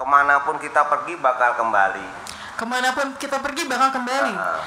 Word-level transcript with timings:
ke 0.00 0.04
mana 0.06 0.40
pun 0.40 0.56
kita 0.56 0.80
pergi 0.82 1.12
bakal 1.14 1.52
kembali. 1.54 2.08
Ke 2.56 2.64
mana 2.64 2.88
pun 2.90 3.12
kita 3.14 3.36
pergi 3.36 3.68
bakal 3.68 3.92
kembali. 3.92 4.32
Heeh. 4.32 4.62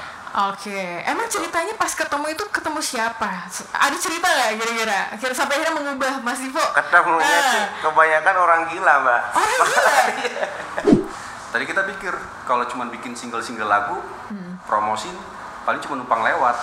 Oke, 0.46 0.78
emang 1.04 1.26
ceritanya 1.26 1.74
pas 1.74 1.90
ketemu 1.90 2.26
itu 2.28 2.42
ketemu 2.50 2.78
siapa? 2.80 3.46
Ada 3.72 3.96
cerita 3.96 4.26
nggak 4.26 4.50
kira-kira? 4.56 5.00
Kira 5.14 5.30
sampai 5.30 5.58
akhirnya 5.58 5.74
mengubah 5.74 6.22
Mas 6.22 6.38
Divo? 6.38 6.58
Ketemunya 6.74 7.22
Ah. 7.22 7.50
sih 7.50 7.62
kebanyakan 7.80 8.34
orang 8.36 8.60
gila, 8.66 8.94
Mbak. 9.00 9.20
Orang 9.30 9.58
gila. 9.60 9.94
Tadi 11.54 11.64
kita 11.64 11.82
pikir 11.84 12.14
kalau 12.44 12.66
cuma 12.66 12.90
bikin 12.90 13.14
single-single 13.14 13.66
lagu, 13.66 14.02
Hmm. 14.26 14.58
promosi 14.66 15.06
paling 15.62 15.78
cuma 15.80 15.98
numpang 15.98 16.22
lewat. 16.22 16.56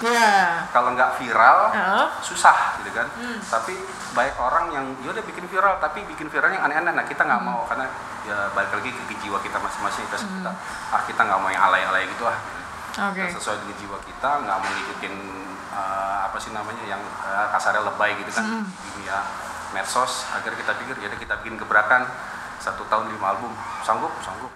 Ya. 0.00 0.64
Kalau 0.70 0.96
nggak 0.96 1.20
viral, 1.20 1.68
Heeh. 1.68 2.06
susah 2.24 2.80
gitu 2.80 2.96
kan. 2.96 3.12
Hmm. 3.12 3.36
Tapi 3.42 3.76
banyak 4.14 4.36
orang 4.38 4.64
yang 4.70 4.84
ya 5.02 5.12
udah 5.12 5.20
bikin 5.22 5.44
viral, 5.44 5.76
tapi 5.76 6.00
bikin 6.06 6.32
viral 6.32 6.48
yang 6.48 6.64
aneh-aneh. 6.64 6.96
Nah 6.96 7.04
kita 7.04 7.20
Hmm. 7.20 7.28
nggak 7.28 7.42
mau 7.44 7.68
karena 7.68 7.84
ya 8.28 8.52
balik 8.52 8.72
lagi 8.76 8.92
ke 8.92 9.14
jiwa 9.24 9.40
kita 9.40 9.56
masing-masing. 9.56 10.04
Kita, 10.04 10.16
kita 10.20 10.50
ah 10.92 11.02
kita 11.08 11.20
nggak 11.24 11.38
mau 11.40 11.48
yang 11.48 11.64
alay-alay 11.64 12.04
gitu 12.06 12.28
ah. 12.28 12.36
Oke. 13.08 13.24
Kita 13.24 13.40
sesuai 13.40 13.56
dengan 13.64 13.76
jiwa 13.80 13.98
kita, 14.04 14.30
nggak 14.44 14.56
mau 14.60 14.68
ngikutin 14.68 15.14
eh, 15.72 16.18
apa 16.28 16.36
sih 16.36 16.50
namanya 16.52 16.84
yang 16.84 17.00
eh, 17.00 17.46
kasarnya 17.48 17.82
lebay 17.88 18.12
gitu 18.20 18.30
kan 18.30 18.44
Hmm. 18.44 18.64
dunia 18.92 19.16
medsos. 19.72 20.28
Akhirnya 20.28 20.60
kita 20.60 20.72
pikir 20.76 20.94
ya 21.00 21.08
udah 21.08 21.20
kita 21.20 21.34
bikin 21.40 21.56
gebrakan 21.56 22.04
satu 22.60 22.84
tahun 22.86 23.08
lima 23.08 23.32
album, 23.32 23.52
sanggup, 23.80 24.12
sanggup. 24.20 24.52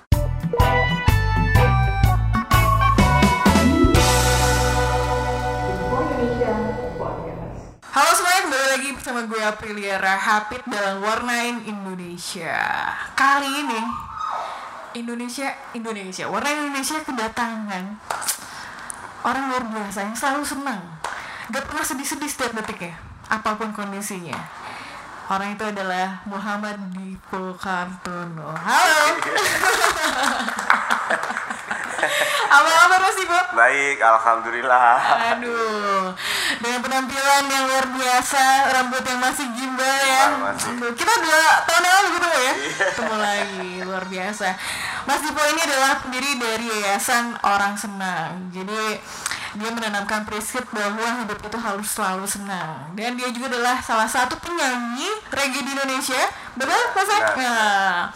Halo 7.92 8.08
semuanya, 8.16 8.31
kembali 8.31 8.31
lagi 8.72 8.88
bersama 8.96 9.28
gue 9.28 9.36
Aprilia 9.36 10.00
Rahapit 10.00 10.64
dalam 10.64 11.04
Warnain 11.04 11.60
Indonesia. 11.68 12.56
Kali 13.12 13.44
ini 13.44 13.84
Indonesia, 14.96 15.52
Indonesia, 15.76 16.24
Warnain 16.24 16.72
Indonesia 16.72 16.96
kedatangan 17.04 18.00
orang 19.28 19.44
luar 19.52 19.64
biasa 19.68 20.08
yang 20.08 20.16
selalu 20.16 20.48
senang, 20.48 20.80
gak 21.52 21.68
pernah 21.68 21.84
sedih-sedih 21.84 22.32
setiap 22.32 22.56
detiknya, 22.56 22.96
apa 23.28 23.60
pun 23.60 23.76
kondisinya. 23.76 24.40
Orang 25.28 25.52
itu 25.52 25.68
adalah 25.68 26.24
Muhammad 26.24 26.80
Dipo 26.96 27.52
Kartono. 27.60 28.56
Halo. 28.56 29.20
Apa 32.52 32.68
kabar 32.68 33.00
Mas 33.00 33.16
Dipo? 33.16 33.31
Baik, 33.52 33.98
alhamdulillah. 33.98 34.96
Aduh, 35.36 36.14
dengan 36.62 36.80
penampilan 36.80 37.44
yang 37.50 37.64
luar 37.68 37.86
biasa, 37.90 38.44
rambut 38.72 39.02
yang 39.02 39.20
masih 39.20 39.46
gimbal 39.52 39.98
ya. 40.00 40.24
Masih. 40.38 40.72
Kita 40.94 41.12
dua 41.18 41.42
tahun 41.66 41.82
yang 41.82 41.94
lalu 41.98 42.08
ketemu 42.16 42.38
ya, 42.38 42.52
Iya. 42.52 42.86
ketemu 42.94 43.16
lagi, 43.18 43.70
luar 43.82 44.04
biasa. 44.06 44.48
Mas 45.02 45.20
Dipo 45.20 45.42
ini 45.42 45.60
adalah 45.66 45.92
pendiri 45.98 46.30
dari 46.38 46.66
Yayasan 46.70 47.34
Orang 47.42 47.74
Senang. 47.74 48.48
Jadi 48.54 49.02
dia 49.52 49.68
menanamkan 49.68 50.24
prinsip 50.24 50.64
bahwa 50.72 51.20
hidup 51.20 51.36
itu 51.44 51.58
harus 51.60 51.88
selalu 51.92 52.24
senang. 52.24 52.88
Dan 52.96 53.20
dia 53.20 53.28
juga 53.28 53.52
adalah 53.52 53.84
salah 53.84 54.08
satu 54.08 54.38
penyanyi 54.40 55.12
reggae 55.28 55.60
di 55.60 55.70
Indonesia. 55.76 56.24
Betul, 56.56 56.80
Mas? 56.96 57.08
Nah, 57.36 58.08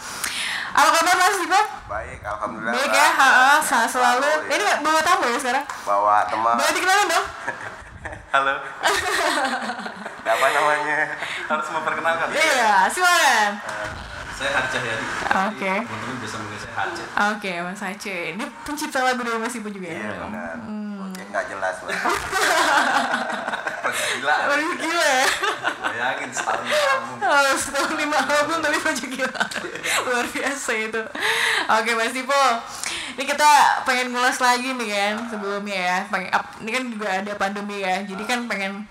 apa 0.69 0.89
kabar 0.91 1.15
Mas 1.15 1.37
Dipo? 1.37 1.61
Baik, 1.87 2.19
alhamdulillah. 2.21 2.73
Baik 2.73 2.91
ya, 2.91 3.07
ha, 3.09 3.27
sehat 3.57 3.87
selalu. 3.87 4.27
ya. 4.47 4.53
Ini 4.53 4.65
bawa 4.79 4.99
tamu 4.99 5.25
ya 5.25 5.37
sekarang? 5.37 5.65
bawa 5.83 6.27
teman. 6.27 6.53
Boleh 6.55 6.73
dikenalin 6.73 7.07
dong? 7.07 7.25
Halo, 8.27 8.53
Apa 10.27 10.45
namanya? 10.49 10.99
harus 11.47 11.67
memperkenalkan. 11.69 12.27
Iya, 12.29 12.87
silakan. 12.87 13.51
Saya 14.29 14.51
Harja 14.53 14.77
Yadi. 14.77 15.05
Oke. 15.49 15.73
Teman-teman 15.81 16.15
biasa 16.21 16.35
manggil 16.37 16.59
saya 16.59 16.73
Harja. 16.77 17.03
Oke, 17.33 17.51
Mas 17.57 17.81
Aceh. 17.81 18.21
Ini 18.37 18.43
pencipta 18.61 19.01
lagu 19.01 19.25
dari 19.25 19.39
Mas 19.39 19.55
Ibu 19.55 19.67
juga 19.67 19.87
ya? 19.87 19.97
Iya, 19.97 20.11
benar. 20.21 20.55
Hmm. 20.61 20.86
Nggak 21.31 21.45
jelas, 21.51 21.75
Mbak. 21.83 21.95
Gila, 23.87 24.35
Waduh, 24.51 24.73
gila 24.77 25.07
ya. 25.07 25.27
bayangin 25.79 26.29
startnya 26.35 26.75
album. 26.75 27.17
Oh, 27.27 27.55
setahun 27.55 27.93
lima 27.95 28.19
album 28.19 28.59
tapi 28.59 28.77
baju 28.83 29.05
gila. 29.07 29.41
Luar 30.07 30.25
biasa 30.27 30.71
itu. 30.75 31.01
Oke, 31.71 31.91
Mas 31.95 32.11
Dipo. 32.11 32.43
Ini 33.17 33.23
kita 33.25 33.51
pengen 33.87 34.11
ngulas 34.11 34.37
lagi 34.43 34.75
nih 34.75 34.89
kan 34.91 35.15
sebelumnya 35.31 35.77
ya. 35.79 35.97
Pengen, 36.11 36.29
ini 36.61 36.69
kan 36.75 36.83
juga 36.91 37.07
ada 37.23 37.31
pandemi 37.39 37.79
ya. 37.81 38.03
Jadi 38.03 38.23
kan 38.27 38.45
pengen 38.45 38.85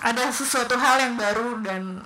ada 0.00 0.24
sesuatu 0.32 0.74
hal 0.80 0.96
yang 0.98 1.14
baru 1.20 1.60
dan 1.60 2.00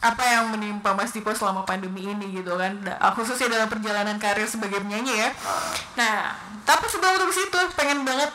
apa 0.00 0.24
yang 0.24 0.48
menimpa 0.48 0.96
Mas 0.96 1.12
Dipo 1.12 1.28
selama 1.36 1.68
pandemi 1.68 2.08
ini 2.08 2.40
gitu 2.40 2.56
kan. 2.56 2.80
Khususnya 3.12 3.52
dalam 3.52 3.68
perjalanan 3.68 4.16
karir 4.16 4.48
sebagai 4.48 4.80
penyanyi 4.80 5.12
ya. 5.12 5.28
Nah 6.00 6.32
tapi 6.64 6.86
sebelum 6.86 7.18
untuk 7.20 7.32
situ 7.34 7.60
pengen 7.74 8.04
banget 8.04 8.30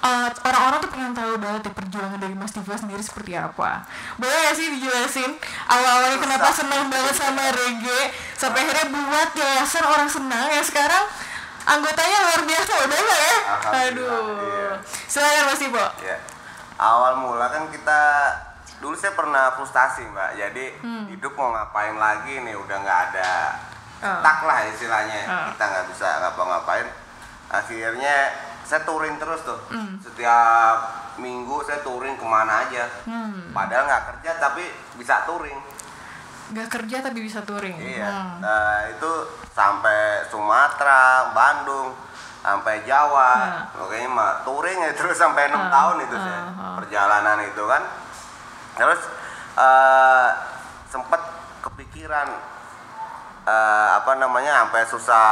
uh, 0.00 0.30
orang-orang 0.46 0.78
tuh 0.80 0.90
pengen 0.94 1.12
tahu 1.12 1.36
banget 1.36 1.68
ya 1.68 1.72
perjuangan 1.74 2.18
dari 2.18 2.34
Mas 2.34 2.50
Dipo 2.50 2.74
sendiri 2.74 3.02
seperti 3.02 3.38
apa. 3.38 3.86
Boleh 4.18 4.34
gak 4.50 4.56
sih 4.58 4.72
dijelasin 4.74 5.30
awal-awalnya 5.70 6.18
kenapa 6.18 6.48
senang 6.50 6.90
banget 6.90 7.14
sama 7.14 7.44
reggae 7.50 8.10
sampai 8.34 8.66
akhirnya 8.66 8.86
buat 8.90 9.30
yayasan 9.38 9.84
orang 9.86 10.08
senang 10.10 10.50
ya 10.50 10.62
sekarang 10.66 11.04
anggotanya 11.64 12.18
luar 12.26 12.42
biasa 12.44 12.72
udah 12.84 13.00
ya? 13.00 13.36
Aduh. 13.88 14.28
iya. 14.44 14.70
silakan 15.08 15.44
Mas 15.52 15.60
Dipo 15.62 15.84
Ya. 16.02 16.16
Awal 16.74 17.22
mula 17.22 17.46
kan 17.54 17.70
kita 17.70 18.02
dulu 18.84 18.92
saya 18.92 19.16
pernah 19.16 19.56
frustasi 19.56 20.04
mbak. 20.04 20.36
Jadi 20.36 20.64
Hmm. 20.78 21.08
hidup 21.08 21.32
mau 21.32 21.48
ngapain 21.50 21.96
lagi 21.96 22.36
nih 22.38 22.52
udah 22.52 22.76
nggak 22.76 23.00
ada 23.10 23.32
Ah. 23.98 24.20
tak 24.20 24.44
lah 24.44 24.60
istilahnya. 24.68 25.22
Ah. 25.24 25.48
Kita 25.48 25.64
nggak 25.64 25.86
bisa 25.88 26.08
ngapa-ngapain. 26.20 26.84
Akhirnya 27.48 28.28
saya 28.60 28.84
touring 28.84 29.16
terus 29.16 29.40
tuh. 29.40 29.56
Hmm. 29.72 29.96
Setiap 29.96 30.76
minggu 31.16 31.64
saya 31.64 31.80
touring 31.80 32.12
ke 32.14 32.26
mana 32.26 32.68
aja. 32.68 32.84
Hmm. 33.08 33.48
Padahal 33.50 33.88
nggak 33.88 34.04
kerja 34.12 34.30
tapi 34.36 34.68
bisa 34.94 35.24
touring. 35.24 35.72
nggak 36.44 36.68
kerja 36.68 37.00
tapi 37.00 37.24
bisa 37.24 37.40
touring 37.40 37.72
Iya. 37.72 38.04
Hmm. 38.04 38.36
Nah, 38.44 38.84
itu 38.86 39.10
sampai 39.48 40.28
Sumatera, 40.28 41.32
Bandung, 41.32 41.96
sampai 42.44 42.84
Jawa. 42.84 43.32
Nah. 43.34 43.64
Pokoknya 43.72 44.08
mah 44.12 44.32
touring 44.44 44.76
ya 44.76 44.92
terus 44.92 45.16
sampai 45.16 45.48
enam 45.48 45.64
Ah, 45.64 45.72
tahun 45.72 46.04
itu 46.04 46.12
ah, 46.12 46.20
saya. 46.20 46.40
Perjalanan 46.76 47.38
itu 47.42 47.64
kan. 47.64 47.80
Terus 48.74 49.00
eh 49.54 50.28
sempat 50.88 51.20
kepikiran 51.60 52.28
eh, 53.44 53.88
apa 53.94 54.12
namanya 54.14 54.66
sampai 54.66 54.82
susah 54.84 55.26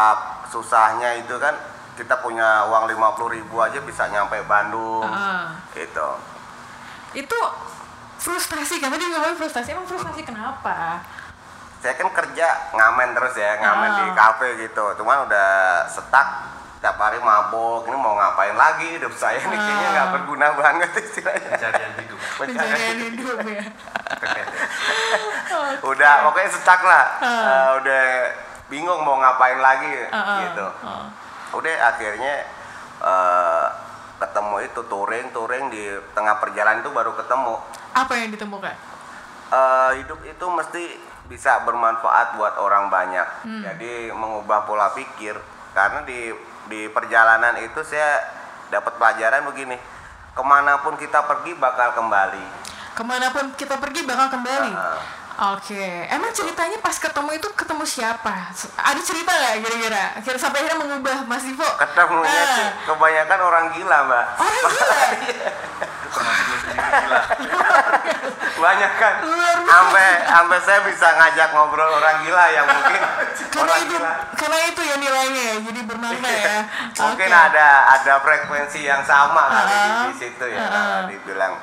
susahnya 0.47 1.17
itu 1.17 1.35
kan 1.39 1.55
kita 1.93 2.19
punya 2.19 2.65
uang 2.67 2.89
50.000 2.89 3.35
ribu 3.37 3.57
aja 3.59 3.79
bisa 3.81 4.09
nyampe 4.09 4.41
Bandung 4.45 5.05
Ah. 5.05 5.55
itu 5.75 6.09
itu 7.13 7.39
frustasi 8.17 8.81
kan 8.81 8.89
tadi 8.89 9.05
ngomongin 9.07 9.37
frustasi? 9.37 9.75
Emang 9.75 9.85
frustasi 9.85 10.23
kenapa? 10.23 11.03
Saya 11.83 11.99
kan 11.99 12.09
kerja 12.09 12.47
ngamen 12.73 13.13
terus 13.13 13.35
ya 13.35 13.59
ngamen 13.59 13.91
Ah. 13.91 13.97
di 13.99 14.05
kafe 14.15 14.49
gitu. 14.63 14.85
Cuman 14.97 15.27
udah 15.27 15.51
setak 15.85 16.27
tiap 16.83 16.99
hari 16.99 17.17
mabok 17.17 17.87
ini 17.87 17.95
mau 17.95 18.13
ngapain 18.13 18.53
lagi 18.53 18.99
hidup 18.99 19.15
saya 19.15 19.39
ini 19.39 19.55
kayaknya 19.55 19.89
nggak 19.89 20.09
berguna 20.13 20.47
banget 20.53 20.91
istilahnya 20.99 21.49
Pencarian 21.49 21.93
hidup. 21.95 22.19
pencarian 22.37 22.97
hidup 23.01 23.39
ya 23.41 23.63
Oke. 24.19 24.43
udah 25.85 26.13
pokoknya 26.27 26.51
setak 26.51 26.81
lah 26.83 27.05
Ah. 27.19 27.31
Eh, 27.31 27.71
udah 27.79 28.03
bingung 28.67 29.01
mau 29.01 29.15
ngapain 29.17 29.59
lagi 29.59 29.95
Ah, 30.11 30.19
ah, 30.19 30.39
gitu 30.43 30.67
ah. 30.83 31.07
udah 31.55 31.75
akhirnya 31.87 32.35
eh, 32.99 33.67
ketemu 34.19 34.57
itu 34.65 34.81
touring 34.85 35.27
touring 35.31 35.65
di 35.69 35.83
tengah 36.13 36.39
perjalanan 36.39 36.83
itu 36.83 36.91
baru 36.91 37.15
ketemu 37.15 37.55
apa 37.93 38.13
yang 38.17 38.31
ditemukan 38.31 38.75
Eh, 39.53 39.91
hidup 40.01 40.17
itu 40.25 40.47
mesti 40.49 40.85
bisa 41.23 41.61
bermanfaat 41.61 42.35
buat 42.35 42.57
orang 42.57 42.89
banyak. 42.89 43.45
Hmm. 43.45 43.61
Jadi 43.61 44.09
mengubah 44.09 44.65
pola 44.65 44.89
pikir 44.91 45.37
karena 45.71 46.01
di 46.05 46.33
di 46.65 46.87
perjalanan 46.87 47.59
itu 47.59 47.83
saya 47.83 48.23
dapat 48.69 48.97
pelajaran 48.97 49.45
begini. 49.45 49.77
Ke 50.33 50.41
mana 50.41 50.79
pun 50.79 50.95
kita 50.95 51.23
pergi 51.23 51.55
bakal 51.55 51.93
kembali. 51.93 52.65
ke 52.93 53.01
mana 53.01 53.29
pun 53.29 53.53
kita 53.53 53.77
pergi 53.77 54.01
bakal 54.03 54.29
kembali 54.29 54.71
Ah. 54.71 55.55
Oke, 55.57 56.07
emang 56.07 56.29
ceritanya 56.29 56.77
pas 56.77 56.93
ketemu 56.93 57.33
itu 57.33 57.49
ketemu 57.51 57.83
siapa? 57.83 58.53
Ada 58.77 59.01
cerita 59.01 59.29
nggak 59.29 59.59
kira-kira? 59.59 60.05
Kira 60.21 60.37
sampai 60.37 60.61
akhirnya 60.61 60.79
mengubah 60.79 61.25
Mas 61.25 61.41
Divo? 61.41 61.65
Ketemunya 61.65 62.29
Ah. 62.29 62.53
sih 62.53 62.69
kebanyakan 62.85 63.39
orang 63.41 63.65
gila, 63.73 63.97
Mbak. 64.05 64.25
Orang 64.37 64.65
gila. 64.69 64.97
banyak 68.57 68.93
kan? 69.01 69.15
Sampai 69.65 70.07
sampai 70.29 70.59
saya 70.61 70.81
bisa 70.85 71.09
ngajak 71.17 71.49
ngobrol 71.57 71.89
orang 71.89 72.25
gila 72.25 72.45
yang 72.53 72.67
mungkin. 72.69 73.01
Karena 73.53 73.75
itu 73.81 73.97
gila. 73.97 74.13
karena 74.37 74.59
itu 74.69 74.81
ya 74.85 74.97
nilainya 75.01 75.43
ya 75.43 75.57
jadi 75.65 75.81
bernama 75.87 76.27
ya. 76.29 76.37
Iya. 76.37 76.59
Mungkin 77.01 77.31
okay. 77.33 77.47
ada 77.53 77.69
ada 77.97 78.15
frekuensi 78.21 78.81
yang 78.85 79.03
sama 79.07 79.43
uh, 79.47 79.53
kali 79.53 79.75
di, 79.75 79.91
di 80.13 80.15
situ 80.21 80.45
ya 80.49 80.61
uh-huh. 80.61 81.01
dibilang. 81.09 81.55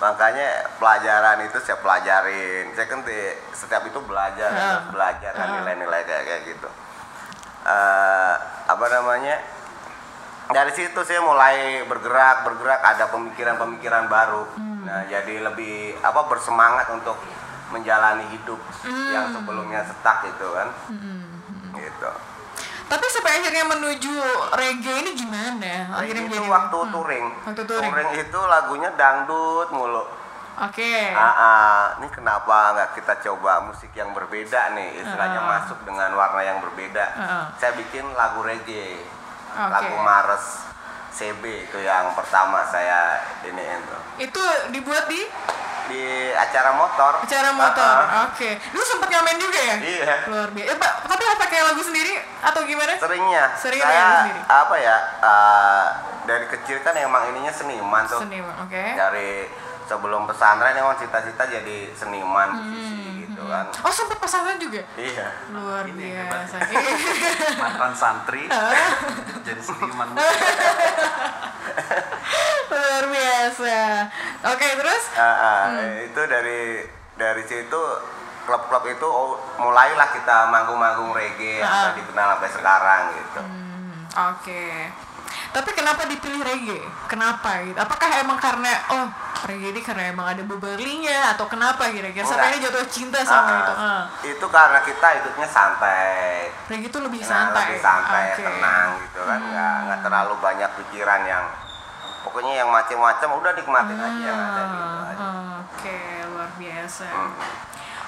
Makanya 0.00 0.48
pelajaran 0.80 1.38
itu 1.44 1.58
saya 1.60 1.78
pelajarin. 1.82 2.72
Saya 2.72 2.86
kan 2.88 3.00
di, 3.04 3.18
setiap 3.52 3.82
itu 3.84 3.98
belajar 4.02 4.50
uh, 4.50 4.80
belajar 4.94 5.32
kan 5.36 5.48
nilai-nilai 5.60 6.02
kayak 6.06 6.22
kayak 6.24 6.42
gitu. 6.54 6.68
Uh, 7.66 8.34
apa 8.70 8.86
namanya? 8.88 9.59
Dari 10.50 10.72
situ 10.72 11.00
saya 11.00 11.20
mulai 11.20 11.56
bergerak 11.84 12.42
bergerak 12.42 12.80
ada 12.80 13.04
pemikiran-pemikiran 13.08 14.06
baru 14.06 14.44
nah 14.80 15.04
jadi 15.04 15.42
lebih 15.42 15.74
apa 16.00 16.24
bersemangat 16.24 16.88
untuk 16.90 17.14
menjalani 17.68 18.26
hidup 18.28 18.58
yang 18.84 19.30
sebelumnya 19.30 19.82
setak 19.82 20.26
itu 20.26 20.46
kan 20.48 20.68
gitu 21.72 22.10
Tapi 22.82 23.06
sampai 23.06 23.38
akhirnya 23.38 23.62
menuju 23.68 24.10
reggae 24.50 24.98
ini 24.98 25.14
gimana? 25.14 25.94
Akhirnya 25.94 26.26
itu 26.26 26.34
menjadi- 26.34 26.50
waktu 26.50 26.74
Hmm. 26.76 26.90
touring 26.90 27.26
Waktu 27.40 27.62
touring. 27.64 28.08
itu 28.18 28.40
lagunya 28.44 28.90
dangdut 28.92 29.70
mulu 29.70 30.02
Oke. 30.60 31.14
Ah, 31.14 31.30
ah, 31.32 31.82
ini 31.96 32.10
kenapa 32.10 32.74
nggak 32.74 32.90
kita 32.92 33.14
coba 33.22 33.62
musik 33.62 33.94
yang 33.94 34.10
berbeda 34.10 34.74
nih 34.74 34.98
istilahnya 34.98 35.38
Ah. 35.38 35.48
masuk 35.54 35.78
dengan 35.84 36.10
warna 36.12 36.42
yang 36.42 36.58
berbeda 36.60 37.04
Ah. 37.14 37.46
saya 37.54 37.72
bikin 37.74 38.02
lagu 38.12 38.42
reggae 38.42 38.98
Oke. 39.50 39.72
lagu 39.74 39.96
Mars 40.00 40.46
CB 41.10 41.42
itu 41.42 41.78
yang 41.82 42.14
pertama 42.14 42.62
saya 42.70 43.18
ini 43.42 43.60
itu 43.60 43.96
Itu 44.30 44.42
dibuat 44.70 45.10
di 45.10 45.20
di 45.90 46.30
acara 46.30 46.70
motor 46.78 47.18
acara 47.26 47.50
motor. 47.50 47.96
Ah, 48.06 48.06
ah. 48.06 48.24
Oke. 48.30 48.54
Dulu 48.70 48.84
sempat 48.86 49.10
ngamen 49.10 49.36
juga 49.42 49.58
ya? 49.58 49.76
iya 49.82 50.14
Luar 50.30 50.48
biasa. 50.54 50.70
Eh, 50.70 50.76
Pak, 50.78 50.92
tapi 51.02 51.24
apa 51.26 51.44
kayak 51.50 51.64
lagu 51.74 51.82
sendiri 51.82 52.14
atau 52.40 52.62
gimana? 52.62 52.94
seringnya 52.94 53.44
Sering 53.58 53.82
saya 53.82 53.98
lagu 53.98 54.14
sendiri? 54.22 54.40
apa 54.46 54.74
ya 54.78 54.96
ah, 55.18 55.86
dari 56.30 56.46
kecil 56.46 56.78
kan 56.86 56.94
emang 56.94 57.34
ininya 57.34 57.50
seniman 57.50 58.06
tuh 58.06 58.22
Seniman, 58.22 58.54
oke. 58.62 58.84
dari 58.94 59.50
sebelum 59.90 60.30
pesantren 60.30 60.78
emang 60.78 60.94
cita-cita 60.94 61.42
jadi 61.50 61.90
seniman 61.98 62.54
musisi 62.54 63.09
gitu 63.40 63.48
kan 63.48 63.64
Oh, 63.80 63.88
sempat 63.90 64.18
pasangan 64.18 64.56
juga? 64.56 64.84
iya 64.94 65.32
Luar 65.48 65.84
Ini 65.86 66.06
yang 66.14 66.28
biasa. 66.28 66.56
mantan 67.62 67.92
santri 67.96 68.44
jadi 69.46 69.56
seniman 69.58 70.08
Luar 72.70 73.04
biasa. 73.04 73.78
Oke, 74.46 74.66
terus? 74.74 75.04
Ah, 75.12 75.24
ah, 75.24 75.62
Hmm. 75.70 76.04
itu 76.04 76.20
dari 76.22 76.84
dari 77.16 77.42
situ 77.42 77.82
klub-klub 78.40 78.84
itu 78.86 79.04
oh, 79.04 79.34
mulailah 79.58 80.08
kita 80.10 80.48
manggung-manggung 80.48 81.10
reggae 81.10 81.58
Ah. 81.58 81.90
sampai 81.90 81.98
dikenal 81.98 82.26
sampai 82.36 82.50
sekarang 82.50 83.02
gitu. 83.12 83.40
Hmm, 83.40 84.06
Oke. 84.30 84.64
Tapi 85.50 85.70
kenapa 85.72 86.06
dipilih 86.06 86.40
reggae? 86.40 86.78
Kenapa 87.04 87.58
gitu? 87.60 87.74
Apakah 87.74 88.06
emang 88.16 88.38
karena 88.38 88.70
oh 88.88 89.06
reggae 89.42 89.70
ini 89.70 89.80
karena 89.80 90.08
emang 90.08 90.30
ada 90.30 90.42
beberlinya 90.42 91.34
atau 91.34 91.44
kenapa 91.44 91.90
kira-kira 91.90 92.22
sampai 92.22 92.54
ini 92.54 92.62
jatuh 92.62 92.86
cinta 92.86 93.18
sama 93.20 93.50
Ah, 93.50 93.58
itu? 93.58 93.72
Ah. 93.74 94.02
Itu 94.22 94.46
karena 94.46 94.78
kita 94.80 95.06
hidupnya 95.18 95.48
santai, 95.48 96.46
Reggae 96.66 96.86
itu 96.86 96.98
lebih 96.98 97.18
Nah, 97.18 97.28
santai. 97.28 97.66
lebih 97.66 97.80
santai. 97.80 98.24
Hmm. 98.30 98.46
tenang 98.46 98.88
gitu 99.02 99.20
kan, 99.20 99.40
nggak 99.42 99.74
nggak 99.84 100.00
terlalu 100.00 100.34
banyak 100.38 100.70
pikiran 100.76 101.20
yang 101.24 101.44
pokoknya 102.20 102.52
yang 102.56 102.68
macam-macam 102.68 103.28
udah 103.34 103.52
nikmatin 103.52 103.98
aja 103.98 104.22
yang 104.22 104.38
ada 104.38 104.62
gitu 104.62 104.96
aja. 105.02 105.28
Oke, 105.66 105.98
luar 106.30 106.50
biasa. 106.54 107.06
Hmm. 107.08 107.32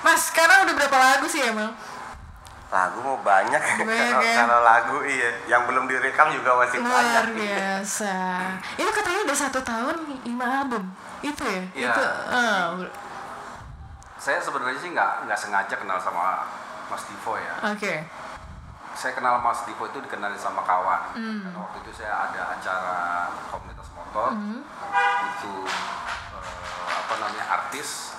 Mas, 0.03 0.21
sekarang 0.29 0.67
udah 0.67 0.75
berapa 0.77 0.97
lagu 0.97 1.27
sih 1.27 1.43
emang? 1.43 1.75
Lagu 2.73 2.99
mau 2.99 3.21
banyak, 3.21 3.61
kalau, 3.61 4.25
ya? 4.25 4.33
kalau 4.33 4.59
lagu 4.65 4.97
iya, 5.05 5.29
yang 5.45 5.69
belum 5.69 5.85
direkam 5.85 6.33
juga 6.33 6.57
masih 6.57 6.81
Luar 6.81 7.05
banyak. 7.05 7.37
biasa. 7.37 8.17
Itu 8.75 8.89
katanya 8.89 9.21
udah 9.23 9.37
satu 9.37 9.61
tahun 9.61 9.97
lima 10.25 10.65
album. 10.65 10.89
Itu 11.21 11.45
ya? 11.45 11.63
Iya. 11.71 11.93
Itu. 11.93 12.05
ah, 12.33 12.65
saya 14.17 14.39
sebenarnya 14.39 14.79
sih 14.79 14.91
nggak 14.91 15.27
nggak 15.27 15.35
sengaja 15.37 15.75
kenal 15.75 15.99
sama 15.99 16.47
Mas 16.87 17.03
Divo 17.05 17.35
ya 17.35 17.59
Oke. 17.69 18.07
saya 18.95 19.13
kenal 19.13 19.35
Mas 19.37 19.67
Divo 19.67 19.83
itu 19.85 19.99
dikenalin 19.99 20.39
sama 20.39 20.63
kawan. 20.63 21.11
Karena 21.11 21.59
waktu 21.59 21.83
itu 21.83 21.91
saya 21.93 22.31
ada 22.31 22.55
acara 22.55 22.99
komunitas 23.51 23.91
motor 23.91 24.31
Hmm. 24.31 24.63
butuh 24.63 25.67
eh, 25.67 26.87
apa 26.95 27.13
namanya 27.19 27.45
artis 27.51 28.15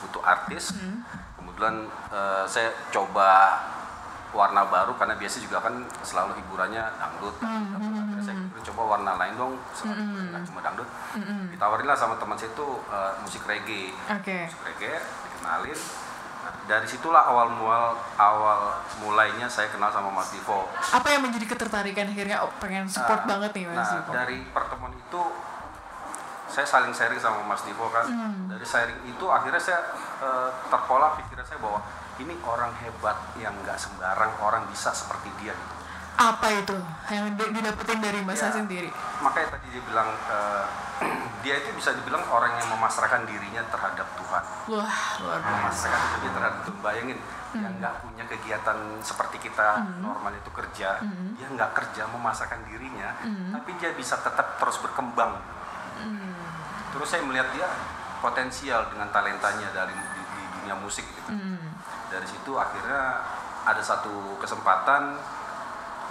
butuh 0.00 0.24
artis 0.24 0.72
Hmm. 0.72 1.04
kemudian 1.36 1.84
eh, 2.08 2.44
saya 2.48 2.72
coba 2.88 3.60
warna 4.28 4.62
baru 4.64 4.92
karena 4.94 5.14
biasa 5.14 5.38
juga 5.38 5.58
kan 5.58 5.74
selalu 6.00 6.36
hiburannya 6.36 6.82
dangdut 6.92 7.34
Hmm, 7.38 7.72
Akhirnya 7.72 8.22
saya 8.22 8.36
pikir 8.36 8.62
coba 8.68 8.82
warna 8.92 9.12
lain 9.16 9.34
dong 9.34 9.52
selalu 9.72 10.02
nggak 10.26 10.42
cuma 10.44 10.60
dangdut. 10.60 10.88
Ditawarin 11.48 11.84
lah 11.84 11.94
sama 11.94 12.14
teman 12.14 12.34
saya 12.34 12.50
itu 12.50 12.68
eh, 12.86 13.12
musik 13.18 13.42
reggae. 13.44 13.90
Oke. 14.10 14.38
musik 14.44 14.62
reggae 14.64 14.96
dikenalin. 14.98 15.80
Nah, 16.38 16.52
dari 16.64 16.86
situlah 16.86 17.22
awal 17.24 17.50
mual 17.50 17.86
awal 18.14 18.60
mulainya 18.98 19.46
saya 19.46 19.66
kenal 19.66 19.90
sama 19.90 20.08
Mas 20.08 20.30
Divo. 20.30 20.70
Apa 20.70 21.08
yang 21.08 21.22
menjadi 21.22 21.46
ketertarikan 21.48 22.06
akhirnya? 22.06 22.38
Oh, 22.40 22.50
pengen 22.56 22.86
support 22.86 23.22
Nah, 23.22 23.28
banget 23.28 23.50
nih 23.52 23.64
Mas 23.66 23.76
nah, 23.76 23.90
Dipo? 23.96 24.10
dari 24.12 24.38
pertemuan 24.46 24.92
itu 24.92 25.22
saya 26.46 26.62
saling 26.64 26.90
sharing 26.90 27.18
sama 27.18 27.42
Mas 27.42 27.62
Divo 27.62 27.90
kan. 27.90 28.06
Hmm. 28.06 28.46
dari 28.46 28.62
sharing 28.62 29.00
itu 29.04 29.24
akhirnya 29.26 29.58
saya 29.58 29.80
eh, 30.18 30.50
terpola 30.66 31.16
pikiran 31.16 31.42
saya 31.42 31.58
bahwa 31.58 31.80
ini 32.18 32.34
orang 32.42 32.72
hebat 32.78 33.16
yang 33.36 33.52
nggak 33.60 33.76
sembarang 33.76 34.32
orang 34.38 34.64
bisa 34.66 34.90
seperti 34.90 35.28
dia 35.38 35.52
gitu. 35.52 35.74
Apa 36.16 36.48
itu? 36.48 36.72
Yang 37.06 37.26
di- 37.36 37.52
didapetin 37.52 38.00
dari 38.00 38.24
Mas 38.24 38.40
Ya, 38.40 38.48
sendiri? 38.48 38.88
makanya 39.20 39.52
tadi 39.52 39.66
dia 39.68 39.82
bilang 39.84 40.08
eh, 40.08 40.64
dia 41.44 41.60
itu 41.60 41.68
bisa 41.72 41.92
dibilang 41.92 42.24
orang 42.26 42.56
yang 42.56 42.72
memasrahkan 42.72 43.24
dirinya 43.24 43.60
terhadap 43.68 44.08
Tuhan. 44.16 44.42
Wah, 44.72 44.98
luar 45.20 45.38
biasa. 45.38 45.52
memasrahkan 45.52 46.00
dirinya 46.08 46.32
terhadap 46.32 46.58
Tuhan. 46.62 46.80
Bayangin 46.80 47.18
yang 47.52 47.72
nggak 47.74 47.94
punya 48.00 48.24
kegiatan 48.26 48.76
seperti 49.00 49.36
kita 49.42 49.68
normal 49.98 50.32
itu 50.34 50.48
kerja. 50.50 51.00
Dia 51.36 51.48
nggak 51.48 51.72
kerja 51.74 52.04
memasrahkan 52.06 52.64
dirinya 52.64 53.12
tapi 53.50 53.76
dia 53.76 53.92
bisa 53.92 54.16
tetap 54.16 54.56
terus 54.56 54.76
berkembang. 54.78 55.36
Terus 56.92 57.08
saya 57.08 57.22
melihat 57.22 57.48
dia 57.52 57.68
potensial 58.18 58.88
dengan 58.88 59.08
talentanya 59.10 59.68
dari 59.70 59.92
di, 59.92 60.02
di 60.22 60.42
dunia 60.54 60.76
musik 60.76 61.04
gitu. 61.04 61.30
Hmm. 61.30 61.60
Dari 62.10 62.26
situ 62.26 62.52
akhirnya 62.54 63.24
ada 63.66 63.82
satu 63.82 64.38
kesempatan 64.38 65.18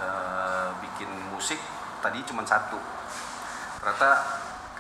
eh, 0.04 0.70
bikin 0.84 1.10
musik 1.32 1.60
tadi 2.04 2.20
cuma 2.28 2.44
satu. 2.44 2.76
Ternyata 3.80 4.12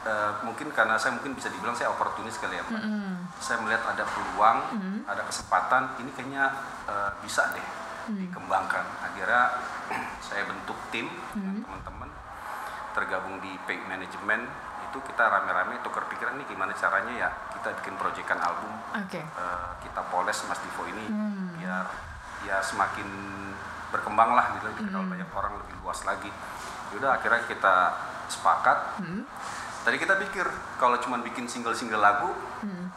eh, 0.03 0.31
mungkin 0.43 0.69
karena 0.75 0.99
saya 0.99 1.15
mungkin 1.15 1.39
bisa 1.39 1.47
dibilang 1.47 1.75
saya 1.75 1.91
oportunis 1.95 2.35
kali 2.35 2.59
ya 2.59 2.63
Mbak. 2.67 2.83
Hmm. 2.83 3.15
saya 3.39 3.59
melihat 3.61 3.83
ada 3.83 4.03
peluang 4.07 4.59
ada 5.05 5.21
kesempatan 5.27 5.99
ini 6.03 6.11
kayaknya 6.11 6.51
eh, 6.87 7.11
bisa 7.23 7.55
deh 7.55 7.67
dikembangkan. 8.11 8.85
Akhirnya 9.01 9.55
saya 10.27 10.43
bentuk 10.45 10.77
tim 10.91 11.07
dengan 11.33 11.63
teman-teman 11.63 12.09
tergabung 12.91 13.39
di 13.39 13.55
Pay 13.63 13.79
Management. 13.87 14.43
Itu 14.91 14.99
kita 15.03 15.27
rame-rame 15.27 15.79
tukar 15.83 16.07
pikiran 16.11 16.39
nih 16.39 16.47
gimana 16.47 16.71
caranya 16.75 17.13
ya 17.27 17.29
kita 17.65 17.81
bikin 17.81 17.97
proyekan 17.97 18.37
album 18.37 18.69
Oke. 18.93 19.25
eh, 19.25 19.67
kita 19.81 20.05
poles 20.13 20.37
Mas 20.45 20.61
Divo 20.61 20.85
ini 20.85 21.09
biar 21.57 21.89
ya 22.45 22.61
semakin 22.61 23.09
berkembang 23.89 24.37
lah 24.37 24.53
gitu. 24.53 24.69
Dikenal 24.77 25.09
banyak 25.09 25.25
orang 25.33 25.57
lebih 25.57 25.73
luas 25.81 26.05
lagi. 26.05 26.29
Yaudah 26.93 27.17
akhirnya 27.17 27.41
kita 27.49 27.75
sepakat. 28.29 29.01
Tadi 29.81 29.97
kita 29.97 30.13
pikir 30.21 30.45
kalau 30.77 31.01
cuma 31.01 31.17
bikin 31.25 31.49
single-single 31.49 32.05
lagu 32.05 32.29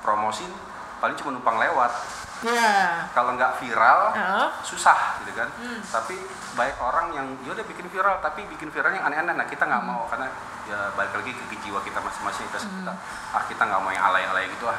promosin 0.04 0.52
paling 1.00 1.16
cuma 1.16 1.32
numpang 1.32 1.56
lewat. 1.56 2.20
Ya. 2.38 3.02
kalau 3.18 3.34
nggak 3.34 3.58
viral 3.58 4.14
Heeh. 4.14 4.48
susah 4.68 5.16
gitu 5.24 5.32
kan. 5.32 5.48
Tapi 5.80 6.14
baik 6.54 6.76
orang 6.78 7.10
yang 7.16 7.26
ya 7.42 7.56
udah 7.56 7.64
bikin 7.64 7.88
viral 7.88 8.20
tapi 8.20 8.44
bikin 8.52 8.68
viral 8.68 8.92
yang 8.92 9.08
aneh-aneh. 9.08 9.32
Nah 9.32 9.48
kita 9.48 9.64
nggak 9.64 9.80
mau 9.82 10.04
karena 10.12 10.28
ya 10.68 10.92
balik 10.92 11.12
lagi 11.16 11.32
ke 11.32 11.56
jiwa 11.64 11.80
kita 11.80 11.96
masing-masing 11.96 12.44
kita, 12.52 12.60
kita 12.60 12.92
ah 13.32 13.42
kita 13.48 13.62
nggak 13.64 13.80
mau 13.80 13.88
yang 13.88 14.04
alay-alay 14.12 14.44
gitu 14.52 14.68
ah. 14.68 14.76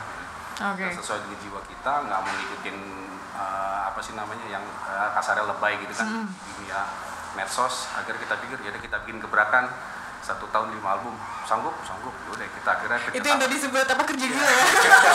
Oke. 0.60 0.86
Kita 0.86 1.02
sesuai 1.02 1.20
dengan 1.26 1.40
jiwa 1.42 1.60
kita 1.66 1.92
nggak 2.06 2.20
mau 2.22 2.32
ngikutin 2.36 2.78
eh, 3.34 3.80
apa 3.90 4.00
sih 4.06 4.14
namanya 4.14 4.46
yang 4.46 4.64
eh, 4.64 5.10
kasarnya 5.18 5.50
lebay 5.50 5.82
gitu 5.82 5.94
kan. 5.98 6.30
Di 6.30 6.52
dunia 6.62 6.80
medsos 7.34 7.90
akhirnya 7.98 8.22
kita 8.22 8.36
pikir 8.38 8.58
ya 8.62 8.70
udah 8.76 8.82
kita 8.86 8.98
bikin 9.08 9.18
gebrakan 9.18 9.66
satu 10.20 10.46
tahun 10.54 10.78
lima 10.78 11.00
album. 11.00 11.16
Sanggup 11.48 11.74
sanggup. 11.82 12.14
Ya 12.28 12.30
udah 12.38 12.48
kita 12.54 12.70
akhirnya 12.70 12.98
Itu 13.02 13.16
kita 13.18 13.28
yang 13.34 13.42
tadi 13.42 13.56
sebut 13.58 13.88
apa 13.90 14.04
kerja 14.06 14.26
gila 14.30 14.46
ya? 14.52 14.66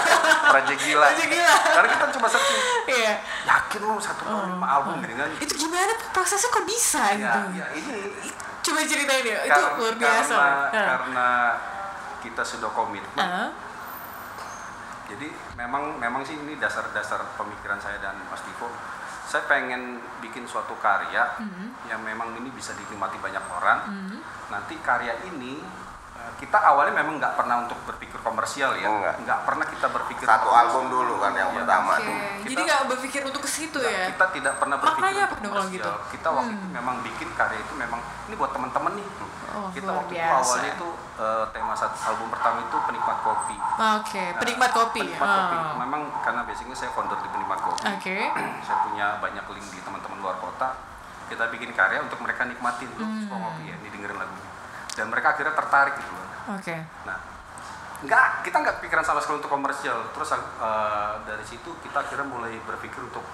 project 0.58 0.80
gila. 0.82 1.06
Kerja 1.12 1.26
gila. 1.30 1.54
karena 1.70 1.88
kita 1.92 2.04
coba 2.18 2.26
searching. 2.32 2.60
Iya. 2.90 3.14
yakin 3.44 3.80
lu 3.84 3.94
satu 4.02 4.22
tahun 4.26 4.58
lima 4.58 4.66
album 4.66 4.94
gitu 5.06 5.14
kan? 5.14 5.28
Itu 5.38 5.54
gimana 5.54 5.92
prosesnya 6.10 6.50
kok 6.50 6.66
bisa 6.66 7.02
ya, 7.14 7.14
gitu? 7.20 7.40
ya 7.62 7.66
ini 7.76 7.94
Coba 8.64 8.80
ceritain 8.82 9.22
ya. 9.22 9.38
Itu 9.44 9.60
luar 9.76 9.94
biasa. 9.94 10.32
karena, 10.32 10.48
Heeh. 10.70 10.86
karena 10.88 11.28
kita 12.18 12.40
sudah 12.42 12.72
komitmen 12.72 13.20
Heeh. 13.20 13.48
jadi 15.04 15.28
memang 15.54 16.00
memang 16.00 16.24
sih 16.24 16.32
ini 16.34 16.56
dasar-dasar 16.56 17.36
pemikiran 17.36 17.76
saya 17.76 18.00
dan 18.00 18.16
Mas 18.24 18.40
Divo 18.40 18.72
saya 19.22 19.44
pengen 19.44 20.00
bikin 20.18 20.44
suatu 20.44 20.72
karya 20.78 21.36
Hmm. 21.36 21.76
yang 21.84 22.00
memang 22.00 22.32
ini 22.34 22.48
bisa 22.48 22.72
dinikmati 22.72 23.20
banyak 23.20 23.44
orang 23.50 23.84
nanti 24.48 24.80
karya 24.80 25.12
ini 25.26 25.60
kita 26.34 26.58
awalnya 26.58 26.94
memang 26.96 27.14
nggak 27.16 27.34
pernah 27.34 27.56
untuk 27.60 27.78
berpikir 27.84 28.18
komersial 28.18 28.74
ya, 28.74 28.86
Enggak. 28.86 29.14
nggak 29.20 29.38
pernah 29.42 29.66
kita 29.66 29.86
berpikir 29.88 30.24
Satu 30.24 30.44
komersial. 30.44 30.62
album 30.66 30.84
dulu 30.88 31.14
kan 31.18 31.32
yang 31.32 31.48
Iya. 31.48 31.56
pertama 31.58 31.92
tuh. 31.96 32.14
Kita- 32.14 32.46
jadi 32.46 32.60
nggak 32.62 32.82
berpikir 32.88 33.20
untuk 33.22 33.40
ke 33.40 33.50
situ 33.50 33.76
Nggak, 33.76 33.90
ya? 33.90 34.04
Kita 34.10 34.26
tidak 34.30 34.54
pernah 34.56 34.76
berpikir 34.76 35.02
Maknanya 35.02 35.22
apa 35.22 35.30
untuk 35.30 35.40
dong 35.40 35.52
kalau 35.52 35.64
komersial. 35.64 35.84
gitu? 35.94 36.10
Kita 36.10 36.28
waktu 36.30 36.52
itu 36.52 36.66
memang 36.70 36.94
bikin 37.00 37.28
karya 37.32 37.58
itu 37.58 37.72
memang 37.74 38.00
ini 38.24 38.34
buat 38.34 38.50
teman-teman 38.50 38.92
nih. 38.94 39.08
Oh, 39.54 39.70
kita 39.70 39.86
luar 39.86 40.02
waktu 40.02 40.14
itu 40.16 40.34
awalnya 40.34 40.70
itu 40.72 40.88
eh, 41.14 41.44
tema 41.48 41.70
satu 41.72 41.94
album 42.04 42.26
pertama 42.26 42.58
itu 42.60 42.76
penikmat 42.80 43.18
kopi. 43.22 43.54
Oke, 43.94 44.24
Nah, 44.26 44.34
penikmat 44.36 44.70
kopi. 44.72 44.98
Penikmat 45.00 45.30
kopi. 45.30 45.56
Oh. 45.56 45.74
Memang 45.78 46.02
karena 46.20 46.42
basicnya 46.42 46.74
saya 46.74 46.90
founder 46.90 47.14
di 47.16 47.28
penikmat 47.28 47.58
kopi. 47.60 47.82
Oke. 47.86 48.18
saya 48.66 48.78
punya 48.82 49.06
banyak 49.22 49.44
link 49.48 49.66
di 49.68 49.80
teman-teman 49.80 50.18
luar 50.18 50.34
kota. 50.36 50.74
Kita 51.24 51.46
bikin 51.48 51.70
karya 51.70 52.02
untuk 52.02 52.18
mereka 52.18 52.42
nikmatin 52.44 52.90
tuh 52.92 53.06
Hmm. 53.06 53.30
kopi 53.30 53.62
ya, 53.64 53.76
ini 53.76 53.88
dengerin 53.88 54.18
lagunya. 54.18 54.50
Dan 54.94 55.06
mereka 55.08 55.34
akhirnya 55.34 55.52
tertarik 55.52 55.94
gitu. 55.96 56.14
Oke. 56.50 56.76
Nah, 57.02 57.18
nggak 58.00 58.26
kita 58.42 58.56
nggak 58.56 58.76
pikiran 58.80 59.02
sama 59.02 59.18
sekali 59.18 59.38
untuk 59.38 59.50
komersial. 59.50 60.10
Terus 60.10 60.30
eh, 60.32 60.38
dari 61.24 61.42
situ 61.42 61.70
kita 61.80 61.98
akhirnya 62.00 62.24
mulai 62.24 62.54
berpikir 62.60 63.00
untuk 63.00 63.24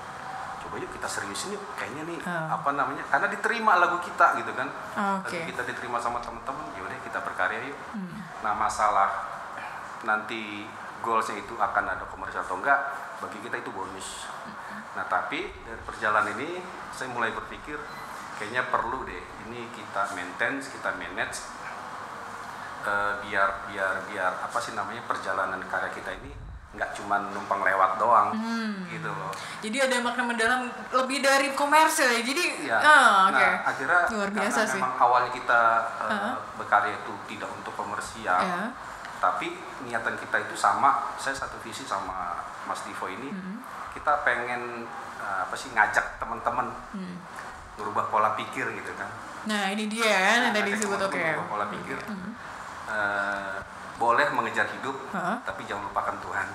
coba 0.60 0.76
yuk 0.76 0.92
kita 0.92 1.08
seriusin 1.08 1.50
yuk 1.50 1.62
kayaknya 1.74 2.04
nih 2.04 2.18
Ah. 2.22 2.52
apa 2.52 2.70
namanya 2.70 3.02
karena 3.04 3.26
diterima 3.26 3.74
lagu 3.74 3.96
kita 3.98 4.38
gitu 4.38 4.52
kan 4.52 4.68
Oke. 5.18 5.34
lagu 5.34 5.50
kita 5.50 5.62
diterima 5.64 5.96
sama 5.96 6.20
teman-teman 6.20 6.62
yaudah 6.76 7.00
kita 7.00 7.18
berkarya 7.18 7.64
yuk 7.64 7.78
Hmm. 7.90 8.20
nah 8.38 8.54
masalah 8.54 9.08
nanti 10.00 10.68
goalsnya 11.00 11.40
itu 11.40 11.56
akan 11.56 11.84
ada 11.90 12.04
komersial 12.06 12.40
atau 12.40 12.56
enggak 12.56 12.76
bagi 13.18 13.40
kita 13.40 13.56
itu 13.56 13.72
bonus 13.72 14.28
nah 14.92 15.02
tapi 15.06 15.48
dari 15.60 15.80
perjalanan 15.82 16.28
ini 16.34 16.60
saya 16.90 17.08
mulai 17.08 17.32
berpikir 17.32 17.80
kayaknya 18.40 18.64
perlu 18.66 19.04
deh 19.04 19.20
ini 19.44 19.68
kita 19.68 20.10
maintain 20.10 20.56
kita 20.56 20.90
manage 20.92 21.44
eh, 22.82 23.12
biar 23.20 23.48
biar 23.66 23.94
biar 24.06 24.32
apa 24.40 24.56
sih 24.56 24.72
namanya 24.72 25.04
perjalanan 25.04 25.60
karya 25.62 25.92
kita 25.92 26.10
ini 26.14 26.32
nggak 26.70 26.94
cuma 26.94 27.18
numpang 27.28 27.60
lewat 27.60 27.98
doang 27.98 28.30
Hmm. 28.32 28.86
gitu 28.86 29.10
loh 29.10 29.34
Jadi 29.58 29.76
ada 29.76 30.00
makna 30.00 30.22
mendalam 30.24 30.64
lebih 30.88 31.20
dari 31.20 31.50
komersil 31.52 32.08
ya. 32.08 32.22
Jadi, 32.22 32.64
Iya. 32.64 32.78
ah, 32.78 33.28
oke. 33.28 33.36
Nah, 33.36 33.54
akhirnya 33.66 34.00
Luar 34.08 34.30
biasa 34.30 34.56
karena 34.56 34.70
sih. 34.70 34.78
memang 34.78 34.94
awalnya 34.96 35.30
kita 35.30 35.60
uh, 35.98 36.08
Heeh. 36.08 36.34
berkarya 36.56 36.94
itu 36.96 37.12
tidak 37.28 37.50
untuk 37.50 37.74
komersial, 37.74 38.40
Ya. 38.40 38.70
tapi 39.18 39.52
niatan 39.82 40.16
kita 40.16 40.36
itu 40.40 40.54
sama. 40.56 41.12
Saya 41.16 41.36
satu 41.36 41.60
visi 41.60 41.84
sama 41.84 42.38
Mas 42.64 42.80
Divo 42.82 43.04
ini, 43.04 43.28
Hmm. 43.28 43.60
kita 43.92 44.22
pengen 44.22 44.86
uh, 45.18 45.44
apa 45.44 45.52
sih 45.52 45.68
ngajak 45.70 46.16
teman-teman 46.16 46.70
Hmm. 46.94 47.18
Merubah 47.76 48.04
pola 48.06 48.30
pikir 48.34 48.66
gitu 48.72 48.92
kan. 48.94 49.08
Nah, 49.44 49.70
ini 49.70 49.86
dia 49.86 50.04
kan 50.04 50.38
yang 50.42 50.52
Nah, 50.52 50.52
tadi 50.56 50.70
disebut 50.74 50.98
oke. 50.98 51.14
merubah 51.14 51.46
pola 51.46 51.66
pikir. 51.68 51.98
Hmm. 52.04 52.30
Uh, 52.90 53.56
boleh 53.96 54.26
mengejar 54.32 54.66
hidup, 54.66 54.96
Heeh. 55.12 55.36
tapi 55.44 55.62
jangan 55.64 55.86
lupakan 55.86 56.16
Tuhan. 56.18 56.48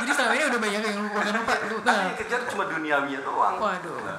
Jadi 0.00 0.10
selama 0.10 0.32
ini 0.32 0.44
udah 0.48 0.60
banyak 0.60 0.82
yang 0.82 0.98
lupa 1.00 1.20
kenapa 1.22 1.52
lu 1.68 1.76
Karena 1.78 1.92
nah. 1.92 2.04
yang 2.08 2.16
kejar 2.18 2.40
cuma 2.46 2.64
duniawinya 2.66 3.20
doang. 3.22 3.54
Waduh. 3.56 3.98
Nah, 4.02 4.18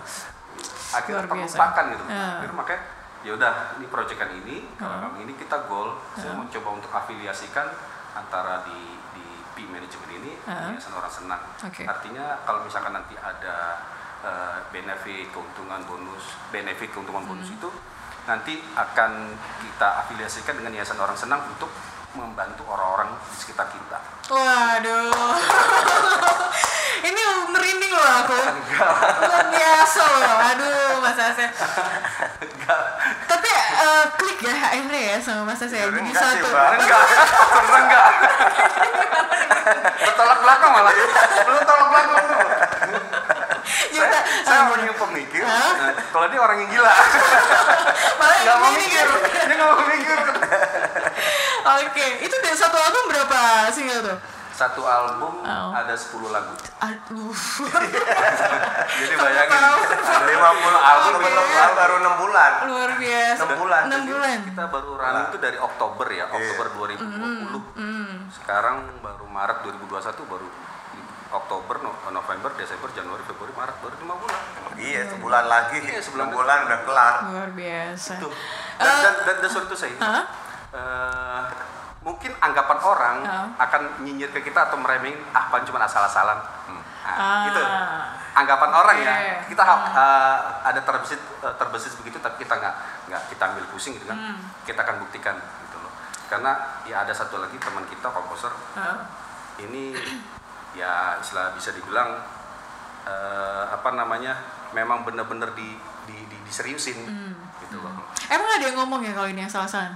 akhirnya 0.94 1.26
terlupakan 1.26 1.84
gitu. 1.90 2.04
Ah. 2.08 2.38
Akhirnya 2.40 2.56
makanya 2.56 2.82
ya 3.24 3.32
udah 3.34 3.54
ini 3.76 3.86
proyekan 3.88 4.30
ini, 4.36 4.56
kalau 4.76 4.96
memang 5.00 5.22
ini 5.22 5.34
kita 5.36 5.58
goal, 5.66 5.96
saya 6.14 6.32
Ah. 6.32 6.38
mau 6.38 6.46
coba 6.46 6.70
untuk 6.76 6.92
afiliasikan 6.92 7.68
antara 8.14 8.62
di 8.64 8.80
di 9.14 9.26
P 9.54 9.66
manajemen 9.66 10.10
ini 10.22 10.32
Ah. 10.46 10.70
Yayasan 10.70 10.94
Orang 10.94 11.12
Senang. 11.12 11.42
Oke. 11.60 11.84
Artinya 11.84 12.38
kalau 12.44 12.62
misalkan 12.62 12.94
nanti 12.94 13.14
ada 13.16 13.82
eh, 14.24 14.58
benefit 14.72 15.28
keuntungan 15.30 15.84
bonus, 15.84 16.24
benefit 16.50 16.90
keuntungan 16.90 17.24
bonus 17.24 17.48
Hmm. 17.48 17.58
itu 17.60 17.70
nanti 18.24 18.56
akan 18.74 19.36
kita 19.60 19.88
afiliasikan 20.00 20.56
dengan 20.56 20.72
Yayasan 20.74 20.96
Orang 20.96 21.20
Senang 21.20 21.44
untuk 21.44 21.68
membantu 22.14 22.64
orang-orang 22.70 23.10
di 23.28 23.36
sekitar 23.36 23.68
kita. 23.68 24.00
Waduh. 24.32 25.12
ini 27.10 27.22
merinding 27.52 27.92
loh 27.92 28.08
aku. 28.24 28.38
Luar 29.28 29.46
biasa 29.50 30.02
loh. 30.08 30.36
Aduh, 30.56 31.04
Mas. 31.04 31.20
Tapi 33.28 33.50
eh, 33.52 34.06
klik 34.16 34.40
ya 34.40 34.56
akhirnya 34.56 35.02
ya 35.12 35.18
sama 35.20 35.52
Mas 35.52 35.60
Ase. 35.60 35.74
Jadi 35.76 35.90
Enggak 36.00 36.16
sih, 36.16 36.40
satu. 36.40 36.48
Mbak. 36.48 36.70
enggak 36.80 37.04
enggak 37.84 38.08
bertolak 40.04 40.40
belakang 40.44 40.72
malah 40.72 40.94
belum 41.44 41.62
tolak 41.66 41.88
belakang. 41.90 42.24
Saya, 43.86 44.06
Juta. 44.06 44.20
saya 44.44 44.60
orang 44.66 44.86
yang 44.86 44.98
pemikir 44.98 45.42
nah, 45.42 45.92
kalau 46.10 46.28
dia 46.28 46.40
orang 46.40 46.58
yang 46.58 46.70
gila 46.70 46.94
Malah 48.20 48.38
nggak 48.40 48.56
mau 48.58 48.70
ini 48.70 48.78
mikir 48.82 49.06
dia 49.42 49.54
nggak 49.54 49.70
mau 49.70 49.86
mikir 49.86 50.20
Oke, 51.64 52.06
itu 52.20 52.36
dari 52.38 52.54
satu 52.54 52.76
album 52.76 53.04
berapa 53.08 53.40
single 53.70 54.04
tuh? 54.04 54.18
satu 54.54 54.86
album 54.86 55.42
Oh. 55.42 55.74
ada 55.74 55.92
10 55.92 56.14
lagu 56.30 56.54
Aduh. 56.80 57.34
jadi 58.96 59.16
bayangin 59.16 59.50
Tahu. 59.52 59.80
ada 60.06 60.26
50 60.30 60.38
album 60.78 61.12
belum 61.18 61.44
keluar 61.44 61.72
baru 61.74 61.94
6 61.98 62.22
bulan. 62.22 62.52
Luar 62.64 62.90
biasa. 62.94 63.40
Enam 63.40 63.58
bulan. 63.58 63.82
6 63.90 64.06
bulan. 64.06 64.38
kita 64.46 64.64
baru 64.70 64.90
running 64.94 65.26
itu 65.28 65.38
dari 65.40 65.58
Oktober 65.58 66.06
ya 66.08 66.26
Oktober 66.28 66.66
2020 66.78 67.66
Hmm. 67.74 68.30
sekarang 68.30 68.78
baru 69.02 69.26
Maret 69.26 69.58
2021 69.66 69.90
baru 70.24 70.48
Oktober 71.34 71.76
No- 71.80 71.98
November 72.08 72.54
Desember 72.54 72.90
Januari 72.90 73.24
Februari 73.24 73.50
Maret 73.52 73.76
baru 73.80 73.96
lima 73.98 74.16
bulan 74.16 74.40
Iya, 74.74 75.02
sebulan 75.08 75.46
lagi. 75.46 75.78
Iya, 75.82 76.00
sebulan 76.00 76.28
6 76.28 76.34
bulan 76.34 76.58
udah 76.64 76.80
kelar. 76.82 77.16
Luar 77.28 77.50
biasa. 77.52 78.14
Tuh. 78.18 78.34
Dan, 78.76 78.86
Eh, 78.88 79.00
dan, 79.00 79.14
dan, 79.24 79.36
dan 79.38 79.50
sorry 79.50 79.66
to 79.66 79.76
say, 79.76 79.94
Hah? 79.96 80.26
eh, 80.72 81.42
mungkin 82.02 82.34
anggapan 82.36 82.80
orang 82.80 83.18
Hah? 83.22 83.46
akan 83.60 84.02
nyinyir 84.02 84.30
ke 84.30 84.42
kita 84.42 84.66
atau 84.66 84.76
meremehin 84.76 85.14
ah 85.30 85.46
pan 85.48 85.62
cuma 85.62 85.78
asal-asalan. 85.80 86.42
Nah, 86.68 86.82
Ah. 87.06 87.46
gitu. 87.46 87.62
Anggapan 88.34 88.72
orang 88.72 88.98
ya. 88.98 89.14
Oke. 89.14 89.54
Kita 89.54 89.62
ha- 89.62 89.86
eh, 89.88 90.38
ada 90.66 90.82
terbesit 90.82 91.22
eh, 91.40 91.54
terbesit 91.54 91.94
begitu 91.96 92.18
tapi 92.18 92.42
kita 92.42 92.54
nggak 92.56 92.76
nggak 93.08 93.22
kita 93.30 93.44
ambil 93.48 93.66
pusing 93.70 93.94
gitu 93.94 94.06
kan. 94.06 94.18
Hmm. 94.18 94.38
Kita 94.64 94.82
akan 94.82 94.96
buktikan 95.00 95.38
gitu 95.38 95.78
loh. 95.78 95.94
Karena 96.26 96.52
ya 96.84 97.06
ada 97.06 97.14
satu 97.14 97.38
lagi 97.38 97.56
teman 97.56 97.86
kita 97.86 98.10
komposer 98.10 98.50
Hah? 98.74 99.06
ini 99.60 99.94
ya 100.74 100.94
istilah 101.18 101.54
bisa 101.54 101.70
dibilang 101.72 102.18
eh, 103.04 103.64
apa 103.68 103.90
namanya 103.92 104.34
memang 104.72 105.04
bener-bener 105.04 105.52
di, 105.54 105.76
di, 106.04 106.18
di- 106.26 106.42
diseriusin 106.44 106.98
Hmm. 107.04 107.34
gitu 107.60 107.78
loh. 107.78 107.94
Emang 108.26 108.50
ada 108.50 108.64
yang 108.64 108.78
ngomong 108.78 109.02
ya 109.02 109.12
kalau 109.12 109.28
ini 109.28 109.44
asal-asalan? 109.44 109.94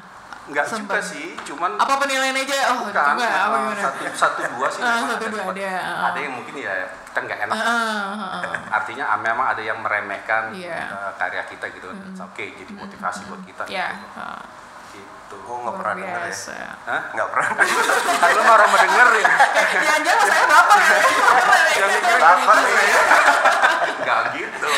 Enggak 0.48 0.64
Sempet. 0.64 0.80
juga 0.88 1.00
sih, 1.04 1.28
cuman 1.44 1.76
Apa 1.76 2.00
penilaian 2.00 2.32
aja? 2.32 2.72
Oh, 2.72 2.88
bukan 2.88 3.04
enggak, 3.20 3.36
apa 3.36 3.52
uh, 3.52 3.60
gimana? 3.68 3.82
satu 3.84 4.04
satu 4.16 4.42
dua 4.56 4.68
sih. 4.72 4.80
Ah, 4.80 4.96
memang 4.96 5.10
satu 5.12 5.26
dua 5.28 5.42
Cuma 5.44 5.52
ada, 5.52 5.68
ah. 5.76 6.08
Ada 6.08 6.20
yang 6.24 6.34
mungkin 6.40 6.54
ya 6.56 6.74
kita 6.88 7.20
nggak 7.20 7.40
enak. 7.44 7.56
Ah, 7.58 7.68
ah, 7.68 7.76
ah, 8.16 8.32
ah. 8.40 8.44
Artinya 8.72 9.06
ah, 9.08 9.20
memang 9.20 9.44
ada 9.44 9.60
yang 9.60 9.76
meremehkan 9.78 10.56
Iya. 10.56 10.88
uh, 10.88 11.12
karya 11.20 11.44
kita 11.44 11.68
gitu. 11.70 11.92
Oke, 12.24 12.56
jadi 12.56 12.72
motivasi 12.72 13.28
buat 13.28 13.44
kita. 13.44 13.64
Ya. 13.68 13.92
Gitu. 13.92 14.08
ah. 14.16 14.40
Gitu. 15.28 15.44
Oh, 15.44 15.60
nggak 15.60 15.76
pernah 15.76 15.94
denger 16.00 16.22
ya. 16.32 16.72
Hah? 16.88 17.02
Nggak 17.12 17.28
pernah. 17.36 17.50
Kan 17.52 18.32
lu 18.40 18.44
marah 18.48 18.68
mendengerin. 18.72 19.28
Jangan-jangan 19.84 20.24
saya 20.24 20.46
baper 20.48 20.80
ya? 20.80 21.00
Yang 21.84 21.90
mikirin 22.00 22.22
Baper 22.24 22.56
gitu 22.64 22.84
ya. 22.88 23.02
Nggak 24.08 24.20
gitu. 24.40 24.70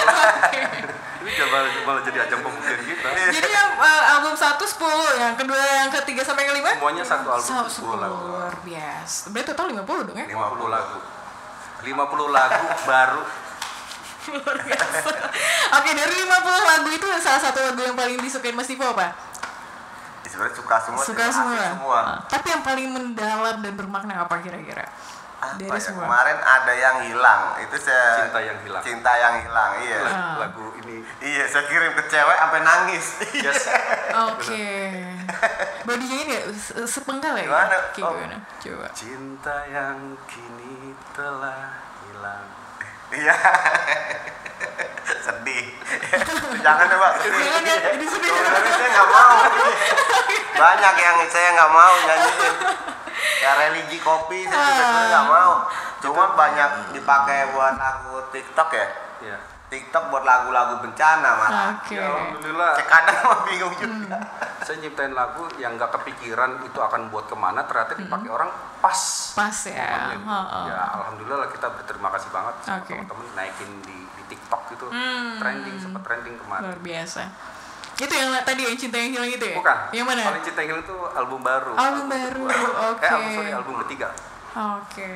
Ini 1.19 1.31
coba 1.37 1.57
malah 1.85 2.01
jadi 2.01 2.17
ajang 2.25 2.41
pembuktian 2.41 2.81
kita. 2.81 3.09
Jadi 3.29 3.49
yang 3.53 3.69
eh, 3.77 4.03
album 4.17 4.33
satu 4.33 4.65
10, 4.65 5.21
yang 5.21 5.33
kedua, 5.37 5.61
yang 5.85 5.91
ketiga 6.01 6.25
sampai 6.25 6.49
yang 6.49 6.57
kelima? 6.57 6.73
Semuanya 6.73 7.05
satu 7.05 7.27
album 7.29 7.69
10 7.69 8.01
lagu. 8.01 8.17
Luar 8.33 8.55
biasa. 8.65 9.29
Berarti 9.29 9.47
total 9.53 9.65
50 9.69 10.07
dong 10.09 10.17
ya? 10.17 10.25
50 10.33 10.65
lagu. 10.73 10.97
50 11.85 11.93
lagu 12.33 12.63
baru 12.89 13.23
Luar 14.29 14.57
biasa. 14.61 15.09
Oke, 15.79 15.89
dari 15.93 16.13
50 16.25 16.69
lagu 16.73 16.89
itu 16.89 17.07
salah 17.21 17.41
satu 17.41 17.59
lagu 17.61 17.81
yang 17.81 17.95
paling 17.97 18.17
disukain 18.17 18.57
Mas 18.57 18.67
Tivo 18.67 18.85
apa? 18.89 19.28
Ya, 20.29 20.31
Sebenarnya 20.31 20.55
suka 20.55 20.75
semua. 20.77 21.01
Suka 21.01 21.25
semua. 21.27 21.57
semua. 21.67 21.99
Ah, 22.05 22.19
Tapi 22.23 22.47
yang 22.47 22.61
paling 22.61 22.87
mendalam 22.87 23.55
dan 23.59 23.73
bermakna 23.73 24.13
apa 24.19 24.37
kira-kira? 24.37 24.85
Apa 25.35 25.57
Dari 25.57 25.71
ya? 25.71 25.81
semua. 25.81 26.05
Kemarin 26.05 26.37
ada 26.37 26.73
yang 26.75 26.97
hilang. 27.01 27.41
Itu 27.57 27.75
saya 27.79 28.21
Cinta 28.21 28.39
yang 28.39 28.57
hilang. 28.61 28.83
Cinta 28.83 29.11
yang 29.15 29.35
hilang. 29.39 29.71
Iya. 29.79 29.99
Ah. 30.05 30.35
lagu 30.37 30.69
ini 30.77 31.01
Iya, 31.17 31.47
saya 31.47 31.65
kirim 31.65 31.91
ke 31.91 32.03
cewek 32.05 32.37
sampai 32.37 32.61
nangis. 32.61 33.05
yes 33.33 33.65
Oke. 34.27 34.69
Boleh 35.81 35.97
dinyanyiin 35.97 36.27
nggak? 36.29 36.45
Se- 36.53 36.85
Sepenggal 36.85 37.33
ya? 37.33 37.47
Gimana? 37.47 37.77
Kayak 37.89 38.05
Oh. 38.05 38.13
gimana? 38.13 38.37
Coba. 38.59 38.85
cinta 38.93 39.55
yang 39.65 39.97
kini 40.25 40.93
telah 41.09 41.73
hilang 42.03 42.45
Iya. 43.09 43.33
sedih. 45.25 45.65
Jangan 46.59 46.85
ya, 46.87 46.97
Pak. 46.99 47.11
Ya, 47.23 47.75
jadi 47.95 48.05
sedih. 48.05 48.31
Sebenarnya 48.31 48.71
saya 48.75 48.89
nggak 48.91 49.09
mau. 49.09 49.37
Banyak 50.59 50.95
yang 50.99 51.17
saya 51.31 51.47
nggak 51.55 51.71
mau 51.71 51.93
nyanyiin. 52.03 52.55
Ya 53.39 53.51
religi 53.55 53.99
kopi 53.99 54.43
saya 54.47 54.59
juga 54.59 54.73
sebenarnya 54.75 55.07
nggak 55.11 55.27
mau. 55.27 55.53
Cuma 55.99 56.23
banyak 56.35 56.69
dipakai 56.95 57.51
buat 57.55 57.75
lagu 57.75 58.15
TikTok 58.31 58.69
ya. 58.75 58.87
ya 59.23 59.37
TikTok 59.69 60.09
buat 60.09 60.25
lagu-lagu 60.25 60.81
bencana 60.81 61.29
malah. 61.37 61.77
Oke. 61.77 61.93
Ya, 61.93 62.09
alhamdulillah 62.09 62.73
Saya 62.73 62.87
kadang 62.89 63.17
mah 63.21 63.39
bingung 63.45 63.75
juga. 63.77 64.17
saya 64.65 64.75
nyiptain 64.81 65.13
lagu 65.13 65.45
yang 65.61 65.77
nggak 65.77 65.93
kepikiran 65.93 66.57
itu 66.65 66.79
akan 66.81 67.13
buat 67.13 67.29
ke 67.29 67.37
mana 67.37 67.61
ternyata 67.69 67.93
dipakai 67.93 68.29
orang 68.33 68.49
pas 68.81 68.97
Pas 69.37 69.57
ya. 69.69 70.09
Ya 70.65 70.79
alhamdulillah 70.97 71.45
lah 71.45 71.49
kita 71.53 71.69
berterima 71.69 72.09
kasih 72.17 72.29
banget 72.33 72.55
sama 72.65 72.81
Oke. 72.81 72.97
teman-teman 72.97 73.25
naikin 73.37 73.69
di 73.85 74.08
TikTok 74.29 74.61
itu 74.69 74.85
Hmm. 74.87 75.35
trending 75.35 75.75
sempat 75.75 76.01
trending 76.01 76.35
kemarin 76.37 76.63
Luar 76.63 76.79
biasa. 76.79 77.23
Itu 77.97 78.13
yang 78.13 78.31
tadi 78.39 78.61
yang 78.63 78.73
cinta 78.73 78.95
yang 78.95 79.11
hilang 79.11 79.27
itu 79.27 79.43
ya? 79.43 79.55
bukan 79.55 79.77
Yang 79.91 80.05
mana? 80.07 80.21
paling 80.23 80.39
cinta 80.41 80.59
yang 80.61 80.69
Hilang 80.71 80.83
itu 80.85 80.95
album 81.11 81.39
baru 81.41 81.71
Album 81.73 82.05
baru, 82.07 82.41
kedua. 82.45 82.71
oke. 82.87 83.01
eh 83.01 83.09
album 83.09 83.31
sorry 83.33 83.51
album 83.51 83.75
ketiga 83.83 84.07
Oke. 84.49 85.11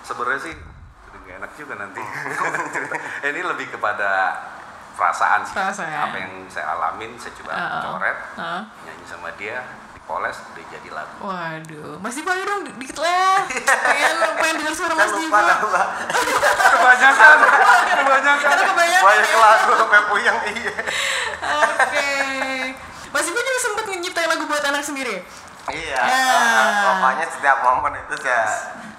sebenarnya 0.00 0.40
sih 0.40 0.54
udah 1.02 1.18
gak 1.20 1.34
enak 1.36 1.52
juga 1.52 1.74
nanti 1.76 2.02
ini 3.28 3.40
lebih 3.42 3.66
kepada 3.68 4.10
perasaan 4.92 5.40
sih 5.42 5.52
Perasaan. 5.52 5.92
apa 6.04 6.16
yang 6.16 6.32
saya 6.46 6.66
alamin 6.70 7.10
saya 7.16 7.34
coba 7.34 7.52
Heeh. 7.52 7.80
coret 7.82 8.18
Heeh. 8.34 8.62
nyanyi 8.82 9.04
sama 9.04 9.28
dia 9.34 9.58
dipoles 10.06 10.38
udah 10.38 10.64
jadi 10.70 10.88
lagu 10.94 11.14
Waduh, 11.18 11.98
Mas 11.98 12.14
Diva 12.14 12.30
ayo 12.30 12.46
dong 12.46 12.62
di- 12.62 12.78
dikit 12.78 13.02
lah. 13.02 13.42
pengen 13.42 14.14
pengen 14.38 14.54
dengar 14.62 14.70
suara 14.70 14.94
Mas 14.94 15.10
nama. 15.10 15.26
kebanyakan 16.70 17.36
kebanyakan 17.90 18.38
Karena 18.38 18.64
kebanyakan. 18.70 19.02
Banyak 19.02 19.34
lagu 19.34 19.70
sampai 19.74 20.00
puyeng 20.06 20.38
iya. 20.54 20.74
Oke. 21.42 22.10
Mas 23.10 23.24
Diva 23.26 23.40
juga 23.40 23.58
sempat 23.58 23.84
nyiptain 23.90 24.30
lagu 24.30 24.46
buat 24.46 24.62
anak 24.62 24.86
sendiri. 24.86 25.26
Iya. 25.66 25.98
Ya. 25.98 26.22
Pokoknya 26.86 27.26
setiap 27.26 27.58
momen 27.66 27.98
itu 27.98 28.14
saya 28.22 28.46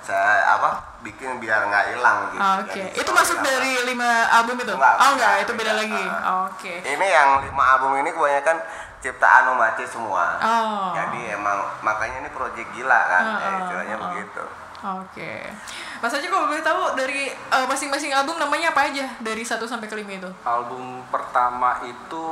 saya 0.03 0.59
apa 0.59 0.69
bikin 0.99 1.39
biar 1.39 1.63
nggak 1.63 1.85
hilang 1.89 2.17
gitu. 2.27 2.43
Oke. 2.59 2.83
Jadi, 2.83 2.99
Itu 2.99 3.11
masuk 3.15 3.39
apa. 3.39 3.47
dari 3.47 3.71
lima 3.87 4.27
album 4.29 4.59
itu? 4.59 4.75
Enggak, 4.75 4.93
oh 4.93 5.09
enggak, 5.09 5.31
enggak, 5.31 5.33
itu 5.39 5.51
beda 5.55 5.71
beda. 5.71 5.79
lagi. 5.79 6.03
Oke. 6.43 6.73
Ini 6.83 7.07
yang 7.07 7.29
lima 7.41 7.63
album 7.69 7.95
ini 7.95 8.11
kebanyakan 8.11 8.57
ciptaan 8.99 9.45
Aceh 9.53 9.87
semua. 9.87 10.37
Oh. 10.37 10.91
Jadi 10.91 11.29
emang 11.29 11.55
makanya 11.79 12.19
ini 12.19 12.29
proyek 12.29 12.65
gila 12.71 12.99
kan, 13.05 13.23
Ah, 13.23 13.35
eh, 13.35 13.45
ah, 13.45 13.57
istilahnya 13.61 13.95
ah. 13.95 14.01
begitu. 14.07 14.43
Oke. 14.77 15.33
Mas 15.97 16.13
Aji 16.13 16.27
kalau 16.27 16.45
boleh 16.45 16.61
tahu 16.61 16.93
dari 16.93 17.25
eh, 17.29 17.65
masing-masing 17.65 18.11
album 18.11 18.37
namanya 18.37 18.69
apa 18.69 18.85
aja 18.85 19.09
dari 19.17 19.41
1 19.41 19.57
sampai 19.59 19.85
ke 19.85 19.95
5 19.95 20.05
itu? 20.15 20.29
album 20.43 21.01
pertama 21.07 21.81
itu 21.83 22.27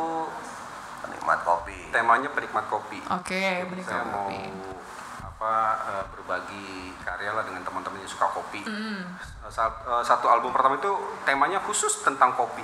Penikmat 1.02 1.42
kopi. 1.42 1.90
temanya 1.90 2.30
penikmat 2.30 2.66
kopi 2.66 2.98
Oke, 3.04 3.34
Jadi 3.34 3.66
benih 3.68 3.82
saya 3.84 4.06
mau 4.06 4.26
kopi. 4.26 4.46
apa 5.20 5.54
eh, 5.90 6.04
berbagi 6.08 6.70
karya 7.00 7.30
lah 7.32 7.42
dengan 7.42 7.62
teman-teman 7.62 7.98
yang 7.98 8.08
suka 8.08 8.26
kopi 8.28 8.62
Mm. 8.62 9.02
Sa- 9.46 9.74
satu 10.02 10.26
album 10.28 10.50
pertama 10.50 10.78
itu 10.78 10.90
temanya 11.22 11.58
khusus 11.60 12.02
tentang 12.02 12.34
kopi 12.34 12.62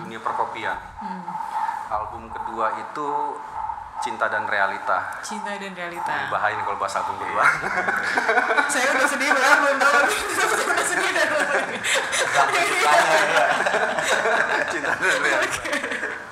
dunia 0.00 0.18
perkopian 0.18 0.78
Mm. 0.96 1.22
Album 1.86 2.26
kedua 2.30 2.66
itu 2.82 3.08
cinta 4.02 4.28
dan 4.28 4.44
realita. 4.44 4.98
Cinta 5.24 5.56
dan 5.56 5.72
realita. 5.72 6.12
Ini 6.12 6.28
bahaya 6.28 6.54
nih 6.58 6.64
kalau 6.68 6.78
bahas 6.78 6.94
album 7.00 7.16
kedua. 7.16 7.44
Saya 8.72 8.86
udah 8.92 9.08
sedih 9.08 9.30
banget 9.32 9.58
belum 9.64 9.78
tahu. 9.80 9.98
Saya 10.36 10.46
udah 10.68 10.86
sedih 10.86 11.10
dan 11.14 11.28
cinta 14.68 14.92
dan 15.00 15.16
realita. 15.22 15.60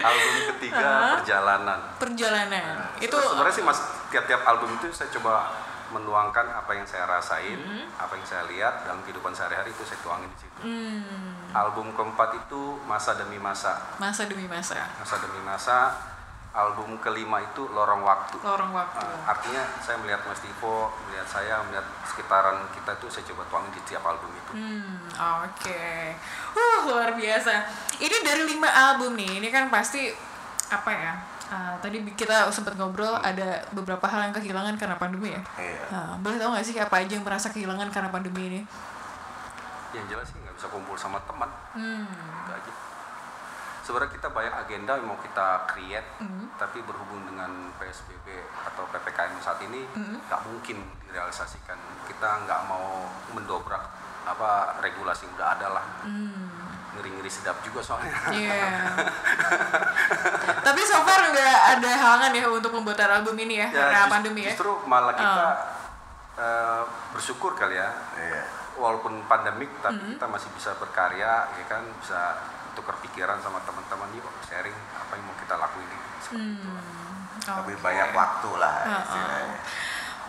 Album 0.04 0.32
ketiga 0.52 0.90
perjalanan. 1.16 1.78
Perjalanan. 1.96 2.74
Itu 3.00 3.16
sebenarnya 3.16 3.54
sih 3.56 3.64
mas 3.64 3.80
tiap-tiap 4.12 4.44
album 4.44 4.76
itu 4.76 4.92
saya 4.92 5.08
coba 5.16 5.48
menuangkan 5.94 6.50
apa 6.50 6.74
yang 6.74 6.82
saya 6.82 7.06
rasain, 7.06 7.62
apa 7.94 8.12
yang 8.18 8.26
saya 8.26 8.42
lihat 8.50 8.82
dalam 8.82 8.98
kehidupan 9.06 9.30
sehari-hari 9.30 9.70
itu 9.70 9.86
saya 9.86 10.02
tuangin 10.02 10.26
di 10.34 10.38
situ. 10.42 10.60
hmm, 10.66 11.54
Album 11.54 11.94
keempat 11.94 12.34
itu 12.34 12.82
masa 12.90 13.14
demi 13.14 13.38
masa, 13.38 13.78
masa 14.02 14.26
demi 14.26 14.50
masa. 14.50 14.90
masa 14.98 15.14
demi 15.22 15.40
masa. 15.46 15.78
Album 16.54 17.02
kelima 17.02 17.42
itu 17.42 17.66
lorong 17.66 18.06
waktu. 18.06 18.38
Lorong 18.38 18.70
waktu. 18.70 19.02
Uh, 19.02 19.26
artinya 19.26 19.58
saya 19.82 19.98
melihat 19.98 20.22
Mas 20.22 20.38
Divo, 20.38 20.86
melihat 21.10 21.26
saya, 21.26 21.58
melihat 21.66 21.82
sekitaran 22.06 22.62
kita 22.70 22.94
itu 22.94 23.06
saya 23.10 23.26
coba 23.34 23.42
tuangin 23.50 23.74
di 23.74 23.82
tiap 23.82 24.06
album 24.06 24.30
itu. 24.30 24.52
Hmm, 24.54 25.02
oke. 25.50 25.82
Uh, 26.54 26.78
luar 26.86 27.18
biasa. 27.18 27.66
Ini 27.98 28.22
dari 28.22 28.46
lima 28.46 28.70
album 28.70 29.18
nih. 29.18 29.42
Ini 29.42 29.50
kan 29.50 29.66
pasti 29.66 30.14
apa 30.70 30.90
ya? 30.94 31.12
Uh, 31.54 31.74
tadi 31.78 32.02
kita 32.12 32.50
sempat 32.50 32.74
ngobrol 32.74 33.14
ada 33.14 33.62
beberapa 33.70 34.02
hal 34.04 34.26
yang 34.26 34.34
kehilangan 34.34 34.74
karena 34.74 34.96
pandemi 34.98 35.30
ya. 35.30 35.42
Iya. 35.54 35.82
Nah, 35.88 36.10
boleh 36.18 36.36
tahu 36.36 36.50
nggak 36.50 36.66
sih 36.66 36.74
apa 36.76 36.96
aja 36.98 37.12
yang 37.14 37.22
merasa 37.22 37.48
kehilangan 37.48 37.88
karena 37.88 38.10
pandemi 38.10 38.42
ini? 38.50 38.60
Yang 39.94 40.04
jelas 40.10 40.26
sih 40.26 40.38
nggak 40.42 40.54
bisa 40.54 40.66
kumpul 40.68 40.96
sama 40.98 41.22
teman, 41.22 41.46
Hmm. 41.72 42.02
itu 42.42 42.50
aja. 42.50 42.72
Sebenarnya 43.84 44.16
kita 44.16 44.28
banyak 44.32 44.54
agenda 44.56 44.96
yang 44.96 45.06
mau 45.06 45.20
kita 45.20 45.68
create, 45.68 46.08
Hmm. 46.18 46.48
tapi 46.56 46.80
berhubung 46.82 47.28
dengan 47.28 47.68
PSBB 47.76 48.26
atau 48.64 48.88
PPKM 48.88 49.38
saat 49.38 49.60
ini 49.62 49.84
Hmm. 49.92 50.18
nggak 50.24 50.40
mungkin 50.48 50.82
direalisasikan. 51.06 51.78
Kita 52.08 52.42
nggak 52.42 52.60
mau 52.66 53.06
mendobrak 53.30 53.84
apa 54.24 54.80
regulasi 54.80 55.28
yang 55.28 55.36
udah 55.36 55.48
ada 55.52 55.68
lah. 55.70 55.86
Hmm. 56.00 56.43
Ngeri-ngeri 56.94 57.26
sedap 57.26 57.58
juga 57.60 57.80
soalnya. 57.80 58.14
Iya. 58.30 58.70
Tapi 60.66 60.80
so 60.82 60.96
far 61.02 61.20
nggak 61.24 61.56
ada 61.74 61.90
halangan 61.90 62.32
ya 62.32 62.44
untuk 62.46 62.70
pembuatan 62.70 63.10
album 63.12 63.36
ini 63.38 63.58
ya, 63.58 63.68
karena 63.68 64.00
jus- 64.00 64.12
pandemi 64.12 64.40
ya. 64.42 64.52
Justru 64.52 64.72
malah 64.84 65.12
kita 65.12 65.44
Ah. 65.44 65.54
eh, 66.34 66.82
bersyukur 67.10 67.54
kali 67.54 67.74
ya, 67.74 67.90
Iya. 68.12 68.42
walaupun 68.74 69.22
pandemik 69.24 69.70
tapi 69.78 69.94
Hmm. 69.96 70.12
kita 70.12 70.26
masih 70.26 70.50
bisa 70.50 70.74
berkarya, 70.74 71.46
ya 71.48 71.64
kan 71.68 71.82
bisa 71.96 72.34
tukar 72.72 72.98
pikiran 72.98 73.38
sama 73.38 73.62
teman-teman 73.62 74.10
yuk 74.12 74.26
sharing 74.42 74.74
apa 74.92 75.14
yang 75.14 75.24
mau 75.24 75.36
kita 75.36 75.54
lakuin 75.54 75.86
ini. 75.86 76.08
Hmm. 76.26 76.74
Lebih 77.62 77.76
oke. 77.76 77.82
banyak 77.82 78.08
waktu 78.10 78.50
lah 78.56 78.76
Heeh. 78.82 79.02
istilahnya. 79.04 79.58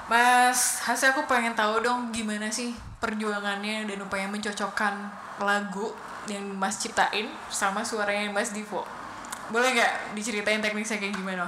Mas, 0.05 0.59
hasil 0.83 1.09
aku 1.09 1.25
pengen 1.25 1.57
tahu 1.57 1.81
dong 1.81 2.11
gimana 2.11 2.45
sih 2.47 2.69
perjuangannya 2.99 3.89
dan 3.89 3.97
upaya 3.99 4.29
mencocokkan 4.29 4.93
lagu 5.39 5.89
yang 6.27 6.45
Mas 6.51 6.77
ciptain 6.77 7.27
sama 7.47 7.81
suaranya 7.81 8.29
Mas 8.29 8.49
Divo. 8.49 8.85
Boleh 9.47 9.71
nggak 9.71 9.93
diceritain 10.13 10.57
teknisnya 10.57 10.97
kayak 10.97 11.13
gimana? 11.13 11.45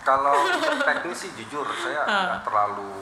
Kalau 0.00 0.34
teknis 0.80 1.18
sih 1.18 1.30
jujur 1.34 1.62
saya 1.74 2.02
Ah. 2.02 2.24
nggak 2.28 2.42
terlalu 2.44 2.92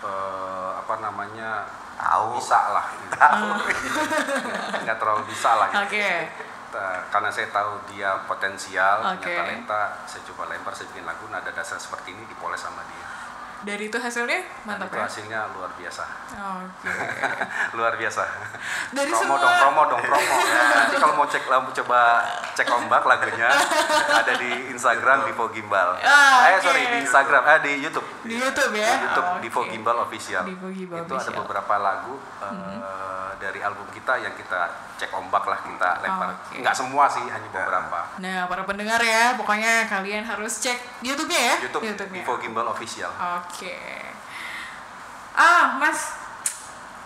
eh, 0.00 0.70
apa 0.76 0.94
namanya 0.98 1.62
Tahu. 1.94 2.34
bisa 2.34 2.58
lah, 2.68 2.86
gitu. 2.92 3.14
Nggak- 3.14 4.82
nggak 4.82 4.98
terlalu 4.98 5.22
bisa 5.26 5.50
lah. 5.54 5.68
gitu. 5.70 5.82
Oke. 5.86 6.08
Eh, 6.72 6.98
karena 7.06 7.28
saya 7.28 7.46
tahu 7.48 7.78
dia 7.86 8.10
potensial, 8.24 9.04
Oke. 9.04 9.22
punya 9.22 9.38
talenta, 9.38 9.82
saya 10.02 10.24
coba 10.26 10.48
lempar, 10.48 10.72
saya 10.72 10.88
bikin 10.88 11.04
lagu 11.04 11.28
nada 11.28 11.46
dasar 11.48 11.76
seperti 11.76 12.10
ini 12.10 12.24
dipoles 12.24 12.58
sama 12.58 12.82
dia. 12.84 13.06
Dari 13.62 13.86
itu 13.86 13.94
hasilnya 13.94 14.42
Dan 14.42 14.66
mantap 14.66 14.90
itu 14.90 14.96
ya. 14.96 15.06
hasilnya 15.06 15.40
luar 15.54 15.70
biasa, 15.72 16.02
Oke. 16.58 16.90
luar 17.78 17.94
biasa. 17.94 18.22
Dari 18.90 19.06
promo 19.06 19.22
semua 19.22 19.38
dong, 19.38 19.54
promo 19.56 19.82
dong, 19.86 20.02
promo. 20.02 20.34
Nanti 20.82 20.96
kalau 20.96 21.14
mau 21.14 21.26
cek 21.26 21.44
lagu 21.46 21.70
coba 21.72 22.00
cek 22.52 22.68
ombak 22.68 23.02
lagunya 23.04 23.46
ada 24.10 24.32
di 24.34 24.50
Instagram 24.68 25.24
Divo 25.24 25.46
Gimbal. 25.48 25.94
Ah, 26.00 26.50
eh 26.50 26.58
oke. 26.58 26.64
sorry 26.64 26.82
di 26.84 26.98
Instagram, 27.00 27.42
eh 27.46 27.58
di 27.60 27.72
YouTube. 27.80 28.06
Di 28.22 28.34
YouTube 28.34 28.74
ya? 28.74 28.90
Di 28.90 29.02
YouTube 29.04 29.28
Oh, 29.28 29.38
Divo 29.38 29.60
oke. 29.60 29.70
Gimbal 29.70 29.96
Official. 30.00 30.42
Divo 30.42 30.68
Gimbal 30.68 30.98
itu 30.98 31.06
ada 31.06 31.14
Official. 31.14 31.30
Mm-hmm. 31.30 31.40
beberapa 31.46 31.74
lagu 31.78 32.14
eh, 32.18 32.78
dari 33.42 33.58
album 33.58 33.90
kita 33.90 34.22
yang 34.22 34.30
kita 34.38 34.70
cek 35.02 35.10
ombak 35.10 35.42
lah 35.50 35.58
kita 35.66 35.98
lempar. 36.06 36.30
Oke. 36.30 36.62
Nggak 36.62 36.76
semua 36.78 37.10
sih, 37.10 37.26
hanya 37.26 37.48
beberapa. 37.50 37.98
Nah, 38.22 38.46
para 38.46 38.62
pendengar 38.62 39.02
ya, 39.02 39.34
pokoknya 39.34 39.90
kalian 39.90 40.22
harus 40.22 40.62
cek 40.62 41.02
YouTube-nya 41.02 41.40
ya. 41.42 41.56
YouTube 41.66 41.82
YouTube-nya. 41.90 42.22
Divo 42.22 42.38
Gimbal 42.38 42.70
Official. 42.70 43.10
Oke. 43.42 43.74
Ah, 45.34 45.74
Mas. 45.82 46.22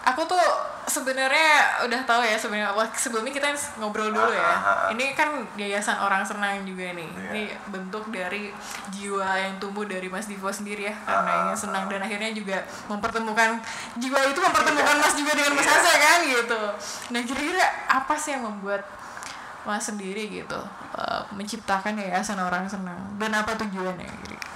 Aku 0.05 0.29
tuh 0.29 0.45
sebenarnya 0.87 1.83
udah 1.83 2.01
tahu 2.07 2.23
ya 2.23 2.39
sebenarnya 2.39 2.71
sebelumnya 2.95 3.35
kita 3.35 3.51
ngobrol 3.83 4.15
dulu 4.15 4.31
ya. 4.31 4.41
Ah, 4.41 4.55
ah, 4.55 4.71
ah. 4.87 4.89
Ini 4.95 5.19
kan 5.19 5.35
yayasan 5.59 5.99
orang 5.99 6.23
senang 6.23 6.63
juga 6.63 6.95
nih. 6.95 7.11
Iya. 7.11 7.31
Ini 7.35 7.43
bentuk 7.75 8.09
dari 8.15 8.55
jiwa 8.95 9.27
yang 9.35 9.59
tumbuh 9.59 9.83
dari 9.83 10.07
Mas 10.07 10.31
Divo 10.31 10.47
sendiri 10.49 10.87
ya. 10.87 10.95
Karena 11.03 11.51
ingin 11.51 11.59
senang 11.59 11.91
dan 11.91 12.01
akhirnya 12.07 12.31
juga 12.31 12.63
mempertemukan 12.87 13.59
jiwa 13.99 14.21
itu 14.31 14.39
mempertemukan 14.39 14.97
Mas 15.03 15.15
juga 15.19 15.33
dengan 15.35 15.53
Mas 15.59 15.69
Asa 15.69 15.93
kan 15.99 16.21
gitu. 16.23 16.61
Nah, 17.11 17.21
kira-kira 17.27 17.67
apa 17.91 18.15
sih 18.15 18.39
yang 18.39 18.47
membuat 18.47 18.87
Mas 19.67 19.83
sendiri 19.83 20.31
gitu 20.31 20.61
eh, 20.95 21.23
menciptakan 21.35 21.99
yayasan 21.99 22.39
orang 22.39 22.71
senang 22.71 22.99
dan 23.19 23.35
apa 23.35 23.59
tujuannya 23.59 24.07
gitu? 24.07 24.56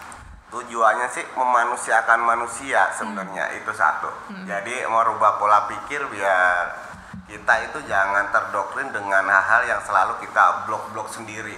Tujuannya 0.51 1.07
sih 1.15 1.25
memanusiakan 1.39 2.21
manusia 2.27 2.91
sebenarnya 2.99 3.55
itu 3.55 3.71
satu. 3.71 4.11
Jadi 4.45 4.83
merubah 4.91 5.39
pola 5.39 5.71
pikir 5.71 6.03
biar 6.11 6.91
kita 7.31 7.55
itu 7.71 7.79
jangan 7.87 8.27
terdoktrin 8.35 8.91
dengan 8.91 9.23
hal-hal 9.31 9.63
yang 9.67 9.81
selalu 9.87 10.19
kita 10.19 10.67
blok-blok 10.67 11.07
sendiri. 11.11 11.55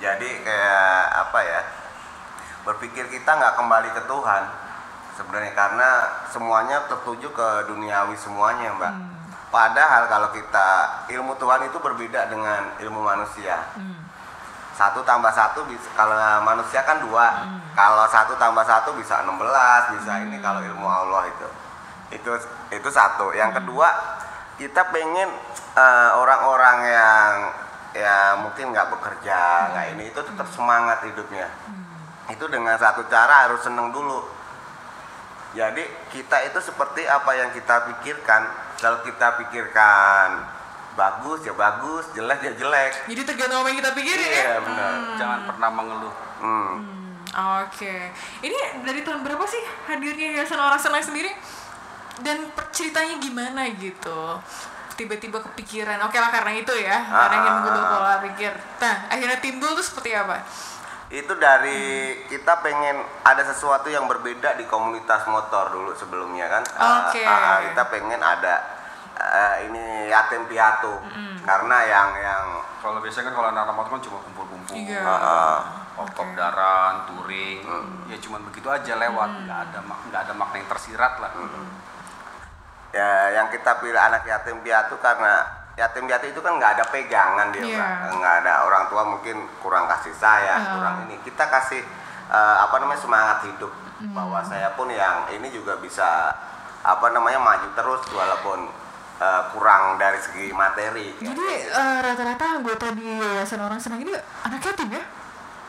Jadi 0.00 0.28
kayak 0.42 1.04
apa 1.28 1.38
ya 1.44 1.60
berpikir 2.64 3.06
kita 3.12 3.30
nggak 3.30 3.54
kembali 3.58 3.90
ke 3.92 4.02
Tuhan 4.08 4.42
sebenarnya 5.12 5.52
karena 5.52 5.88
semuanya 6.32 6.88
tertuju 6.88 7.28
ke 7.30 7.48
duniawi 7.68 8.16
semuanya 8.16 8.72
mbak. 8.72 8.94
Padahal 9.52 10.08
kalau 10.08 10.32
kita 10.32 10.68
ilmu 11.12 11.36
Tuhan 11.36 11.68
itu 11.68 11.76
berbeda 11.76 12.32
dengan 12.32 12.72
ilmu 12.80 13.04
manusia. 13.04 13.60
Hmm. 13.76 14.08
Satu 14.72 15.04
tambah 15.04 15.28
satu 15.32 15.68
bisa 15.68 15.88
kalau 15.92 16.16
manusia 16.42 16.80
kan 16.82 17.04
dua. 17.04 17.44
Hmm. 17.44 17.60
Kalau 17.76 18.04
satu 18.08 18.36
tambah 18.36 18.64
satu 18.64 18.92
bisa 18.96 19.24
16, 19.24 19.96
bisa 19.96 20.12
ini 20.24 20.36
kalau 20.40 20.60
ilmu 20.64 20.84
Allah 20.88 21.28
itu. 21.28 21.48
Itu 22.16 22.32
itu 22.72 22.88
satu. 22.88 23.32
Hmm. 23.32 23.38
Yang 23.38 23.50
kedua 23.60 23.88
kita 24.56 24.88
pengen 24.88 25.28
eh, 25.76 26.10
orang-orang 26.16 26.78
yang 26.88 27.32
ya 27.92 28.40
mungkin 28.40 28.72
nggak 28.72 28.88
bekerja, 28.96 29.72
nggak 29.76 29.86
ini 29.96 30.04
itu 30.08 30.20
tetap 30.24 30.48
semangat 30.48 31.04
hidupnya. 31.04 31.48
Itu 32.32 32.48
dengan 32.48 32.76
satu 32.80 33.04
cara 33.12 33.48
harus 33.48 33.60
seneng 33.60 33.92
dulu. 33.92 34.24
Jadi 35.52 35.84
kita 36.08 36.48
itu 36.48 36.64
seperti 36.64 37.04
apa 37.04 37.36
yang 37.36 37.52
kita 37.52 37.92
pikirkan. 37.92 38.48
Kalau 38.80 39.04
kita 39.04 39.36
pikirkan 39.36 40.28
bagus 40.92 41.40
ya 41.42 41.52
bagus, 41.52 42.04
jelek 42.12 42.40
ya 42.42 42.52
jelek. 42.54 42.92
Jadi 43.08 43.22
tergantung 43.24 43.60
apa 43.60 43.68
yang 43.68 43.78
kita 43.80 43.92
pikirin 43.92 44.28
ya. 44.28 44.44
Iya 44.44 44.58
benar. 44.60 44.92
Jangan 45.16 45.40
pernah 45.46 45.70
mengeluh. 45.70 46.14
Hmm. 46.38 46.68
Hmm, 46.74 47.64
Oke. 47.64 47.96
Ini 48.40 48.58
dari 48.82 49.00
tahun 49.00 49.22
berapa 49.22 49.44
sih 49.44 49.62
hadirnya 49.86 50.36
Yayasan 50.36 50.58
Orang 50.58 50.76
Senang 50.76 51.00
sendiri? 51.00 51.32
Dan 52.20 52.44
ceritanya 52.70 53.16
gimana 53.16 53.64
gitu? 53.72 54.36
Tiba-tiba 54.92 55.40
kepikiran. 55.40 55.96
Oke 56.04 56.20
lah 56.20 56.28
karena 56.28 56.52
itu 56.54 56.74
ya. 56.76 57.00
Karena 57.00 57.34
ingin 57.34 57.48
Ah. 57.48 57.56
mengubah 57.58 57.84
pola 57.88 58.14
pikir. 58.22 58.52
Nah, 58.78 59.08
akhirnya 59.08 59.38
timbul 59.40 59.72
tuh 59.72 59.82
seperti 59.82 60.12
apa? 60.12 60.44
Itu 61.08 61.32
dari 61.36 61.80
kita 62.24 62.60
pengen 62.60 63.00
ada 63.20 63.40
sesuatu 63.42 63.88
yang 63.88 64.04
berbeda 64.04 64.56
di 64.56 64.64
komunitas 64.64 65.24
motor 65.26 65.68
dulu 65.68 65.92
sebelumnya 65.92 66.48
kan. 66.48 66.62
Oke. 67.08 67.24
Ah, 67.24 67.32
ah, 67.32 67.58
kita 67.64 67.82
pengen 67.88 68.20
ada 68.20 68.81
eh, 69.14 69.66
ini 69.66 69.82
yatim 70.06 70.46
piatu. 70.46 70.94
Karena 71.40 71.76
yang 71.82 72.10
yang 72.16 72.44
Kalau 72.78 72.98
biasanya 72.98 73.30
kan 73.30 73.34
kalau 73.36 73.48
anak-anak 73.48 73.74
motor 73.76 73.90
kan 73.92 74.02
cuma 74.02 74.18
kumpul-kumpul. 74.20 74.74
Iya. 74.74 74.98
ah, 75.00 75.14
ah, 75.14 75.58
Oktob-daran, 75.94 77.06
touring, 77.06 77.62
ya 78.04 78.16
cuman 78.18 78.42
begitu 78.42 78.66
aja 78.66 78.96
lewat, 78.96 79.30
nggak 79.40 79.58
ada 79.64 79.78
mak- 79.80 80.02
nggak 80.08 80.20
ada 80.20 80.34
makna 80.34 80.56
yang 80.56 80.66
tersirat 80.66 81.12
lah. 81.16 81.30
ya 82.90 83.08
yang 83.32 83.48
kita 83.48 83.78
pilih 83.78 83.96
anak 83.96 84.26
yatim 84.26 84.60
piatu 84.60 84.98
karena 84.98 85.46
yatim 85.74 86.04
piatu 86.04 86.26
itu 86.26 86.40
kan 86.40 86.58
nggak 86.58 86.76
ada 86.76 86.84
pegangan 86.86 87.48
dia. 87.48 87.64
Mbak. 87.64 88.18
nggak 88.18 88.34
ada 88.42 88.52
orang 88.62 88.84
tua 88.86 89.02
mungkin 89.06 89.36
kurang 89.58 89.88
kasih 89.88 90.12
sayang 90.12 90.60
Ah. 90.60 90.72
kurang 90.74 90.96
ini 91.06 91.16
kita 91.22 91.44
kasih 91.46 91.80
eh, 92.28 92.56
apa 92.58 92.76
namanya 92.76 92.98
semangat 92.98 93.38
hidup 93.46 93.72
bahwa 94.10 94.42
saya 94.42 94.74
pun 94.74 94.90
yang 94.90 95.30
ini 95.30 95.48
juga 95.48 95.78
bisa 95.78 96.34
apa 96.82 97.06
namanya 97.08 97.38
maju 97.38 97.68
terus 97.72 98.02
walaupun 98.10 98.66
eh, 99.22 99.40
kurang 99.50 99.82
dari 99.96 100.18
segi 100.18 100.50
materi 100.50 101.14
Jadi 101.16 101.46
eh, 101.62 101.98
rata-rata 102.02 102.58
anggota 102.58 102.90
di 102.90 103.06
Yayasan 103.06 103.62
Orang 103.62 103.78
Senang 103.78 104.02
ini 104.02 104.10
anak 104.42 104.58
yatim 104.60 104.90
ya? 104.90 105.02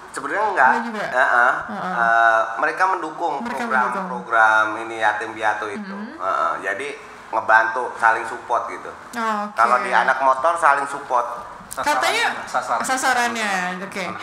sebenarnya 0.10 0.46
enggak 0.48 0.70
Enggak 0.70 0.86
juga? 0.88 1.06
Eh, 1.06 1.18
eh, 1.18 1.54
Heeh. 1.70 1.94
eh, 1.94 2.42
mereka 2.58 2.84
mendukung 2.88 3.34
program-program 3.42 4.66
ini 4.82 4.98
yatim 4.98 5.32
piatu 5.32 5.66
itu 5.68 5.96
Eh, 6.16 6.26
eh, 6.26 6.54
jadi 6.64 6.88
ngebantu 7.30 7.94
saling 7.96 8.22
support 8.24 8.70
gitu 8.70 8.90
Oh, 9.14 9.50
Oke. 9.50 9.58
Kalau 9.58 9.78
di 9.82 9.90
anak 9.90 10.18
motor 10.20 10.54
saling 10.56 10.86
support. 10.86 11.26
Katanya 11.74 12.46
sasaran. 12.46 12.86
sasarannya, 12.86 13.82
oke. 13.82 14.06
Anak 14.06 14.22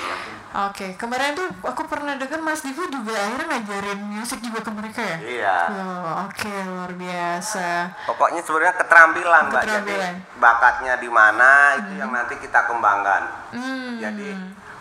Oke, 0.50 0.98
kemarin 0.98 1.38
tuh 1.38 1.46
aku 1.62 1.86
pernah 1.86 2.18
dengar 2.18 2.42
Mas 2.42 2.66
Divo 2.66 2.82
juga 2.90 3.14
akhirnya 3.14 3.46
ngajarin 3.54 4.02
musik 4.02 4.42
juga 4.42 4.66
ke 4.66 4.70
mereka 4.74 4.98
ya? 4.98 5.18
Iya. 5.22 5.56
Oh, 5.70 6.26
oke 6.26 6.50
luar 6.66 6.90
biasa. 6.98 7.86
Pokoknya 8.10 8.42
sebenarnya 8.42 8.74
keterampilan, 8.74 9.42
Mbak. 9.46 9.62
Jadi 9.62 9.94
bakatnya 10.42 10.98
di 10.98 11.06
mana 11.06 11.78
itu 11.78 12.02
yang 12.02 12.10
nanti 12.10 12.34
kita 12.42 12.66
kembangkan. 12.66 13.30
Hmm. 13.54 14.02
Jadi 14.02 14.34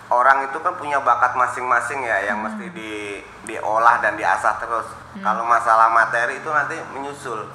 orang 0.10 0.50
itu 0.50 0.58
kan 0.58 0.74
punya 0.74 0.98
bakat 1.06 1.38
masing-masing 1.38 2.02
ya 2.02 2.34
yang 2.34 2.42
mesti 2.42 2.66
di 2.74 3.22
diolah 3.46 4.02
dan 4.02 4.18
diasah 4.18 4.58
terus. 4.58 4.90
Kalau 5.22 5.46
masalah 5.46 5.94
materi 5.94 6.42
itu 6.42 6.50
nanti 6.50 6.82
menyusul 6.98 7.46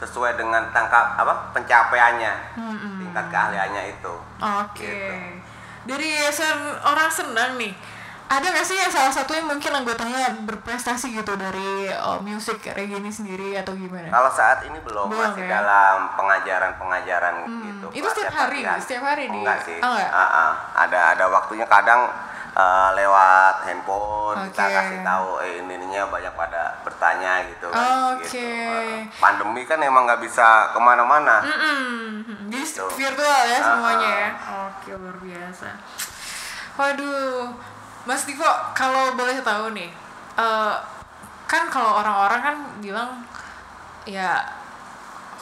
sesuai 0.00 0.32
dengan 0.40 0.64
tangkap 0.72 1.12
apa 1.20 1.52
pencapaiannya, 1.52 2.56
tingkat 3.04 3.26
keahliannya 3.28 3.82
itu. 3.92 4.14
Oke. 4.40 4.80
Gitu. 4.80 5.39
Dari 5.82 6.06
yayasan 6.08 6.56
orang 6.82 7.08
senang 7.08 7.56
nih. 7.56 7.72
Ada 8.26 8.46
nggak 8.46 8.62
sih 8.62 8.78
yang 8.78 8.86
salah 8.86 9.10
satu 9.10 9.34
yang 9.34 9.42
mungkin 9.44 9.74
anggotanya 9.74 10.30
berprestasi 10.46 11.10
gitu 11.10 11.34
dari 11.34 11.90
oh, 11.98 12.22
musik 12.22 12.62
reggae 12.62 12.96
ini 12.96 13.10
sendiri 13.10 13.58
atau 13.58 13.74
gimana? 13.74 14.06
Kalau 14.06 14.30
saat 14.30 14.62
ini 14.62 14.78
belum, 14.78 15.10
Belum, 15.10 15.18
masih 15.18 15.42
ya? 15.42 15.58
dalam 15.58 16.14
pengajaran-pengajaran 16.14 17.34
gitu. 17.42 17.86
Itu 17.90 18.06
setiap 18.06 18.30
tiap 18.30 18.38
hari? 18.46 18.62
latihan. 18.62 18.78
Setiap 18.78 19.02
hari 19.02 19.24
di- 19.26 19.34
Enggak 19.34 19.58
sih. 19.66 19.78
Oh, 19.78 19.90
enggak? 19.90 20.10
Ah, 20.10 20.30
ah. 20.30 20.50
Ada 20.78 20.98
ada 21.10 21.24
waktunya 21.26 21.66
kadang 21.66 22.06
eh, 22.50 22.90
lewat 22.94 23.54
handphone 23.62 24.38
kita 24.46 24.62
Oke. 24.62 24.74
kasih 24.74 24.98
tahu 25.02 25.28
eh 25.40 25.52
ini 25.58 25.72
ininya 25.72 26.02
banyak 26.06 26.30
pada 26.32 26.62
bertanya 26.82 27.42
gitu. 27.46 27.66
kan, 27.66 28.14
Oke. 28.14 28.26
gitu. 28.26 28.46
Ah, 28.70 29.10
Pandemi 29.18 29.62
kan 29.64 29.78
emang 29.80 30.06
nggak 30.06 30.18
bisa 30.20 30.70
ke 30.70 30.78
mana-mana. 30.78 31.42
Mm-mm. 31.42 32.19
Jadi 32.50 32.66
Gitu. 32.66 32.84
virtual 32.96 33.40
ya 33.46 33.56
Ah, 33.56 33.64
semuanya 33.64 34.08
ah. 34.08 34.18
ya. 34.18 34.30
Oke 34.66 34.90
luar 34.92 35.16
biasa. 35.16 35.68
Waduh, 36.74 37.50
Mas 38.04 38.24
Divo 38.24 38.46
kalau 38.72 39.14
boleh 39.14 39.38
tahu 39.40 39.70
nih, 39.70 39.90
eh, 40.34 40.74
kan 41.44 41.66
kalau 41.66 42.00
orang-orang 42.00 42.40
kan 42.40 42.56
bilang 42.78 43.10
ya 44.02 44.38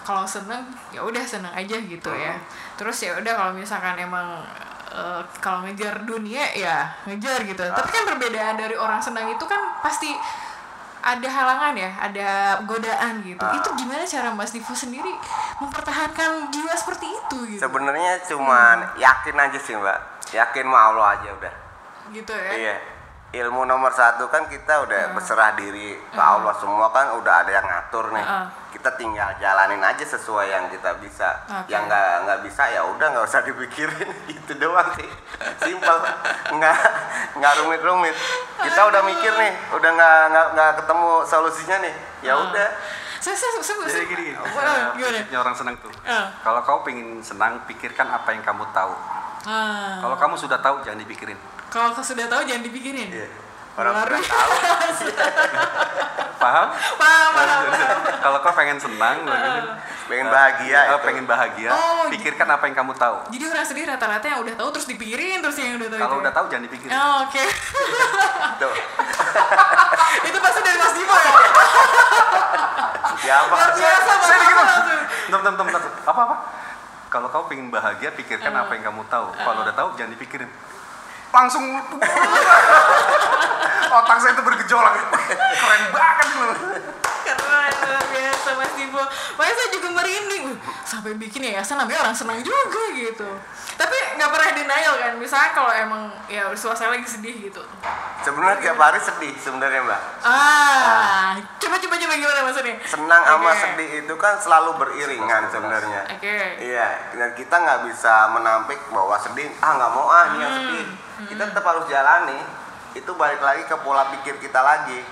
kalau 0.03 0.25
seneng 0.25 0.65
ya 0.89 1.01
udah 1.01 1.21
seneng 1.23 1.53
aja 1.53 1.77
gitu 1.77 2.11
ya. 2.11 2.35
Terus 2.75 2.97
ya 2.99 3.13
udah 3.15 3.33
kalau 3.33 3.53
misalkan 3.53 3.97
emang 3.97 4.41
eh, 4.89 5.21
kalau 5.39 5.63
ngejar 5.63 6.03
dunia 6.03 6.43
ya 6.53 6.89
ngejar 7.05 7.45
gitu. 7.45 7.61
Tapi 7.63 7.89
kan 7.89 8.05
perbedaan 8.05 8.57
dari 8.57 8.75
orang 8.75 8.99
senang 8.99 9.29
itu 9.29 9.45
kan 9.45 9.79
pasti 9.81 10.17
ada 11.17 11.29
halangan 11.29 11.73
ya, 11.73 11.91
ada 11.97 12.29
godaan 12.69 13.25
gitu. 13.25 13.41
Itu 13.41 13.69
gimana 13.79 14.05
cara 14.05 14.29
Mas 14.37 14.53
Divo 14.53 14.75
sendiri 14.77 15.13
mempertahankan 15.63 16.53
jiwa 16.53 16.75
seperti 16.77 17.07
itu 17.09 17.39
gitu? 17.57 17.61
Sebenarnya 17.65 18.21
cuman 18.29 18.99
yakin 19.01 19.37
aja 19.37 19.59
sih 19.59 19.73
mbak, 19.73 19.99
yakin 20.37 20.65
sama 20.69 20.79
Allah 20.93 21.07
aja 21.17 21.29
udah. 21.33 21.55
Gitu 22.13 22.33
ya. 22.33 22.53
Iya. 22.53 22.77
Ilmu 23.29 23.69
nomor 23.69 23.93
satu 23.93 24.25
kan 24.33 24.49
kita 24.49 24.89
udah 24.89 25.13
berserah 25.13 25.53
diri 25.53 26.01
ke 26.01 26.17
Allah 26.17 26.57
semua 26.57 26.89
kan 26.89 27.13
udah 27.21 27.45
ada 27.45 27.53
yang 27.53 27.67
ngatur 27.69 28.09
nih. 28.17 28.25
Heeh. 28.25 28.47
Kita 28.73 28.97
tinggal 28.97 29.37
jalanin 29.37 29.85
aja 29.85 30.01
sesuai 30.01 30.49
yang 30.49 30.65
kita 30.73 30.97
bisa. 30.97 31.37
Oke. 31.45 31.69
Yang 31.69 31.93
nggak 31.93 32.09
nggak 32.25 32.41
bisa 32.49 32.63
ya 32.73 32.81
udah 32.89 33.07
nggak 33.13 33.29
usah 33.29 33.45
dipikirin 33.45 34.09
gitu 34.33 34.57
doang 34.57 34.89
sih. 34.97 35.05
Simpel, 35.61 36.01
nggak 36.57 36.77
nggak 37.37 37.53
rumit-rumit. 37.61 38.17
Kita 38.65 38.81
udah 38.89 39.05
mikir 39.05 39.33
nih, 39.37 39.53
udah 39.77 39.91
nggak 39.93 40.19
nggak 40.33 40.47
nggak 40.57 40.71
ketemu 40.81 41.11
solusinya 41.29 41.77
nih. 41.85 41.95
Ya 42.25 42.33
udah. 42.33 42.69
Saya 43.21 43.35
saya 43.35 43.61
saya, 43.61 43.77
Jadi 43.93 44.09
gini, 44.09 44.31
gini. 44.31 44.33
Eh, 44.41 44.89
prinsipnya 44.95 45.39
orang 45.45 45.53
senang 45.53 45.77
tuh. 45.85 45.93
Eh. 46.07 46.27
Kalau 46.41 46.65
kau 46.65 46.81
pengen 46.81 47.21
senang, 47.21 47.61
pikirkan 47.69 48.09
apa 48.09 48.33
yang 48.33 48.41
kamu 48.41 48.65
tahu. 48.73 48.95
Ah, 49.45 50.01
Kalau 50.01 50.17
kamu 50.17 50.35
sudah 50.39 50.63
tahu, 50.63 50.81
jangan 50.87 51.03
dipikirin. 51.03 51.37
Kalau 51.69 51.93
kau 51.93 52.03
sudah 52.03 52.27
tahu 52.27 52.43
jangan 52.45 52.65
dipikirin. 52.65 53.09
Iya. 53.09 53.29
Orang 53.79 53.95
sudah 53.95 54.19
tahu. 54.19 54.51
Paham? 56.39 56.67
Paham, 56.95 57.31
paham, 57.35 57.61
paham. 57.67 57.99
Kalau 58.19 58.39
kau 58.43 58.55
pengen 58.55 58.79
senang, 58.79 59.27
Pengen 60.09 60.27
bahagia 60.27 60.79
itu. 60.87 60.97
pengen 61.05 61.25
bahagia, 61.27 61.69
Oh, 61.69 62.07
pikirkan 62.09 62.49
apa 62.49 62.65
yang 62.65 62.75
kamu 62.75 62.95
tahu. 62.95 63.17
Jadi 63.29 63.45
orang 63.45 63.67
sendiri 63.67 63.87
rata-rata 63.87 64.25
yang 64.25 64.41
udah 64.41 64.55
tahu 64.57 64.69
terus 64.73 64.87
dipikirin 64.87 65.43
terus 65.43 65.59
yang 65.59 65.77
udah 65.77 65.91
tahu 65.91 66.01
Kalau 66.01 66.15
itu. 66.15 66.23
udah 66.25 66.33
tahu, 66.33 66.47
jangan 66.49 66.65
dipikirin. 66.65 66.91
Oh, 66.91 67.27
Oke. 67.27 67.45
Tuh. 68.57 68.73
itu 70.31 70.39
pasti 70.41 70.61
dari 70.63 70.79
Mas 70.79 70.95
Divo 70.95 71.15
ya. 71.15 71.31
Siapa? 73.19 73.53
Luar 73.53 73.71
biasa 73.75 74.11
Saya 74.17 74.39
gitu. 74.41 74.65
bentar, 75.29 75.41
bentar, 75.45 75.65
bentar. 75.67 75.81
Apa 76.07 76.21
apa? 76.25 76.37
Kalau 77.09 77.29
kau 77.29 77.45
pengen 77.47 77.69
bahagia, 77.69 78.13
pikirkan 78.13 78.53
apa 78.55 78.73
yang 78.73 78.85
kamu 78.89 79.03
tahu. 79.07 79.27
Kalau 79.35 79.61
udah 79.63 79.75
tahu, 79.75 79.89
jangan 79.95 80.13
dipikirin. 80.15 80.49
Langsung 81.29 81.65
otak 83.89 84.19
saya 84.21 84.33
itu 84.37 84.43
bergejolak. 84.45 84.95
Keren 85.33 85.83
banget 85.93 86.29
loh. 86.37 86.57
Keren 87.25 87.73
luar 87.89 88.05
biasa 88.09 88.49
Mas. 88.57 88.73
Makanya 89.39 89.55
saya 89.55 89.69
juga 89.71 89.89
merinding. 89.93 90.45
Sampai 90.89 91.15
bikin 91.21 91.45
yayasan 91.45 91.79
namanya 91.79 92.09
orang 92.09 92.17
senang 92.17 92.41
juga 92.41 92.83
gitu. 92.97 93.29
Tapi 93.79 93.97
nggak 94.19 94.31
pernah 94.33 94.51
denial 94.57 94.95
kan. 94.99 95.13
Misalnya 95.21 95.51
kalau 95.55 95.71
emang 95.71 96.11
ya 96.27 96.51
suasana 96.57 96.99
lagi 96.99 97.07
sedih 97.07 97.53
gitu. 97.53 97.63
Sebenarnya 98.27 98.59
tiap 98.59 98.81
hari 98.81 98.99
sedih 98.99 99.31
sebenarnya 99.39 99.87
mbak. 99.87 100.01
Ah, 100.27 101.39
coba 101.63 101.79
coba 101.79 101.95
coba 101.95 102.15
gimana 102.19 102.41
maksudnya? 102.43 102.75
Senang 102.83 103.23
sama 103.23 103.55
Oke. 103.55 103.61
sedih 103.63 103.91
itu 104.03 104.15
kan 104.19 104.35
selalu 104.43 104.71
beriringan 104.83 105.47
sebenarnya. 105.47 106.03
Oke. 106.11 106.39
Iya, 106.59 107.15
dan 107.15 107.31
kita 107.39 107.55
nggak 107.55 107.81
bisa 107.87 108.35
menampik 108.35 108.81
bahwa 108.91 109.15
sedih, 109.23 109.47
ah 109.63 109.73
nggak 109.79 109.93
mau 109.95 110.11
ah 110.11 110.25
ini 110.35 110.39
yang 110.43 110.57
Hmm. 111.19 111.27
Kita 111.27 111.43
tetap 111.51 111.65
harus 111.67 111.85
jalani. 111.91 112.39
Itu 112.95 113.19
balik 113.19 113.43
lagi 113.43 113.67
ke 113.67 113.77
pola 113.83 114.09
pikir 114.15 114.39
kita 114.39 114.63
lagi. 114.63 115.03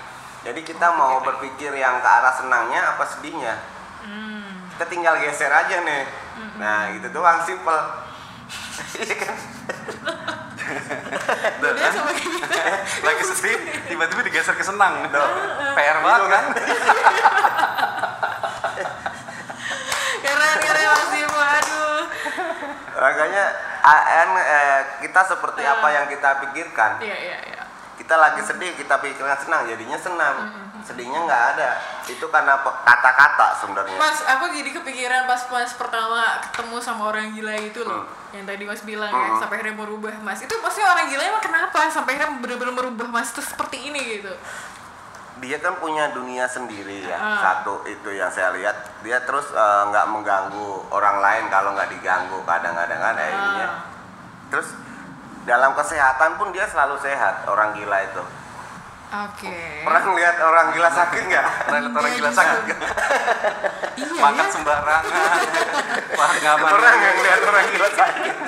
Jadi 0.47 0.63
kita 0.63 0.95
mau 0.95 1.19
berpikir 1.19 1.75
yang 1.75 1.99
ke 1.99 2.07
arah 2.07 2.31
senangnya 2.31 2.95
apa 2.95 3.03
sedihnya. 3.03 3.77
Hmm. 4.07 4.71
kita 4.77 4.85
tinggal 4.87 5.19
geser 5.19 5.49
aja 5.49 5.83
nih 5.83 6.05
nah 6.61 6.87
gitu 6.95 7.09
doang 7.11 7.41
simple 7.43 7.81
Iya 8.93 9.15
kan? 9.19 9.35
Kan? 11.57 11.91
sama 11.91 12.11
gitu. 12.15 12.39
lagi 13.07 13.23
sedih 13.23 13.57
tiba-tiba 13.89 14.21
digeser 14.23 14.55
ke 14.55 14.63
senang 14.63 15.11
PR 15.75 15.97
banget 15.99 16.23
kan 16.29 16.45
Keren 20.23 20.57
keren 20.59 20.85
Mas 20.91 21.07
Dipo. 21.11 21.39
Aduh. 21.39 21.99
makanya 22.99 23.45
AN 23.87 24.29
eh, 24.35 24.79
kita 24.99 25.21
seperti 25.23 25.63
apa 25.63 25.87
yang 25.87 26.05
kita 26.05 26.43
pikirkan 26.43 26.99
Iya 26.99 27.15
iya 27.15 27.37
iya. 27.41 27.61
kita 27.95 28.13
lagi 28.13 28.41
sedih 28.41 28.75
kita 28.75 28.99
pikirkan 28.99 29.37
senang 29.37 29.63
jadinya 29.65 29.95
senang 29.95 30.35
sedihnya 30.83 31.19
nggak 31.19 31.43
ada 31.53 31.69
itu 32.05 32.23
karena 32.23 32.55
kata-kata 32.61 33.59
sebenarnya 33.59 33.97
Mas, 33.97 34.23
aku 34.23 34.47
jadi 34.49 34.71
kepikiran 34.71 35.25
pas 35.25 35.43
pas 35.43 35.67
pertama 35.69 36.23
ketemu 36.39 36.77
sama 36.79 37.11
orang 37.11 37.35
gila 37.35 37.51
itu 37.57 37.83
loh. 37.83 38.07
Yang 38.31 38.45
tadi 38.47 38.63
Mas 38.63 38.81
bilang 38.85 39.11
ya, 39.11 39.27
Hmm. 39.27 39.35
sampai 39.35 39.59
akhirnya 39.59 39.75
merubah 39.75 40.15
Mas. 40.23 40.39
Itu 40.39 40.55
pasti 40.61 40.79
orang 40.79 41.11
gila 41.11 41.19
emang 41.19 41.43
kenapa 41.43 41.91
sampai 41.91 42.15
akhirnya 42.15 42.39
benar-benar 42.39 42.71
merubah 42.73 43.07
Mas 43.09 43.35
itu 43.35 43.43
seperti 43.43 43.91
ini 43.91 43.99
gitu. 44.15 44.31
Dia 45.37 45.57
kan 45.57 45.75
punya 45.75 46.09
dunia 46.09 46.45
sendiri 46.45 47.03
ya 47.03 47.15
Ah. 47.15 47.37
satu 47.39 47.85
itu 47.85 48.09
yang 48.09 48.27
saya 48.27 48.49
lihat 48.51 48.73
dia 48.99 49.21
terus 49.21 49.45
eh, 49.47 49.83
nggak 49.85 50.05
mengganggu 50.07 50.67
orang 50.89 51.17
lain 51.17 51.45
kalau 51.47 51.71
nggak 51.71 51.89
diganggu 51.89 52.41
kadang-kadang 52.41 52.97
ininya. 52.97 53.67
Ah. 53.67 53.71
terus 54.47 54.73
dalam 55.43 55.71
kesehatan 55.71 56.35
pun 56.35 56.49
dia 56.49 56.65
selalu 56.65 56.97
sehat 56.97 57.45
orang 57.45 57.71
gila 57.73 57.97
itu 58.01 58.23
Oke. 59.07 59.55
pernah 59.81 60.03
ngeliat 60.03 60.35
orang 60.37 60.67
gila 60.71 60.89
sakit 60.89 61.23
nggak 61.23 61.45
pernah 61.63 61.79
lihat 61.79 61.93
orang 61.93 62.09
Iya 62.09 62.17
gila 62.17 62.27
juga. 62.27 62.37
sakit 62.37 62.59
nggak? 62.67 62.81
Iya 63.95 64.11
makan 64.13 64.47
sembarangan 64.49 65.03
wah 66.19 66.29
pernah 66.59 66.91
nggak 66.93 67.13
ngeliat 67.15 67.41
orang 67.41 67.65
gila 67.69 67.89
sakit 67.89 68.35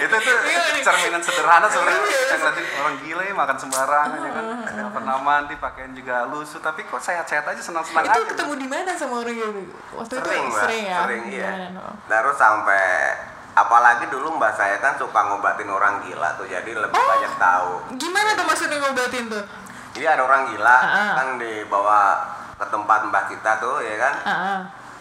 itu 0.00 0.16
tuh 0.16 0.36
Iya 0.40 0.62
nih. 0.64 0.69
Cerminan 0.80 1.20
sederhana 1.20 1.66
sebenarnya 1.66 2.00
kita 2.00 2.36
ngeliatin 2.36 2.66
orang 2.76 2.94
gila 2.98 3.22
ya 3.22 3.34
makan 3.34 3.56
sembarangan 3.56 4.18
ya 4.18 4.30
kan 4.30 4.44
nggak 4.66 4.90
pernah 4.92 5.16
mandi 5.18 5.54
pakaian 5.56 5.92
juga 5.92 6.16
lusuh 6.26 6.58
tapi 6.58 6.80
kok 6.82 6.98
sehat-sehat 6.98 7.44
aja 7.44 7.60
senang-senang 7.60 8.04
Itu 8.04 8.12
aja 8.14 8.26
ketemu 8.26 8.52
di 8.56 8.66
mana 8.66 8.90
sama 8.92 9.14
orang 9.18 9.34
gila? 9.34 9.52
Waktu 9.94 10.14
sering 10.14 10.26
itu 10.40 10.50
mbak 10.50 10.62
sering 10.62 10.84
ya. 10.84 10.96
sering 11.00 11.22
iya 11.28 11.50
terus 12.06 12.36
sampai 12.36 12.84
apalagi 13.52 14.04
dulu 14.06 14.28
mbak 14.32 14.52
saya 14.52 14.76
kan 14.78 14.94
suka 14.94 15.20
ngobatin 15.22 15.68
orang 15.68 16.00
gila 16.02 16.28
tuh 16.34 16.46
jadi 16.46 16.70
lebih 16.70 16.92
Oh. 16.92 17.06
banyak 17.08 17.34
tahu 17.36 17.72
Gimana 17.96 18.30
tuh 18.32 18.44
maksudnya 18.44 18.78
ngobatin 18.78 19.24
tuh? 19.26 19.44
Jadi 19.90 20.06
ada 20.06 20.22
orang 20.22 20.48
gila 20.48 20.76
Ah. 20.80 21.12
kan 21.16 21.28
dibawa 21.36 22.00
ke 22.54 22.66
tempat 22.66 23.00
mbah 23.04 23.24
kita 23.26 23.58
tuh 23.58 23.80
ya 23.80 23.96
kan 23.96 24.14
Ah, 24.22 24.30
ah. 24.30 24.60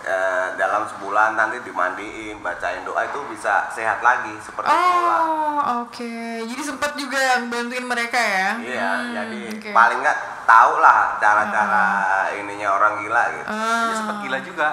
Eh, 0.10 0.48
dalam 0.58 0.90
sebulan 0.90 1.38
nanti 1.38 1.62
dimandiin 1.62 2.42
bacain 2.42 2.82
doa 2.82 3.06
itu 3.06 3.22
bisa 3.30 3.70
sehat 3.70 4.02
lagi 4.02 4.34
seperti 4.42 4.66
semula 4.66 5.18
Oh, 5.22 5.58
oke. 5.86 6.14
Jadi 6.42 6.62
sempat 6.64 6.98
juga 6.98 7.20
bantuin 7.46 7.86
mereka 7.86 8.18
ya? 8.18 8.58
iya 8.58 8.90
Hmm, 8.96 9.14
jadi 9.14 9.40
oke. 9.54 9.70
paling 9.70 10.02
nggak 10.02 10.18
tahu 10.44 10.82
lah 10.82 11.14
cara-cara 11.16 11.86
ininya 12.34 12.74
orang 12.74 12.94
gila 13.00 13.24
gitu 13.30 13.46
Ah. 13.46 13.86
Dia 13.86 13.96
sempet 13.96 14.18
gila 14.24 14.40
juga 14.42 14.68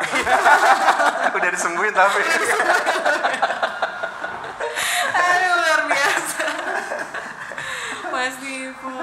udah 1.36 1.50
disembuhin 1.52 1.92
tapi 1.92 2.20
Aduh, 5.12 5.52
luar 5.54 5.80
biasa. 5.84 6.44
Mas 8.08 8.34
Dipo. 8.40 8.94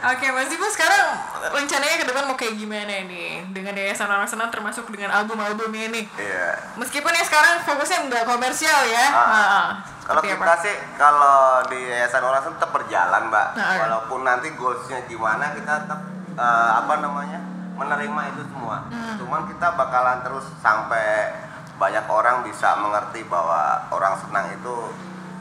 Oke, 0.00 0.26
Mas 0.28 0.48
Dipo 0.48 0.64
sekarang 0.66 1.12
rencananya 1.46 2.00
ke 2.00 2.08
depan 2.08 2.24
mau 2.24 2.32
kayak 2.32 2.56
gimana 2.56 3.04
nih? 3.04 3.44
Dengan 3.46 3.76
Yayasan 3.76 4.08
Orang 4.08 4.24
Senang 4.24 4.48
termasuk 4.48 4.88
dengan 4.88 5.12
album-albumnya 5.12 5.92
nih. 5.92 6.04
iya 6.16 6.56
Meskipun 6.74 7.10
ya 7.10 7.20
sekarang 7.20 7.60
fokusnya 7.60 8.08
nggak 8.08 8.24
komersial 8.24 8.80
ya. 8.86 9.06
Ah. 9.06 9.20
Ah, 9.20 9.66
kalau 10.02 10.24
seperti 10.24 10.34
kita 10.34 10.48
apa? 10.48 10.64
sih 10.64 10.76
kalau 10.96 11.38
di 11.68 11.80
yayasan 11.84 12.22
orang 12.22 12.40
Senang 12.40 12.56
tetap 12.56 12.72
berjalan 12.72 13.22
mbak 13.28 13.46
Nah, 13.52 13.76
walaupun 13.78 14.20
nanti 14.22 14.48
goalsnya 14.52 15.04
gimana 15.04 15.52
kita 15.52 15.84
tetap 15.84 16.00
eh, 16.32 16.70
apa 16.74 16.94
namanya 16.98 17.38
menerima 17.76 18.20
itu 18.30 18.42
semua 18.46 18.88
Hmm. 18.88 19.16
cuman 19.16 19.46
kita 19.46 19.66
bakalan 19.72 20.18
terus 20.20 20.48
sampai 20.58 21.30
banyak 21.76 22.04
orang 22.06 22.40
bisa 22.42 22.76
mengerti 22.76 23.24
bahwa 23.24 23.84
orang 23.88 24.16
senang 24.16 24.48
itu 24.50 24.76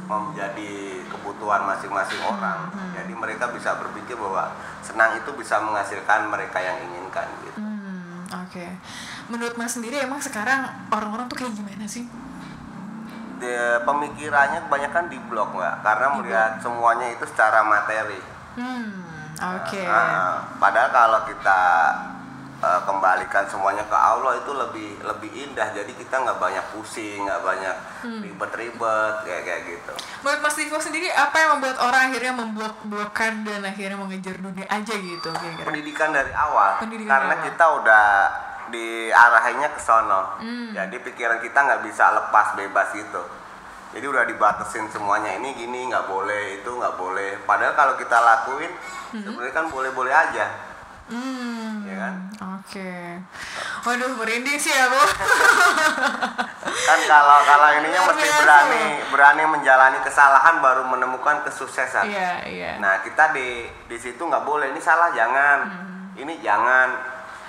menjadi 0.10 0.72
kebutuhan 1.06 1.62
masing-masing 1.66 2.18
orang 2.20 2.66
Hmm. 2.70 2.92
jadi 2.92 3.14
mereka 3.14 3.46
bisa 3.50 3.78
berpikir 3.78 4.18
bahwa 4.18 4.50
senang 4.82 5.14
itu 5.16 5.30
bisa 5.34 5.62
menghasilkan 5.62 6.26
mereka 6.28 6.58
yang 6.58 6.82
inginkan 6.82 7.30
gitu 7.40 7.62
Hmm, 7.62 8.26
oke. 8.26 8.66
Menurut 9.28 9.54
Mas 9.54 9.70
sendiri 9.72 10.02
emang 10.02 10.18
sekarang 10.18 10.66
orang-orang 10.90 11.30
tuh 11.30 11.38
kayak 11.38 11.54
gimana 11.54 11.86
sih? 11.86 12.10
Di- 13.38 13.80
pemikirannya 13.80 14.66
kebanyakan 14.66 15.06
di 15.08 15.18
blok 15.24 15.54
mbak 15.54 15.80
karena 15.80 16.08
melihat 16.12 16.52
semuanya 16.60 17.08
itu 17.08 17.24
secara 17.24 17.62
materi 17.62 18.20
Hmm, 18.58 18.92
oke. 19.38 19.84
Nah, 19.86 20.42
padahal 20.58 20.90
kalau 20.90 21.20
kita 21.24 21.62
eh, 22.60 22.82
kembalikan 22.84 23.44
semuanya 23.46 23.84
ke 23.84 23.94
Allah 23.94 24.36
itu 24.36 24.52
lebih 24.52 24.90
lebih 25.02 25.32
indah. 25.34 25.72
Jadi 25.72 25.92
kita 25.94 26.20
nggak 26.20 26.38
banyak 26.38 26.66
pusing, 26.72 27.24
nggak 27.24 27.42
banyak 27.42 27.76
Hmm. 28.00 28.20
ribet-ribet 28.22 29.16
kayak 29.24 29.42
kayak 29.44 29.62
gitu. 29.66 29.94
Menurut 30.20 30.40
Mas 30.40 30.56
Divo 30.56 30.78
sendiri 30.78 31.08
apa 31.10 31.36
yang 31.36 31.50
membuat 31.56 31.78
orang 31.80 32.02
akhirnya 32.08 32.34
memblok-blokkan 32.34 33.44
dan 33.44 33.60
akhirnya 33.62 33.96
mengejar 33.96 34.36
dunia 34.36 34.64
aja 34.66 34.94
gitu 34.94 35.30
kira-kira? 35.30 35.66
Pendidikan 35.66 36.10
dari 36.10 36.32
awal, 36.32 36.80
Pendidikan 36.80 37.12
karena 37.12 37.34
awal. 37.34 37.46
kita 37.46 37.66
udah 37.76 38.06
diarahinnya 38.70 39.70
ke 39.70 39.80
sono. 39.80 40.22
Hmm. 40.38 40.72
Jadi 40.72 40.96
pikiran 41.02 41.40
kita 41.40 41.60
nggak 41.60 41.82
bisa 41.84 42.12
lepas 42.14 42.54
bebas 42.54 42.88
gitu. 42.94 43.22
Jadi 43.90 44.06
udah 44.06 44.22
dibatasin 44.24 44.86
semuanya 44.88 45.34
ini 45.34 45.58
gini 45.58 45.90
nggak 45.90 46.06
boleh 46.06 46.62
itu 46.62 46.70
nggak 46.70 46.96
boleh. 46.96 47.42
Padahal 47.44 47.74
kalau 47.74 47.94
kita 47.96 48.16
lakuin 48.16 48.70
sebenarnya 49.12 49.52
kan 49.52 49.66
boleh-boleh 49.68 50.14
aja, 50.14 50.46
Hmm. 51.10 51.84
ya 51.84 51.96
kan? 51.98 52.14
Oke. 52.56 52.94
Waduh, 53.82 54.14
merinding 54.16 54.56
sih 54.56 54.72
aku. 54.72 55.02
kan 56.80 57.00
kalau 57.04 57.38
kalau 57.44 57.70
ininya 57.76 58.02
mesti 58.04 58.28
berani 58.36 58.84
berani 59.10 59.44
menjalani 59.46 60.00
kesalahan 60.02 60.58
baru 60.58 60.82
menemukan 60.84 61.44
kesuksesan 61.44 62.08
Iya, 62.08 62.32
iya. 62.46 62.72
nah 62.78 62.98
kita 63.00 63.30
di 63.30 63.62
di 63.86 63.98
situ 63.98 64.18
nggak 64.18 64.42
boleh 64.42 64.70
ini 64.70 64.80
salah 64.80 65.12
jangan 65.12 65.70
Hmm. 65.70 66.14
ini 66.16 66.40
jangan 66.40 66.90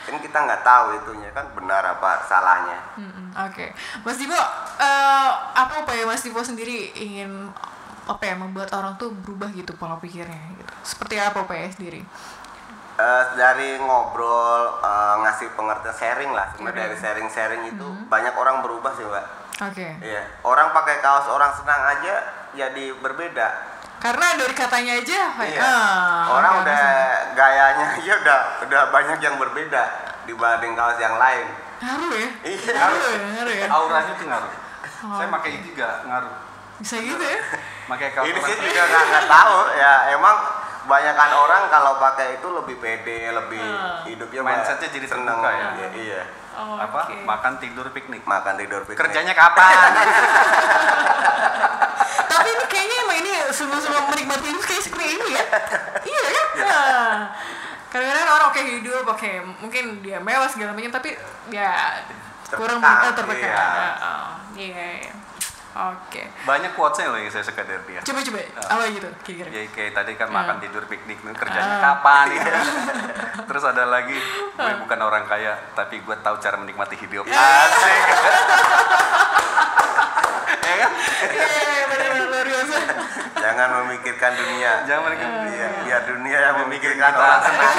ini 0.04 0.18
kita 0.18 0.38
nggak 0.40 0.60
tahu 0.60 0.92
itunya 0.94 1.30
kan 1.30 1.46
benar 1.54 1.80
apa 1.86 2.20
salahnya 2.22 2.76
Mm-mm, 2.98 3.30
Oke, 3.46 3.70
Mas 4.02 4.18
Divo, 4.18 4.34
eh, 4.34 5.30
apa 5.54 5.74
upaya 5.78 6.02
Mas 6.02 6.20
Divo 6.20 6.40
sendiri 6.40 6.90
ingin 6.92 7.48
apa 8.04 8.22
ya 8.24 8.34
membuat 8.34 8.74
orang 8.74 8.96
tuh 8.96 9.14
berubah 9.14 9.46
gitu 9.50 9.70
pola 9.72 9.94
pikirnya 9.94 10.34
gitu? 10.52 10.72
Seperti 10.82 11.14
apa 11.16 11.46
upaya 11.46 11.70
sendiri? 11.70 12.02
Eh, 13.00 13.24
dari 13.34 13.80
ngobrol 13.80 14.62
eh, 14.76 15.14
ngasih 15.18 15.48
pengertian 15.52 15.94
sharing 15.94 16.30
lah 16.30 16.52
sebenarnya 16.52 16.84
dari 16.84 16.96
Sharing. 16.98 17.28
sharing 17.30 17.56
sharing 17.56 17.72
itu 17.72 17.86
Hmm. 17.86 18.04
banyak 18.06 18.34
orang 18.34 18.60
berubah 18.60 18.92
sih 18.92 19.02
mbak 19.02 19.24
Oke. 19.62 19.88
iya 20.00 20.20
orang 20.42 20.68
pakai 20.70 21.00
kaos 21.00 21.24
orang 21.26 21.48
senang 21.50 21.80
aja 21.88 22.14
jadi 22.52 22.92
berbeda 22.94 23.72
Karena 23.96 24.32
dari 24.34 24.52
katanya 24.54 24.96
aja, 24.96 25.20
Iya. 25.38 25.60
ah, 25.60 26.24
Orang 26.30 26.64
udah 26.64 26.80
gayanya 27.30 27.86
aja 27.96 28.12
udah 28.18 28.38
udah 28.62 28.82
banyak 28.88 29.18
yang 29.18 29.36
berbeda 29.36 29.82
dibanding 30.24 30.72
kaos 30.72 30.96
yang 30.98 31.16
lain. 31.16 31.44
ngaruh 31.78 32.12
ya? 32.14 32.28
Iya. 32.42 32.72
Ngaruh 32.74 33.00
ya, 33.06 33.18
ngaruh 33.30 33.54
ya. 33.54 33.66
auranya 33.70 34.12
tuh 34.14 34.26
ngaruh 34.26 34.52
Oh, 35.00 35.16
saya 35.16 35.28
pakai 35.30 35.50
itu 35.54 35.72
juga 35.72 36.04
ngaruh 36.04 36.32
Bisa 36.76 36.96
gitu 36.98 37.16
ya? 37.18 37.40
pakai 37.86 38.08
kaos 38.10 38.24
Ini 38.26 38.40
sih 38.42 38.56
juga 38.58 38.82
nggak 38.82 39.04
nggak 39.06 39.24
tahu 39.26 39.56
ya 39.74 39.92
emang 40.10 40.36
kebanyakan 40.80 41.30
orang 41.34 41.62
kalau 41.68 41.92
pakai 41.96 42.34
itu 42.34 42.48
lebih 42.48 42.76
pede, 42.76 43.30
lebih 43.30 43.60
Ah. 43.60 44.00
hidupnya 44.02 44.40
Mindsetnya 44.40 44.88
jadi 44.88 45.06
seneng. 45.06 45.36
terbuka 45.36 45.50
ya? 45.50 45.66
Iya, 45.74 45.88
iya. 45.94 46.22
Oh, 46.52 46.76
apa 46.76 47.06
oke. 47.06 47.14
makan 47.22 47.52
tidur 47.56 47.86
piknik 47.88 48.22
Makan 48.22 48.54
tidur 48.56 48.82
piknik. 48.82 48.98
kerjanya 48.98 49.32
kapan 49.32 49.70
Tapi 52.26 52.48
ini 52.48 52.64
kayaknya 52.66 52.96
emang 53.00 53.16
ini 53.18 53.30
sebelum-sebelum 53.50 54.04
menikmati 54.06 54.46
hidup 54.46 54.62
kayak 54.62 54.82
seperti 54.82 55.06
ini 55.10 55.28
ya. 55.32 55.44
iya 56.04 56.22
kan? 56.26 56.46
Nah, 56.60 57.14
kadang-kadang 57.88 58.26
orang 58.30 58.48
oke 58.48 58.60
hidup, 58.62 59.04
oke 59.04 59.30
mungkin 59.60 59.84
dia 60.00 60.18
mewah 60.18 60.46
segala 60.46 60.72
macam, 60.72 60.92
tapi 60.92 61.10
ya 61.50 62.00
kurang 62.48 62.78
tertekan. 62.78 63.36
iya. 63.36 63.50
Ya, 63.52 63.90
oh, 64.00 64.28
Iya, 64.52 64.84
iya. 65.00 65.12
Oke. 65.70 66.26
banyak 66.42 66.74
quotesnya 66.74 67.08
loh 67.08 67.16
yang 67.16 67.28
saya 67.28 67.42
suka 67.42 67.62
dari 67.62 67.78
dia 67.86 68.02
Coba 68.02 68.20
coba, 68.20 68.38
apa 68.42 68.82
gitu 68.90 69.06
kira-kira? 69.22 69.48
Ya 69.52 69.62
kayak 69.68 69.92
tadi 69.94 70.12
kan 70.14 70.26
makan 70.28 70.56
Ah. 70.56 70.60
tidur 70.60 70.82
piknik 70.84 71.18
nih 71.18 71.30
kerjanya 71.32 71.62
Ah. 71.70 71.82
kapan 71.94 72.24
gitu. 72.32 72.50
Terus 73.48 73.62
ada 73.64 73.84
lagi 73.84 74.18
gue 74.52 74.72
bukan 74.80 74.98
orang 75.00 75.24
kaya 75.24 75.54
tapi 75.72 75.98
gue 75.98 76.16
tahu 76.18 76.36
cara 76.36 76.56
menikmati 76.56 76.94
hidup. 76.96 77.22
Asik. 77.24 78.02
ya 80.60 80.74
kan? 80.76 80.90
Iya, 81.22 81.46
iya, 81.46 81.84
biasa. 82.40 82.76
Jangan 83.36 83.68
memikirkan 83.80 84.30
dunia. 84.32 84.72
Jangan 84.84 85.02
memikirkan 85.06 85.32
Iya, 85.50 85.66
biar 85.80 86.02
dunia 86.04 86.38
yang 86.40 86.56
memikirkan 86.60 87.12
orang 87.12 87.40
senang. 87.42 87.74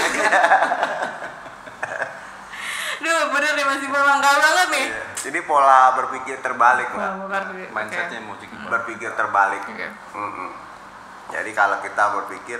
Masih 3.72 3.88
berlangkah 3.90 4.36
banget 4.38 4.68
nih. 4.70 4.86
Iya. 4.86 5.02
Jadi 5.22 5.40
pola 5.46 5.82
berpikir 5.98 6.36
terbalik 6.42 6.90
lah. 6.94 7.18
mindsetnya 7.72 8.20
mau 8.26 8.36
jadi 8.38 8.50
gimana 8.50 8.70
Berpikir 8.78 9.10
terbalik. 9.18 9.64
Oke. 9.66 9.88
Mm-mm. 10.18 10.50
Jadi 11.32 11.52
kalau 11.56 11.78
kita 11.80 12.04
berpikir 12.22 12.60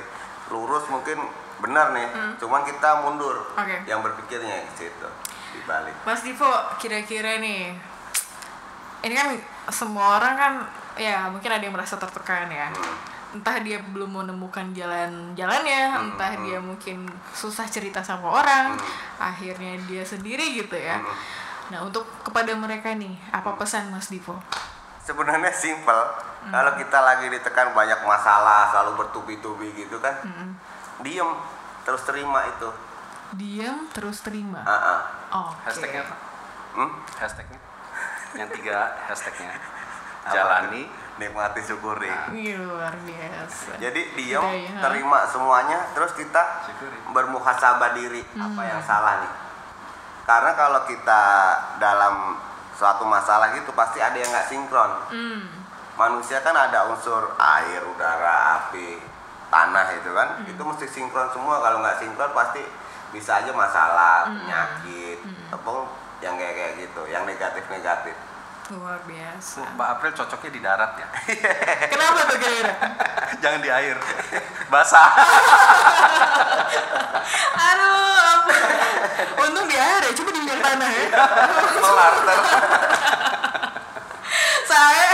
lurus 0.50 0.88
mungkin 0.88 1.20
benar 1.62 1.94
nih, 1.94 2.08
cuman 2.42 2.66
kita 2.66 3.06
mundur. 3.06 3.54
Hmm. 3.54 3.62
Oke. 3.66 3.76
Yang 3.86 4.00
berpikirnya 4.10 4.66
ke 4.72 4.74
situ 4.88 5.10
dibalik. 5.52 5.94
Mas 6.08 6.24
Divo, 6.24 6.48
kira-kira 6.80 7.44
nih, 7.44 7.76
ini 9.04 9.14
kan 9.14 9.36
semua 9.68 10.16
orang 10.18 10.34
kan, 10.40 10.54
ya 10.96 11.28
mungkin 11.28 11.52
ada 11.52 11.60
yang 11.60 11.76
merasa 11.76 12.00
tertekan 12.00 12.48
ya. 12.48 12.72
Hmm. 12.72 13.11
Entah 13.32 13.58
dia 13.60 13.80
belum 13.82 14.12
menemukan 14.14 14.76
jalan-jalannya, 14.76 15.82
entah 15.98 16.34
dia 16.38 16.60
mungkin 16.60 17.08
susah 17.32 17.64
cerita 17.64 18.04
sama 18.04 18.28
orang, 18.28 18.76
akhirnya 19.16 19.80
dia 19.88 20.04
sendiri 20.04 20.52
gitu 20.54 20.76
ya. 20.76 21.00
Nah 21.72 21.80
untuk 21.82 22.04
kepada 22.22 22.52
mereka 22.54 22.92
nih, 22.92 23.16
apa 23.32 23.56
pesan 23.56 23.88
Mas 23.88 24.12
Divo? 24.12 24.36
Sebenarnya 25.00 25.48
simpel. 25.50 25.96
Hmm. 26.42 26.52
Kalau 26.52 26.76
kita 26.76 27.00
lagi 27.00 27.32
ditekan 27.32 27.72
banyak 27.72 28.04
masalah, 28.04 28.68
selalu 28.68 29.00
bertubi-tubi 29.00 29.72
gitu 29.76 29.96
kan, 29.98 30.12
Hmm. 30.22 30.52
diem 31.00 31.32
terus 31.82 32.04
terima 32.04 32.44
itu. 32.46 32.70
Diam 33.32 33.88
terus 33.90 34.20
terima. 34.20 34.60
Ah, 34.62 34.76
ah. 34.76 35.00
Oke. 35.32 35.64
hashtagnya 35.64 36.04
apa 36.04 36.16
Hmm? 36.72 36.92
hashtagnya 37.16 37.60
yang 38.32 38.48
tiga 38.48 38.92
hashtagnya 39.06 39.56
Apa? 40.28 40.32
jalani 40.32 40.84
nikmati 41.22 41.62
syukuri. 41.62 42.10
Ih, 42.34 42.58
luar 42.58 42.98
biasa. 42.98 43.78
Jadi 43.78 44.02
diem, 44.18 44.42
Hidayah. 44.42 44.82
terima 44.82 45.20
semuanya, 45.30 45.86
terus 45.94 46.18
kita 46.18 46.66
Syukuri. 46.66 46.98
bermuhasabah 47.14 47.94
diri 47.94 48.26
Hmm. 48.34 48.50
apa 48.50 48.62
yang 48.66 48.82
salah 48.82 49.22
nih. 49.22 49.34
Karena 50.26 50.52
kalau 50.54 50.82
kita 50.84 51.24
dalam 51.78 52.42
suatu 52.74 53.06
masalah 53.06 53.54
gitu 53.54 53.70
pasti 53.72 54.02
ada 54.02 54.18
yang 54.18 54.28
nggak 54.28 54.50
sinkron. 54.50 54.92
Hmm. 55.14 55.42
Manusia 55.94 56.42
kan 56.42 56.58
ada 56.58 56.90
unsur 56.90 57.38
air, 57.38 57.86
udara, 57.86 58.58
api, 58.58 58.98
tanah 59.48 59.86
itu 59.94 60.10
kan, 60.10 60.42
Hmm. 60.42 60.50
itu 60.50 60.62
mesti 60.62 60.86
sinkron 60.90 61.30
semua. 61.30 61.62
Kalau 61.62 61.78
nggak 61.80 62.02
sinkron 62.02 62.34
pasti 62.34 62.64
bisa 63.12 63.38
aja 63.38 63.54
masalah, 63.54 64.26
Hmm. 64.26 64.42
penyakit, 64.42 65.20
ataupun 65.52 65.86
yang 66.20 66.34
kayak 66.34 66.54
kayak 66.56 66.74
gitu, 66.80 67.02
yang 67.06 67.22
negatif-negatif. 67.26 68.16
Luar 68.72 69.04
biasa. 69.04 69.68
Mbak 69.76 69.88
April 69.92 70.12
cocoknya 70.16 70.50
di 70.50 70.62
darat 70.64 70.92
ya 70.96 71.08
Kenapa 71.92 72.20
tuh 72.24 72.38
kira-kira? 72.40 72.72
jangan 73.44 73.60
di 73.60 73.70
air 73.70 73.98
basah 74.72 75.12
Aduh. 77.68 78.36
Untung 79.42 79.68
di 79.68 79.76
air 79.76 80.02
ya, 80.02 80.12
coba 80.14 80.30
di 80.32 80.40
minyak 80.40 80.60
tanah 80.62 80.88
ya. 80.90 81.08
melar. 81.78 82.14
Saya 84.64 85.08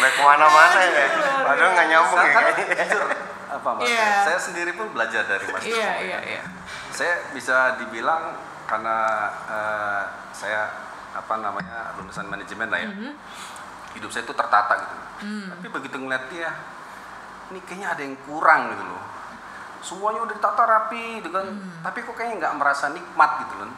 Baik 0.00 0.14
ke 0.16 0.22
mana-mana 0.24 0.80
ya, 0.80 1.06
padahal 1.44 1.70
nggak 1.76 1.86
nyambung 1.92 2.20
ya 2.24 2.40
jujur 2.56 3.04
apa 3.50 3.68
mas 3.76 3.84
Iya. 3.84 4.08
saya 4.24 4.38
sendiri 4.40 4.72
pun 4.72 4.88
belajar 4.94 5.28
dari 5.28 5.44
mas 5.44 5.60
Iya, 5.60 5.76
ya. 5.76 5.92
iya, 6.00 6.18
iya. 6.24 6.42
saya 6.88 7.20
bisa 7.36 7.76
dibilang 7.76 8.32
karena 8.64 8.96
eh, 9.44 10.02
saya 10.32 10.79
apa 11.10 11.34
namanya 11.42 11.94
lulusan 11.98 12.26
manajemen 12.30 12.68
lah 12.70 12.80
ya. 12.80 12.90
Mhm. 12.90 13.12
hidup 13.90 14.06
saya 14.14 14.22
itu 14.22 14.30
tertata 14.30 14.74
gitu. 14.86 14.96
Hmm. 15.26 15.50
tapi 15.50 15.66
begitu 15.66 15.98
ngeliat 15.98 16.30
dia 16.30 16.46
ini 17.50 17.58
kayaknya 17.66 17.88
ada 17.90 18.02
yang 18.06 18.14
kurang 18.22 18.70
gitu 18.70 18.84
loh. 18.86 19.02
Semuanya 19.82 20.22
udah 20.22 20.34
ditata 20.38 20.62
rapi 20.62 21.18
gitu 21.18 21.30
kan. 21.34 21.46
Hmm. 21.50 21.82
tapi 21.82 21.98
kok 22.06 22.14
kayaknya 22.14 22.46
nggak 22.46 22.54
merasa 22.54 22.94
nikmat 22.94 23.30
gitu 23.42 23.54
kan. 23.58 23.70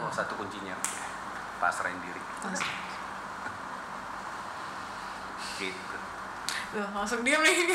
Oh 0.00 0.08
satu 0.08 0.40
kuncinya. 0.40 0.72
Pasrahin 1.60 2.00
diri. 2.00 2.22
Gitu. 5.58 5.88
Tuh, 6.68 6.84
langsung 6.92 7.24
diam 7.24 7.40
nih. 7.40 7.56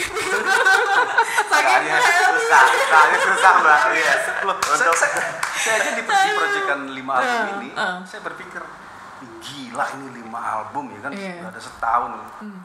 Saking 1.49 1.65
Kayaknya 1.65 1.97
susah, 2.29 2.61
kayaknya 2.69 3.19
susah 3.25 3.51
mbak. 3.57 3.79
Iya. 3.89 4.15
Loh, 4.45 4.57
saya, 4.61 4.89
Untuk 4.93 4.97
saya, 5.01 5.17
saya 5.57 5.75
aja 5.81 5.91
di, 5.97 6.03
proyekan 6.05 6.79
lima 6.93 7.13
album 7.17 7.47
ini, 7.57 7.69
uh. 7.73 8.05
saya 8.05 8.21
berpikir 8.21 8.61
gila 9.39 9.85
ini 9.95 10.07
lima 10.15 10.39
album 10.39 10.91
ya 10.91 10.99
kan, 11.01 11.11
Iya. 11.11 11.41
udah 11.41 11.49
ada 11.49 11.61
setahun. 11.61 12.11
Hmm. 12.39 12.59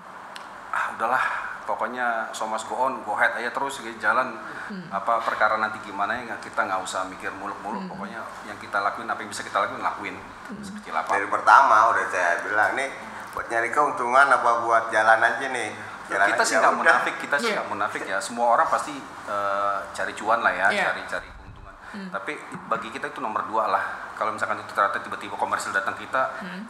Ah 0.68 0.92
udahlah, 0.92 1.24
pokoknya 1.64 2.28
so 2.30 2.44
much 2.44 2.64
go 2.64 2.76
on, 2.78 3.00
go 3.02 3.14
ahead 3.14 3.32
aja 3.34 3.48
terus 3.48 3.80
gitu, 3.80 3.92
jalan. 3.98 4.36
Hmm. 4.68 4.88
Apa 4.90 5.20
perkara 5.20 5.56
nanti 5.56 5.80
gimana 5.80 6.12
ya 6.18 6.36
kita 6.38 6.60
nggak 6.60 6.80
usah 6.82 7.08
mikir 7.08 7.32
muluk-muluk. 7.34 7.88
Pokoknya 7.88 8.20
yang 8.44 8.56
kita 8.56 8.78
lakuin 8.78 9.08
apa 9.08 9.20
yang 9.20 9.30
bisa 9.30 9.40
kita 9.40 9.58
lakuin 9.58 9.80
lakuin. 9.80 10.16
Hmm. 10.16 10.60
Sekecil 10.60 10.92
apa. 10.92 11.10
dari 11.10 11.26
pertama 11.26 11.88
udah 11.88 12.04
saya 12.08 12.40
bilang 12.42 12.72
nih 12.74 12.88
buat 13.28 13.46
nyari 13.46 13.68
keuntungan 13.68 14.26
apa 14.26 14.50
buat 14.62 14.84
jalan 14.88 15.20
aja 15.20 15.46
nih. 15.48 15.70
Jalan 16.08 16.24
kita 16.32 16.40
aja, 16.40 16.48
sih 16.48 16.56
nggak 16.56 16.72
munafik, 16.74 17.14
kita 17.20 17.36
sih 17.36 17.52
Iya. 17.52 17.54
nggak 17.60 17.68
munafik 17.68 18.02
ya. 18.04 18.16
Semua 18.16 18.56
orang 18.56 18.68
pasti 18.68 18.96
eh, 19.28 19.76
cari 19.92 20.12
cuan 20.16 20.40
lah 20.40 20.52
ya, 20.52 20.66
Iya. 20.72 20.84
cari 20.88 21.02
cari 21.04 21.28
keuntungan. 21.28 21.74
Tapi 22.08 22.32
bagi 22.64 22.88
kita 22.88 23.08
itu 23.08 23.20
nomor 23.20 23.44
dua 23.44 23.68
lah. 23.68 23.84
Kalau 24.18 24.34
misalkan 24.34 24.58
itu 24.58 24.72
ternyata 24.74 24.98
tiba-tiba 24.98 25.34
komersil 25.34 25.70
datang 25.70 25.94
kita, 25.94 26.22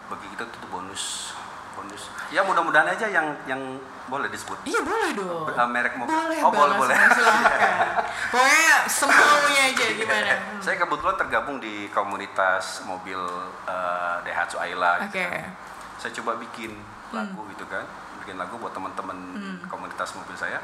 bagi 0.04 0.26
kita 0.30 0.44
itu 0.44 0.58
bonus, 0.68 1.32
bonus. 1.72 2.12
Ya 2.28 2.44
mudah-mudahan 2.44 2.84
aja 2.86 3.08
yang 3.08 3.32
yang 3.44 3.80
boleh 4.04 4.28
disebut 4.28 4.56
Iya 4.64 4.80
boleh 4.80 5.10
dong. 5.12 5.48
Eh, 5.48 5.66
merek 5.66 5.96
mobil. 5.96 6.12
Boleh 6.12 6.38
oh 6.40 6.52
boleh 6.52 6.74
boleh. 6.76 6.92
Silahkan. 6.92 8.04
Pokoknya 8.32 8.76
semaunya 8.84 9.62
aja 9.68 9.84
gimana. 9.90 10.32
Hmm. 10.36 10.60
Saya 10.60 10.76
kebetulan 10.76 11.16
tergabung 11.16 11.56
di 11.56 11.88
komunitas 11.88 12.84
mobil 12.84 13.20
eh, 13.64 14.16
Daihatsu 14.24 14.60
Ayla. 14.60 15.08
gitu 15.08 15.16
Oke. 15.16 15.24
kan. 15.24 15.52
Saya 15.96 16.12
coba 16.20 16.36
bikin 16.36 16.76
lagu 17.10 17.40
gitu 17.48 17.64
kan, 17.64 17.84
bikin 18.20 18.36
lagu 18.36 18.54
buat 18.56 18.70
teman-teman 18.70 19.16
Hmm. 19.32 19.58
komunitas 19.66 20.12
mobil 20.14 20.36
saya. 20.36 20.60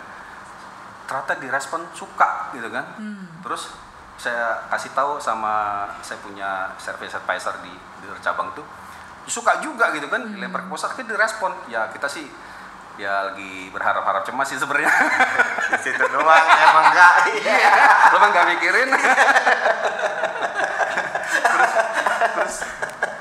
Ternyata 1.05 1.37
direspon 1.37 1.85
suka 1.93 2.53
gitu 2.53 2.69
kan. 2.69 2.85
Hmm. 2.97 3.41
Terus 3.41 3.73
saya 4.15 4.63
kasih 4.71 4.95
tahu 4.95 5.19
sama 5.19 5.85
saya 6.01 6.19
punya 6.23 6.71
service 6.79 7.13
advisor 7.13 7.59
di 7.61 7.73
di 7.73 8.07
cabang 8.23 8.55
tuh 8.55 8.65
suka 9.25 9.59
juga 9.59 9.89
gitu 9.93 10.07
kan 10.07 10.21
Hmm. 10.21 10.37
dilempar 10.37 10.65
ke 10.65 10.71
pusat 10.71 10.93
kan 10.93 11.05
direspon. 11.05 11.53
Ya 11.67 11.89
kita 11.91 12.05
sih 12.07 12.29
ya 12.95 13.33
lagi 13.33 13.73
berharap-harap 13.75 14.23
cemas 14.23 14.47
sih 14.47 14.61
sebenarnya. 14.61 14.93
Di 15.75 15.81
situ 15.83 16.05
doang 16.13 16.47
emang 16.47 16.85
enggak. 16.93 17.13
Iya. 17.33 17.71
lo 18.13 18.17
mah 18.21 18.29
nggak 18.31 18.47
mikirin. 18.55 18.89
Terus, 21.35 21.73
terus 22.37 22.57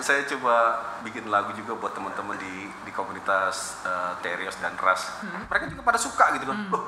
saya 0.03 0.21
coba 0.35 0.55
bikin 1.01 1.31
lagu 1.31 1.55
juga 1.55 1.73
buat 1.79 1.95
teman-teman 1.95 2.35
di 2.35 2.67
di 2.83 2.91
komunitas 2.91 3.79
eh, 3.87 4.11
Terios 4.19 4.59
dan 4.59 4.75
Ras. 4.75 5.23
Mereka 5.23 5.71
juga 5.71 5.81
pada 5.83 5.99
suka 5.99 6.35
gitu 6.35 6.45
kan. 6.45 6.57
Loh 6.69 6.83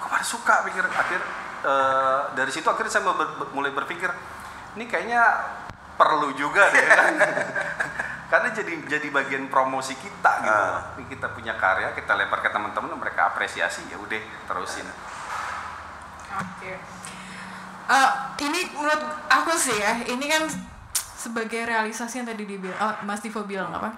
kok 0.00 0.08
pada 0.10 0.24
suka 0.24 0.54
pikir? 0.64 0.84
Akhir 0.84 1.20
eh, 1.64 2.20
dari 2.36 2.52
situ 2.52 2.68
akhirnya 2.68 2.92
saya 2.92 3.08
ber- 3.08 3.50
mulai 3.50 3.72
berpikir 3.72 4.12
ini 4.76 4.84
kayaknya 4.84 5.24
perlu 5.96 6.36
juga 6.36 6.68
deh 6.68 6.84
kan 6.84 7.14
karena 8.30 8.48
jadi 8.50 8.72
jadi 8.90 9.08
bagian 9.08 9.46
promosi 9.46 9.94
kita 9.94 10.32
gitu. 10.42 10.62
Ini 10.98 11.04
kita 11.06 11.26
punya 11.30 11.54
karya 11.54 11.94
kita 11.94 12.12
lempar 12.14 12.42
ke 12.42 12.50
teman-teman 12.50 12.98
mereka 12.98 13.30
apresiasi 13.30 13.86
ya 13.88 13.96
udah 13.96 14.20
terusin 14.44 14.84
Oke. 16.34 16.72
Eh, 17.84 18.10
ini 18.42 18.60
menurut 18.74 19.02
aku 19.28 19.54
sih 19.54 19.76
ya, 19.76 20.02
ini 20.08 20.24
kan 20.26 20.48
sebagai 20.96 21.62
realisasi 21.62 22.24
yang 22.24 22.28
tadi 22.28 22.42
dibilang, 22.42 22.74
oh, 22.80 22.94
Mas 23.04 23.20
Divo 23.20 23.44
bilang 23.44 23.70
apa? 23.70 23.92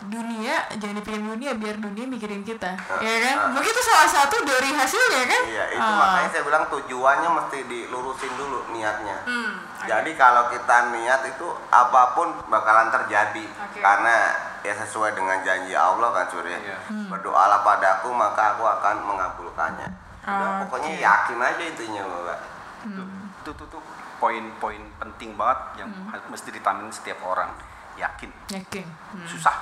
Dunia 0.00 0.64
jangan 0.74 0.98
dipikirin 0.98 1.28
dunia 1.28 1.52
biar 1.54 1.76
dunia 1.76 2.04
mikirin 2.04 2.42
kita, 2.42 2.72
ya 3.00 3.14
kan? 3.24 3.36
Mungkin 3.52 3.68
itu 3.68 3.82
salah 3.84 4.08
satu 4.08 4.42
dari 4.42 4.72
hasilnya 4.72 5.22
kan? 5.22 5.42
Iya, 5.44 5.59
itu 5.80 5.88
Ah. 5.88 5.96
makanya 5.96 6.28
saya 6.28 6.44
bilang 6.44 6.64
tujuannya 6.68 7.28
mesti 7.32 7.58
dilurusin 7.64 8.32
dulu 8.34 8.68
niatnya. 8.68 9.16
Hmm, 9.24 9.56
oke. 9.56 9.86
Jadi 9.86 10.10
kalau 10.14 10.44
kita 10.46 10.76
niat 10.90 11.24
itu 11.26 11.46
apa 11.66 12.12
pun 12.12 12.28
bakalan 12.46 12.92
terjadi 12.92 13.44
Oke. 13.48 13.80
karena 13.80 14.14
ya 14.60 14.76
sesuai 14.76 15.12
dengan 15.12 15.40
janji 15.40 15.72
Allah 15.72 16.12
kan 16.12 16.28
Surya. 16.28 16.52
Iya. 16.54 16.76
Berdoalah 17.08 17.60
padaku 17.60 18.12
maka 18.12 18.54
aku 18.54 18.62
akan 18.62 18.96
mengabulkannya. 19.02 19.88
Udah, 20.20 20.36
Oke. 20.36 20.56
pokoknya 20.68 20.92
yakin 21.00 21.38
aja 21.40 21.62
intinya 21.64 22.02
Mbak. 22.04 22.38
itu 22.82 23.02
itu 23.40 23.50
tuh, 23.54 23.66
tuh 23.66 23.82
poin-poin 24.16 24.80
penting 24.96 25.32
banget 25.32 25.58
yang 25.78 25.88
ha- 26.06 26.28
mesti 26.28 26.48
ditamin 26.50 26.88
setiap 26.88 27.20
orang 27.22 27.48
yakin 27.94 28.28
Yakin. 28.48 28.84
Hmm. 29.12 29.24
susah 29.26 29.56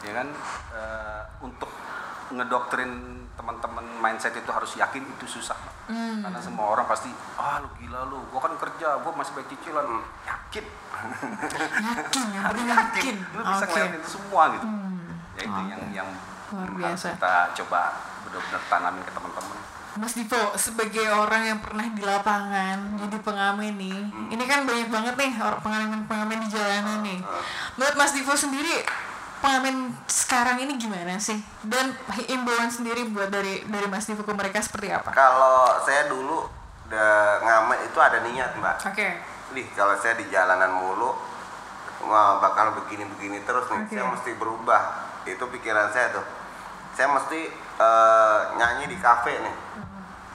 ya 0.00 0.14
kan 0.14 0.30
Eh, 0.70 1.22
untuk 1.40 1.66
ngedoktrin 2.28 3.19
teman-teman 3.32 3.82
mindset 3.96 4.32
itu 4.32 4.48
harus 4.48 4.74
yakin 4.74 5.02
itu 5.02 5.26
susah 5.30 5.56
Hmm. 5.82 6.22
karena 6.22 6.38
semua 6.38 6.70
orang 6.70 6.86
pasti 6.86 7.10
ah 7.34 7.58
lu 7.58 7.66
gila 7.74 8.06
lu 8.06 8.22
gua 8.28 8.40
kan 8.40 8.54
kerja 8.56 8.94
gua 8.98 9.10
masih 9.12 9.34
bayar 9.34 9.48
cicilan 9.48 9.86
yakin 10.22 10.62
Yakin, 11.80 12.26
yang 12.34 12.44
harus 12.44 12.62
penting 12.62 12.70
yakin. 12.70 13.16
lu 13.28 13.42
bisa 13.42 13.56
Oke. 13.56 13.70
ngeliatin 13.72 13.94
itu 13.96 14.08
semua 14.12 14.42
gitu 14.52 14.66
Hmm. 14.66 15.02
ya 15.34 15.42
itu 15.42 15.50
Oke. 15.52 15.66
yang 15.68 15.82
yang 15.92 16.08
Luar 16.50 16.70
biasa. 16.72 17.06
kita 17.12 17.34
coba 17.56 17.80
benar-benar 18.22 18.62
tanamin 18.66 19.02
ke 19.02 19.12
teman-teman 19.12 19.58
Mas 19.92 20.14
Dipo 20.14 20.38
sebagai 20.54 21.02
orang 21.04 21.42
yang 21.44 21.58
pernah 21.58 21.82
di 21.84 21.98
lapangan 22.00 22.78
jadi 22.96 23.16
pengamen 23.20 23.74
nih 23.74 23.98
ini 24.30 24.44
kan 24.44 24.62
banyak 24.62 24.86
banget 24.88 25.14
nih 25.16 25.32
orang 25.36 25.58
pengamen-pengamen 25.60 26.38
di 26.40 26.48
jalanan 26.48 26.98
nih 27.00 27.18
menurut 27.74 27.96
Mas 27.96 28.12
Dipo 28.12 28.30
sendiri 28.32 28.86
pengamen 29.40 29.96
sekarang 30.04 30.60
ini 30.60 30.76
gimana 30.76 31.16
sih 31.16 31.40
dan 31.64 31.96
imbauan 32.28 32.68
sendiri 32.68 33.08
buat 33.08 33.32
dari 33.32 33.64
dari 33.64 33.86
Mas 33.88 34.04
Dipo 34.04 34.22
ke 34.22 34.32
mereka 34.36 34.60
seperti 34.60 34.92
apa 34.92 35.10
Kalau 35.16 35.80
saya 35.84 36.12
dulu 36.12 36.44
udah 36.90 37.40
ngamen 37.40 37.78
itu 37.86 37.98
ada 38.02 38.18
niat 38.26 38.54
mbak. 38.60 38.76
oke 38.84 39.08
Nih 39.50 39.66
kalau 39.74 39.98
saya 39.98 40.14
di 40.14 40.28
jalanan 40.30 40.70
mulu 40.70 41.10
wah 42.06 42.40
bakal 42.40 42.72
begini-begini 42.80 43.44
terus 43.44 43.68
nih. 43.68 43.84
Oke. 43.84 43.92
Saya 43.92 44.06
mesti 44.08 44.30
berubah. 44.40 44.82
Itu 45.28 45.44
pikiran 45.52 45.92
saya 45.92 46.14
tuh. 46.16 46.24
Saya 46.96 47.12
mesti 47.12 47.40
eh, 47.80 48.38
nyanyi 48.56 48.88
di 48.88 48.96
kafe 48.96 49.36
nih. 49.36 49.56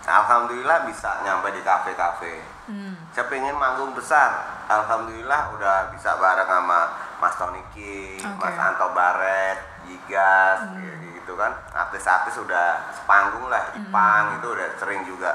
Alhamdulillah 0.05 0.85
bisa 0.85 1.25
nyampe 1.25 1.49
di 1.49 1.65
kafe-kafe. 1.65 2.37
hmm. 2.69 3.09
Saya 3.09 3.25
pengen 3.25 3.57
manggung 3.57 3.97
besar. 3.97 4.61
Alhamdulillah 4.69 5.57
udah 5.57 5.89
bisa 5.89 6.13
bareng 6.21 6.45
sama 6.45 6.79
Mas 7.26 7.36
Tony 7.41 7.63
King, 7.73 8.21
Oke. 8.21 8.38
Mas 8.38 8.57
Anto 8.61 8.93
Baret, 8.93 9.57
Gigas, 9.89 10.61
kayak 10.78 10.95
gitu 11.17 11.34
kan. 11.34 11.51
Artis-artis 11.73 12.38
udah 12.38 12.93
sepanggung 12.93 13.49
lah, 13.49 13.73
Ipang 13.73 14.38
itu 14.38 14.47
udah 14.53 14.69
sering 14.78 15.01
juga. 15.09 15.34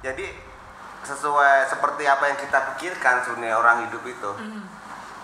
Jadi 0.00 0.24
sesuai 1.04 1.68
seperti 1.68 2.08
apa 2.08 2.24
yang 2.32 2.38
kita 2.40 2.58
pikirkan 2.74 3.20
sebenarnya 3.28 3.56
orang 3.60 3.76
hidup 3.84 4.00
itu. 4.08 4.30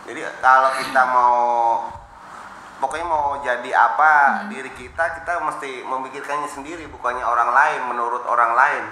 Jadi 0.05 0.21
kalau 0.45 0.71
kita 0.77 1.03
mau 1.09 1.37
pokoknya 2.77 3.07
mau 3.09 3.41
jadi 3.41 3.71
apa 3.73 4.45
diri 4.53 4.69
kita, 4.77 5.25
kita 5.25 5.41
mesti 5.41 5.81
memikirkannya 5.81 6.49
sendiri, 6.53 6.85
bukannya 6.93 7.25
orang 7.25 7.51
lain 7.57 7.81
menurut 7.89 8.21
orang 8.29 8.53
lain, 8.53 8.85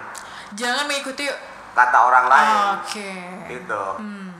jangan 0.56 0.88
mengikuti 0.88 1.28
kata 1.76 1.98
orang 2.00 2.26
lain. 2.28 2.56
oke 2.80 3.12
Gitu. 3.52 3.84
hmm. 4.00 4.32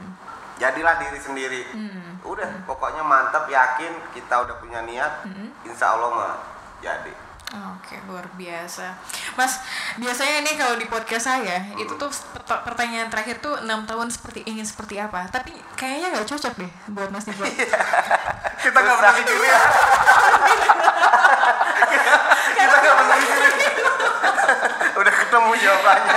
Jadilah 0.56 0.94
diri 1.00 1.20
sendiri. 1.20 1.62
Hmm. 1.74 2.01
Udah, 2.22 2.50
pokoknya 2.64 3.02
mantap, 3.02 3.50
yakin 3.50 3.92
kita 4.14 4.46
udah 4.46 4.56
punya 4.62 4.82
niat, 4.86 5.26
insya 5.66 5.98
Allah 5.98 6.08
mah 6.10 6.34
jadi. 6.78 7.12
Oke, 7.52 8.00
luar 8.08 8.24
biasa. 8.32 8.96
Mas, 9.36 9.60
biasanya 10.00 10.40
ini 10.40 10.56
kalau 10.56 10.80
di 10.80 10.88
podcast 10.88 11.28
saya, 11.28 11.60
itu 11.76 11.92
tuh 12.00 12.08
pert- 12.08 12.64
pertanyaan 12.64 13.12
terakhir 13.12 13.44
tuh 13.44 13.60
enam 13.60 13.84
tahun 13.84 14.08
seperti 14.08 14.40
ingin 14.48 14.64
seperti 14.64 14.96
apa. 14.96 15.28
Tapi 15.28 15.52
kayaknya 15.76 16.16
nggak 16.16 16.32
cocok 16.32 16.56
deh 16.56 16.72
buat 16.96 17.12
Mas 17.12 17.28
Dipo. 17.28 17.44
Kita 18.64 18.78
nggak 18.80 18.96
pernah 18.96 19.14
mikirin. 19.20 19.52
kita 22.56 22.76
nggak 22.78 22.96
pernah 22.96 23.16
mikirin. 23.20 23.54
udah 25.02 25.12
ketemu 25.12 25.50
jawabannya. 25.60 26.16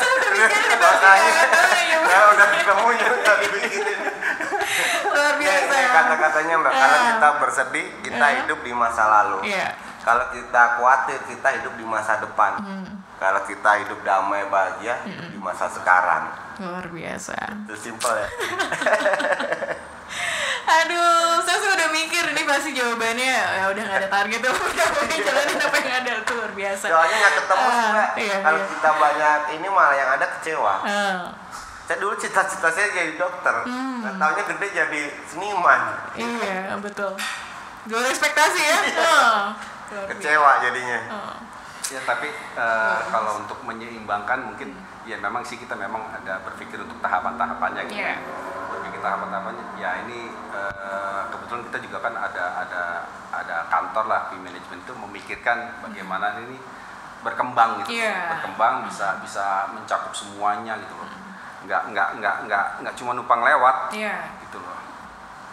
Saya 0.00 0.12
udah 0.16 0.30
mikirin 0.32 0.78
Makanya, 0.78 1.28
ya, 1.28 1.98
ya 2.08 2.18
udah 2.32 2.46
ketemu 2.56 2.86
ya 2.96 3.08
udah 3.12 3.34
dipikirin. 3.42 3.98
Luar 5.18 5.34
biasa. 5.36 5.74
Ya, 5.74 5.88
kata-katanya 5.92 6.54
mbak, 6.56 6.72
kalau 6.72 6.94
Ah. 6.94 7.04
kita 7.10 7.28
bersedih, 7.36 7.86
kita 8.00 8.22
Ah. 8.22 8.32
hidup 8.38 8.58
di 8.60 8.72
masa 8.72 9.02
lalu. 9.04 9.38
Iya. 9.44 9.68
Kalau 10.00 10.24
kita 10.30 10.62
khawatir, 10.74 11.18
kita 11.26 11.48
hidup 11.52 11.74
di 11.74 11.84
masa 11.84 12.16
depan. 12.16 12.52
Hmm. 12.56 12.86
Kalau 13.18 13.42
kita 13.42 13.70
hidup 13.78 13.98
damai 14.00 14.46
bahagia, 14.46 14.94
hidup 15.02 15.28
di 15.28 15.38
masa 15.38 15.66
sekarang. 15.68 16.30
Luar 16.56 16.86
biasa. 16.86 17.34
Itu 17.66 17.74
simpel 17.76 18.14
ya. 18.14 18.28
Aduh, 20.68 21.40
saya 21.42 21.56
sih 21.56 21.70
udah 21.70 21.88
mikir 21.90 22.24
ini 22.28 22.42
pasti 22.44 22.70
jawabannya 22.72 23.24
ya 23.24 23.64
udah 23.66 23.82
nggak 23.82 23.98
ada 23.98 24.10
target 24.10 24.38
tuh 24.38 24.52
udah 24.70 24.86
pokoknya 24.86 25.16
jalanin 25.18 25.56
apa 25.58 25.76
yang 25.78 25.94
ada 25.98 26.12
tuh 26.22 26.34
luar 26.36 26.52
biasa. 26.52 26.84
Soalnya 26.86 27.16
nggak 27.18 27.34
ketemu 27.34 27.66
Ah, 27.66 27.88
Mbak. 27.88 28.08
iya, 28.18 28.36
Kalau 28.38 28.58
iya. 28.58 28.68
kita 28.68 28.90
banyak 28.94 29.40
ini 29.50 29.68
malah 29.68 29.96
yang 29.96 30.10
ada 30.12 30.26
kecewa. 30.28 30.74
Ah, 30.84 31.20
Saya 31.88 32.04
dulu 32.04 32.12
cita-cita 32.20 32.68
saya 32.68 32.92
jadi 32.92 33.16
dokter. 33.16 33.64
Hmm. 33.64 34.04
Nggak 34.04 34.14
taunya 34.20 34.44
gede 34.44 34.66
jadi 34.76 35.02
seniman. 35.24 35.82
iya 36.20 36.76
betul. 36.84 37.16
Luar 37.88 38.04
ekspektasi 38.12 38.60
ya. 38.60 38.78
Luar 38.92 40.04
biasa. 40.04 40.12
Kecewa 40.12 40.50
jadinya. 40.68 41.00
Ah. 41.08 41.36
Ya 41.88 42.00
tapi 42.04 42.28
eh, 42.36 42.98
kalau 43.08 43.40
untuk 43.40 43.64
menyeimbangkan 43.64 44.52
mungkin 44.52 44.76
ya 45.08 45.16
memang 45.16 45.40
sih 45.40 45.56
kita 45.56 45.72
memang 45.72 46.12
ada 46.12 46.44
berpikir 46.44 46.76
untuk 46.76 47.00
tahapan-tahapannya 47.00 47.88
gitu. 47.88 48.04
Iya. 48.04 48.20
Berpikir 48.68 49.00
tahapan-tahapannya. 49.00 49.64
Ya 49.80 50.04
ini 50.04 50.28
eh, 50.52 51.22
kebetulan 51.32 51.72
kita 51.72 51.78
juga 51.88 52.04
kan 52.04 52.12
ada 52.20 52.68
ada 52.68 52.82
ada 53.32 53.56
kantor 53.72 54.04
lah 54.12 54.20
di 54.28 54.36
manajemen 54.36 54.84
itu 54.84 54.92
memikirkan 54.92 55.80
bagaimana 55.80 56.36
ini 56.44 56.60
berkembang 57.24 57.80
gitu. 57.80 57.96
Iya. 57.96 58.36
Berkembang 58.36 58.84
bisa 58.84 59.24
bisa 59.24 59.72
mencakup 59.72 60.12
semuanya 60.12 60.76
gitu 60.84 60.92
loh. 60.92 61.17
Nggak 61.60 61.82
nggak 61.88 62.08
nggak 62.16 62.36
nggak 62.44 62.64
nggak 62.80 62.94
cuma 62.94 63.12
numpang 63.12 63.40
lewat. 63.40 63.90
Iya. 63.90 64.16
gitu 64.40 64.58
loh. 64.58 64.78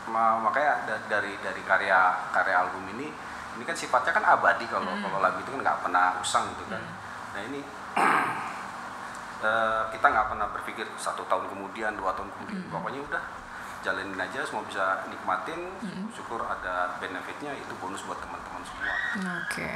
Ma- 0.06 0.38
makanya 0.38 0.86
da- 0.86 1.06
dari 1.10 1.34
dari 1.40 1.62
karya 1.62 1.98
karya 2.30 2.56
album 2.60 2.86
ini 2.92 3.10
ini 3.56 3.64
kan 3.64 3.74
sifatnya 3.74 4.12
kan 4.12 4.26
abadi 4.28 4.68
kalau 4.68 4.92
kalau 4.96 5.18
lagu 5.18 5.40
itu 5.40 5.50
kan 5.50 5.62
nggak 5.62 5.80
pernah 5.82 6.14
usang 6.20 6.46
gitu 6.52 6.68
kan. 6.68 6.84
Nah 7.32 7.42
ini 7.44 7.60
eh, 9.42 9.82
kita 9.90 10.06
nggak 10.06 10.28
pernah 10.28 10.48
berpikir 10.50 10.86
satu 10.96 11.24
tahun 11.26 11.48
kemudian 11.48 11.96
dua 11.96 12.14
tahun 12.14 12.30
kemudian. 12.32 12.62
Pokoknya 12.70 13.02
udah 13.04 13.24
jalanin 13.82 14.18
aja 14.18 14.42
semua 14.42 14.64
bisa 14.64 15.06
nikmatin. 15.08 15.70
Syukur 16.12 16.42
ada 16.42 16.96
benefitnya 16.98 17.54
itu 17.54 17.74
bonus 17.76 18.02
buat 18.04 18.18
teman-teman 18.18 18.62
semua. 18.62 18.94
Oke. 19.42 19.72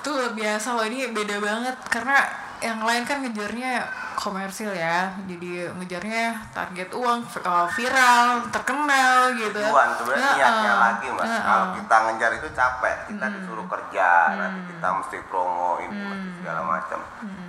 Tuh 0.00 0.12
luar 0.12 0.32
biasa 0.32 0.68
loh 0.72 0.86
ini 0.86 1.10
beda 1.10 1.36
banget 1.36 1.74
karena 1.88 2.22
yang 2.58 2.80
lain 2.80 3.02
kan 3.02 3.20
ngejarnya 3.20 3.84
komersil 4.14 4.70
ya. 4.70 5.12
Jadi 5.24 5.68
ngejarnya 5.70 6.24
target 6.50 6.88
uang 6.90 7.20
uh, 7.22 7.68
viral, 7.68 8.40
terkenal 8.48 9.30
gitu. 9.32 9.60
Tujuan 9.60 9.88
sebenarnya 9.94 10.24
Heeh. 10.26 10.38
niatnya 10.40 10.72
lagi 10.74 11.06
mas. 11.10 11.26
Heeh. 11.26 11.42
Kalau 11.42 11.66
kita 11.74 11.96
ngejar 12.02 12.30
itu 12.34 12.48
capek, 12.50 12.96
kita 13.06 13.24
Hmm. 13.24 13.34
disuruh 13.36 13.66
kerja, 13.66 14.08
nanti 14.32 14.60
kita 14.68 14.88
mesti 14.90 15.16
promo 15.26 15.76
ini 15.78 15.94
mesti 15.94 16.28
segala 16.38 16.60
macam. 16.62 17.00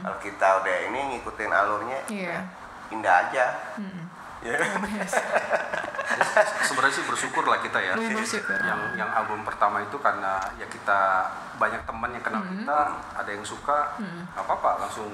Kalau 0.01 0.17
kita 0.19 0.47
udah 0.59 0.75
ini 0.85 0.99
ngikutin 1.13 1.51
alurnya, 1.51 1.99
Hmm. 2.03 2.13
Iya. 2.13 2.37
indah 2.89 3.15
aja. 3.21 3.45
Mm-mm. 3.75 4.03
Ya. 4.39 4.53
sebenarnya 6.43 6.93
sih 6.93 7.05
bersyukur 7.05 7.43
lah 7.43 7.57
kita 7.57 7.77
ya 7.77 7.93
Lebih 7.93 8.17
bersyukur. 8.17 8.57
yang 8.59 8.79
yang 8.95 9.09
album 9.09 9.41
pertama 9.41 9.79
itu 9.79 9.97
karena 9.97 10.37
ya 10.55 10.65
kita 10.65 10.99
banyak 11.55 11.81
teman 11.81 12.09
yang 12.09 12.21
kenal 12.21 12.43
kita 12.43 12.77
ada 13.13 13.29
yang 13.29 13.41
suka 13.41 13.95
nggak 13.97 14.43
apa-apa 14.43 14.83
langsung 14.83 15.09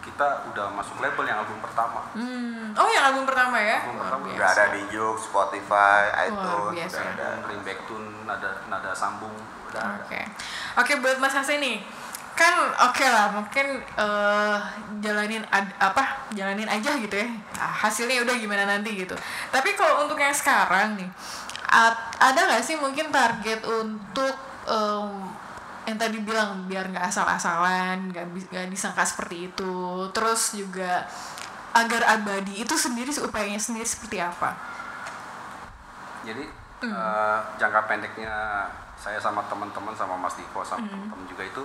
kita 0.00 0.24
udah 0.46 0.72
masuk 0.72 0.98
label 0.98 1.20
yang 1.22 1.38
album 1.38 1.58
pertama 1.58 2.00
Hmm. 2.10 2.72
Oh 2.74 2.88
yang 2.88 3.04
album 3.06 3.24
pertama 3.24 3.56
ya? 3.56 3.78
Album 3.78 3.94
Luar 3.94 4.04
pertama. 4.08 4.24
biasa. 4.24 4.38
Udah 4.38 4.50
ada 4.50 4.64
di 4.70 4.82
Juk, 4.88 5.16
Spotify, 5.18 6.00
iTunes, 6.24 6.90
udah 6.90 7.04
ada. 7.08 7.28
Bring 7.42 7.60
back 7.60 7.78
tune 7.84 8.06
nada 8.24 8.50
nada 8.66 8.90
sambung 8.92 9.34
udah 9.66 9.82
ada. 9.82 10.02
Oke, 10.02 10.20
oke 10.76 10.92
buat 10.98 11.16
Mas 11.18 11.34
Hasan 11.34 11.58
nih, 11.58 11.84
kan 12.38 12.54
oke 12.86 13.02
lah 13.02 13.34
mungkin 13.34 13.66
eh, 13.82 14.56
jalanin 15.02 15.42
ad- 15.50 15.74
apa 15.76 16.22
jalanin 16.30 16.70
aja 16.70 16.94
gitu 16.94 17.18
ya 17.18 17.26
Ah, 17.58 17.74
hasilnya 17.74 18.22
udah 18.22 18.38
gimana 18.38 18.62
nanti 18.64 18.94
gitu. 18.94 19.18
Tapi 19.50 19.74
kalau 19.74 20.06
untuk 20.06 20.14
yang 20.14 20.30
sekarang 20.30 20.94
nih, 20.94 21.10
ad- 21.66 22.14
ada 22.16 22.38
nggak 22.46 22.62
sih 22.62 22.78
mungkin 22.78 23.10
target 23.10 23.66
untuk 23.66 24.30
em, 24.64 25.26
yang 25.84 25.98
tadi 25.98 26.22
bilang 26.22 26.70
biar 26.70 26.86
nggak 26.86 27.10
asal-asalan, 27.10 28.14
nggak 28.14 28.70
disangka 28.70 29.02
seperti 29.02 29.50
itu, 29.50 29.74
terus 30.12 30.54
juga 30.54 31.02
agar 31.74 32.06
abadi 32.14 32.62
itu 32.62 32.74
sendiri 32.76 33.10
upayanya 33.18 33.58
sendiri 33.58 33.84
seperti 33.84 34.22
apa? 34.22 34.54
jadi 36.20 36.44
Hmm. 36.78 36.92
eh, 36.92 37.38
jangka 37.56 37.90
pendeknya 37.90 38.30
saya 38.94 39.18
sama 39.18 39.42
teman-teman 39.46 39.90
sama 39.92 40.14
Mas 40.14 40.34
Diko 40.34 40.62
sama 40.62 40.84
Hmm. 40.84 40.90
teman-teman 40.92 41.26
juga 41.26 41.42
itu 41.42 41.62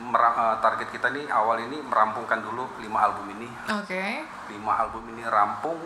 eh, 0.00 0.54
target 0.58 0.88
kita 0.88 1.08
nih 1.10 1.26
awal 1.28 1.58
ini 1.60 1.78
merampungkan 1.80 2.38
dulu 2.40 2.70
lima 2.78 2.98
album 3.02 3.26
ini 3.32 3.48
Oke, 3.68 4.22
lima 4.48 4.72
album 4.78 5.02
ini 5.08 5.22
rampung 5.24 5.76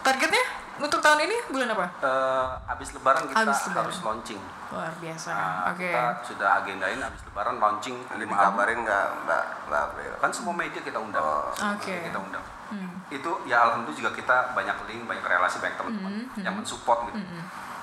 targetnya 0.00 0.44
untuk 0.74 0.98
tahun 0.98 1.24
ini 1.24 1.36
bulan 1.48 1.68
apa? 1.70 1.86
eh, 1.98 2.46
habis 2.66 2.92
lebaran 2.92 3.24
kita 3.24 3.38
Habis 3.38 3.58
lebaran. 3.66 3.80
harus 3.82 3.98
launching 4.02 4.40
Luar 4.68 4.88
biasa. 4.96 5.30
Nah, 5.30 5.68
Oke. 5.68 5.84
kita 5.84 6.04
sudah 6.22 6.48
agendain 6.58 6.96
habis 6.98 7.20
lebaran 7.22 7.56
launching 7.58 7.96
Ini 8.06 8.24
album 8.24 8.28
dikabarin 8.30 8.78
nggak 8.82 9.04
Mbak 9.22 9.44
Mbak 9.68 9.80
April? 9.82 10.12
kan 10.18 10.30
semua 10.30 10.54
media 10.54 10.80
kita 10.80 10.98
undang 10.98 11.20
Oh. 11.22 11.52
Oke. 11.70 11.92
media 11.92 12.08
kita 12.08 12.20
undang 12.20 12.44
Hmm. 12.72 12.88
itu 13.10 13.28
ya 13.44 13.60
alhamdulillah 13.62 14.00
juga 14.00 14.10
kita 14.16 14.36
banyak 14.50 14.72
link 14.88 15.04
banyak 15.04 15.20
relasi 15.22 15.60
banyak 15.60 15.76
teman-teman 15.76 16.24
Hmm, 16.24 16.40
yang 16.40 16.56
mensupport 16.56 17.04
gitu 17.04 17.20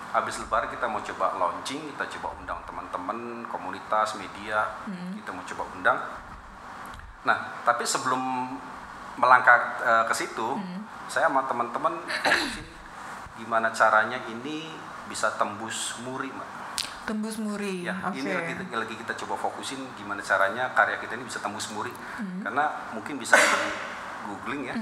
habis 0.09 0.37
lebaran 0.37 0.67
kita 0.67 0.85
mau 0.85 0.99
coba 0.99 1.37
launching 1.37 1.93
kita 1.93 2.05
coba 2.17 2.33
undang 2.35 2.59
teman-teman 2.63 3.17
komunitas 3.45 4.15
media 4.15 4.65
Hmm. 4.83 5.13
kita 5.13 5.29
mau 5.29 5.45
coba 5.45 5.63
undang 5.71 5.97
nah 7.21 7.37
tapi 7.61 7.83
sebelum 7.83 8.19
melangkah 9.15 9.57
eh, 9.79 10.03
ke 10.05 10.13
situ 10.13 10.55
Hmm. 10.55 10.81
saya 11.05 11.27
sama 11.27 11.45
teman-teman 11.45 11.93
fokusin 11.99 12.65
gimana 13.37 13.69
caranya 13.69 14.17
ini 14.25 14.71
bisa 15.05 15.29
tembus 15.35 15.99
muri 16.01 16.29
mbak 16.29 16.49
Tembus 17.09 17.41
muri. 17.41 17.89
Ya, 17.89 17.97
Oke. 18.05 18.21
ini 18.21 18.29
lagi, 18.29 18.53
lagi 18.69 18.93
kita 18.93 19.17
coba 19.17 19.33
fokusin 19.33 19.81
gimana 19.97 20.21
caranya 20.21 20.69
karya 20.77 21.01
kita 21.01 21.17
ini 21.17 21.25
bisa 21.25 21.41
tembus 21.41 21.73
muri. 21.73 21.89
Hmm. 21.89 22.45
Karena 22.45 22.69
mungkin 22.93 23.17
bisa 23.17 23.33
di 23.33 23.49
googling 24.29 24.69
ya, 24.69 24.77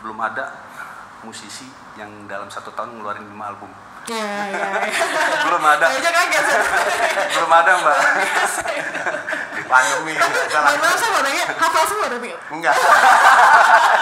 belum 0.00 0.16
ada 0.16 0.56
musisi 1.20 1.68
yang 2.00 2.08
dalam 2.24 2.48
satu 2.48 2.72
tahun 2.72 2.96
ngeluarin 2.96 3.28
lima 3.28 3.52
album. 3.52 3.68
Ya, 4.06 4.22
ya, 4.54 4.66
belum 5.42 5.58
ada, 5.60 5.84
Saya 5.84 5.98
aja 5.98 6.10
kaget. 6.14 6.44
sih. 6.46 6.58
belum 7.34 7.50
ada 7.50 7.70
mbak. 7.76 7.98
di 9.50 9.62
pandemi 9.66 10.14
Mohon 10.14 10.78
maaf 10.78 10.94
saya 10.94 11.10
mau 11.10 11.22
nanya, 11.22 11.44
hafal 11.50 11.84
semua 11.84 12.06
tapi 12.06 12.30
enggak 12.30 12.74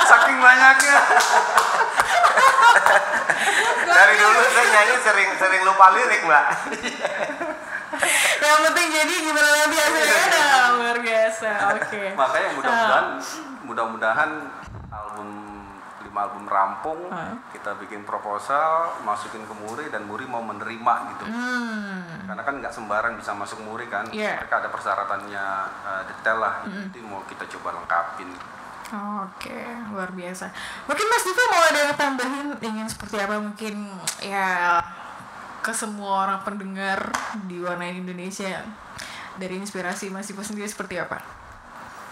Saking 0.05 0.39
banyaknya. 0.39 0.97
dari 3.87 4.15
dulu 4.19 4.41
saya 4.45 4.67
nyanyi 4.67 4.97
sering 5.01 5.31
sering 5.37 5.63
lupa 5.63 5.87
lirik 5.95 6.21
mbak 6.21 6.45
yang 8.43 8.61
penting 8.67 8.89
jadi 8.91 9.15
gimana 9.23 9.49
nanti 9.57 9.77
hasilnya 9.79 10.19
Nah, 10.27 10.67
luar 10.75 10.99
biasa. 10.99 11.51
Oke. 11.73 12.03
Makanya 12.13 12.49
mudah-mudahan, 12.53 13.07
mudah-mudahan 13.65 14.31
album 14.91 15.29
lima 16.15 16.31
album 16.31 16.47
rampung, 16.47 17.11
kita 17.51 17.75
bikin 17.75 18.07
proposal, 18.07 19.03
masukin 19.03 19.43
ke 19.43 19.51
Muri 19.51 19.91
dan 19.91 20.07
Muri 20.07 20.23
mau 20.23 20.39
menerima 20.39 20.95
gitu. 21.11 21.27
Hmm. 21.27 22.07
karena 22.31 22.39
kan 22.41 22.55
nggak 22.57 22.71
sembarang 22.71 23.19
bisa 23.19 23.35
masuk 23.35 23.59
muri 23.61 23.91
kan 23.91 24.07
Iya. 24.09 24.39
mereka 24.39 24.63
ada 24.63 24.71
persyaratannya 24.71 25.45
eh, 25.83 26.03
detail 26.07 26.39
lah 26.39 26.55
itu 26.65 27.03
mau 27.03 27.19
kita 27.27 27.43
coba 27.51 27.75
lengkapin 27.75 28.31
Oke, 28.95 29.59
luar 29.91 30.15
biasa. 30.15 30.55
Mungkin 30.87 31.07
Mas 31.09 31.25
Diva 31.25 31.45
mau 31.51 31.63
ada 31.67 31.81
yang 31.83 31.97
tambahin 31.99 32.49
ingin 32.63 32.87
seperti 32.87 33.19
apa 33.19 33.43
mungkin 33.43 33.91
ya 34.23 34.79
ke 35.61 35.75
semua 35.75 36.23
orang 36.23 36.47
pendengar 36.47 37.11
di 37.45 37.59
warna 37.59 37.91
Indonesia 37.91 38.63
dari 39.35 39.59
inspirasi 39.59 40.15
Mas 40.15 40.31
Diva 40.31 40.47
sendiri 40.47 40.71
seperti 40.71 40.95
apa? 40.97 41.19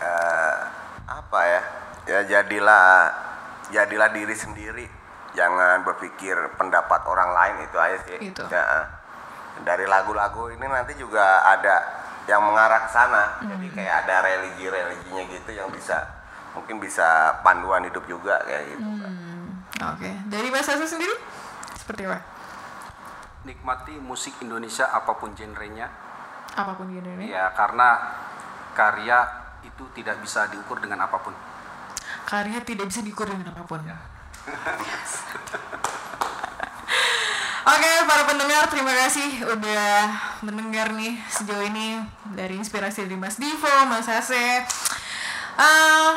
Eh, 0.02 0.58
apa 1.06 1.40
ya 1.46 1.62
ya 2.02 2.20
jadilah 2.26 3.14
jadilah 3.72 4.12
diri 4.12 4.36
sendiri. 4.36 4.86
Jangan 5.32 5.80
berpikir 5.82 6.36
pendapat 6.60 7.08
orang 7.08 7.32
lain 7.32 7.56
itu 7.64 7.76
aja 7.80 7.98
sih. 8.04 8.18
Itu. 8.20 8.44
Ya, 8.46 8.60
eh. 8.60 8.86
dari 9.64 9.88
lagu-lagu 9.88 10.52
ini 10.52 10.62
nanti 10.62 10.92
juga 10.94 11.40
ada 11.42 12.04
yang 12.28 12.44
mengarah 12.44 12.84
ke 12.84 12.90
sana. 12.92 13.24
Jadi 13.40 13.66
kayak 13.72 14.04
ada 14.04 14.14
religi 14.22 14.68
religinya 14.68 15.22
gitu 15.26 15.50
yang 15.50 15.72
bisa 15.72 15.98
mungkin 16.52 16.76
bisa 16.76 17.40
panduan 17.40 17.80
hidup 17.82 18.04
juga 18.04 18.36
kayak 18.44 18.76
gitu 18.76 18.84
Hmm, 18.84 19.64
Oke, 19.96 20.12
dari 20.28 20.52
Mas 20.52 20.68
Asa 20.68 20.84
sendiri? 20.84 21.16
Seperti 21.74 22.04
apa? 22.04 22.20
nikmati 23.42 23.98
musik 23.98 24.38
Indonesia 24.38 24.86
apa 24.86 25.18
pun 25.18 25.34
genrenya. 25.34 25.90
Apa 26.54 26.76
pun 26.78 26.86
Indonesia. 26.86 27.26
ya 27.26 27.44
karena 27.50 27.88
karya 28.70 29.18
itu 29.64 29.82
tidak 29.96 30.22
bisa 30.22 30.46
diukur 30.46 30.78
dengan 30.78 31.02
apa 31.02 31.18
pun 31.18 31.34
Karya 32.32 32.64
tidak 32.64 32.88
bisa 32.88 33.04
diukur 33.04 33.28
dengan 33.28 33.52
apa 33.52 33.60
pun. 33.68 33.84
Oke, 37.62 37.92
para 38.08 38.24
pendengar, 38.24 38.72
terima 38.72 38.96
kasih 39.04 39.44
udah 39.52 40.08
mendengar 40.40 40.96
nih 40.96 41.20
sejauh 41.28 41.60
ini 41.60 42.00
dari 42.32 42.56
inspirasi 42.56 43.04
dari 43.04 43.20
Mas 43.20 43.36
Divo, 43.36 43.68
Mas 43.84 44.08
Hase. 44.08 44.64
Eh, 45.60 46.12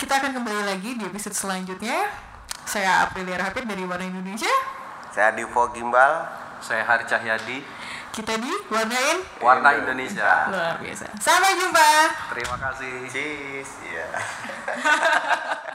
kita 0.00 0.24
akan 0.24 0.40
kembali 0.40 0.64
lagi 0.64 0.96
di 0.96 1.04
episode 1.04 1.36
selanjutnya. 1.36 2.08
Saya 2.64 3.04
Aprilia 3.04 3.36
Rapid 3.44 3.68
dari 3.68 3.84
Warna 3.84 4.08
Indonesia. 4.08 4.80
saya 5.12 5.36
Divo 5.36 5.68
Gimbal 5.76 6.24
saya 6.64 6.86
Hari 6.88 7.04
Cahyadi 7.04 7.60
Kita 8.12 8.36
di 8.36 8.52
Warnain? 8.68 9.24
Warna 9.40 9.72
Indonesia. 9.72 10.52
Luar 10.52 10.76
biasa. 10.76 11.08
Sampai 11.16 11.56
jumpa. 11.56 11.88
terima 12.36 12.56
kasih. 12.60 13.08
Cheese 13.08 13.72
iya 13.88 14.06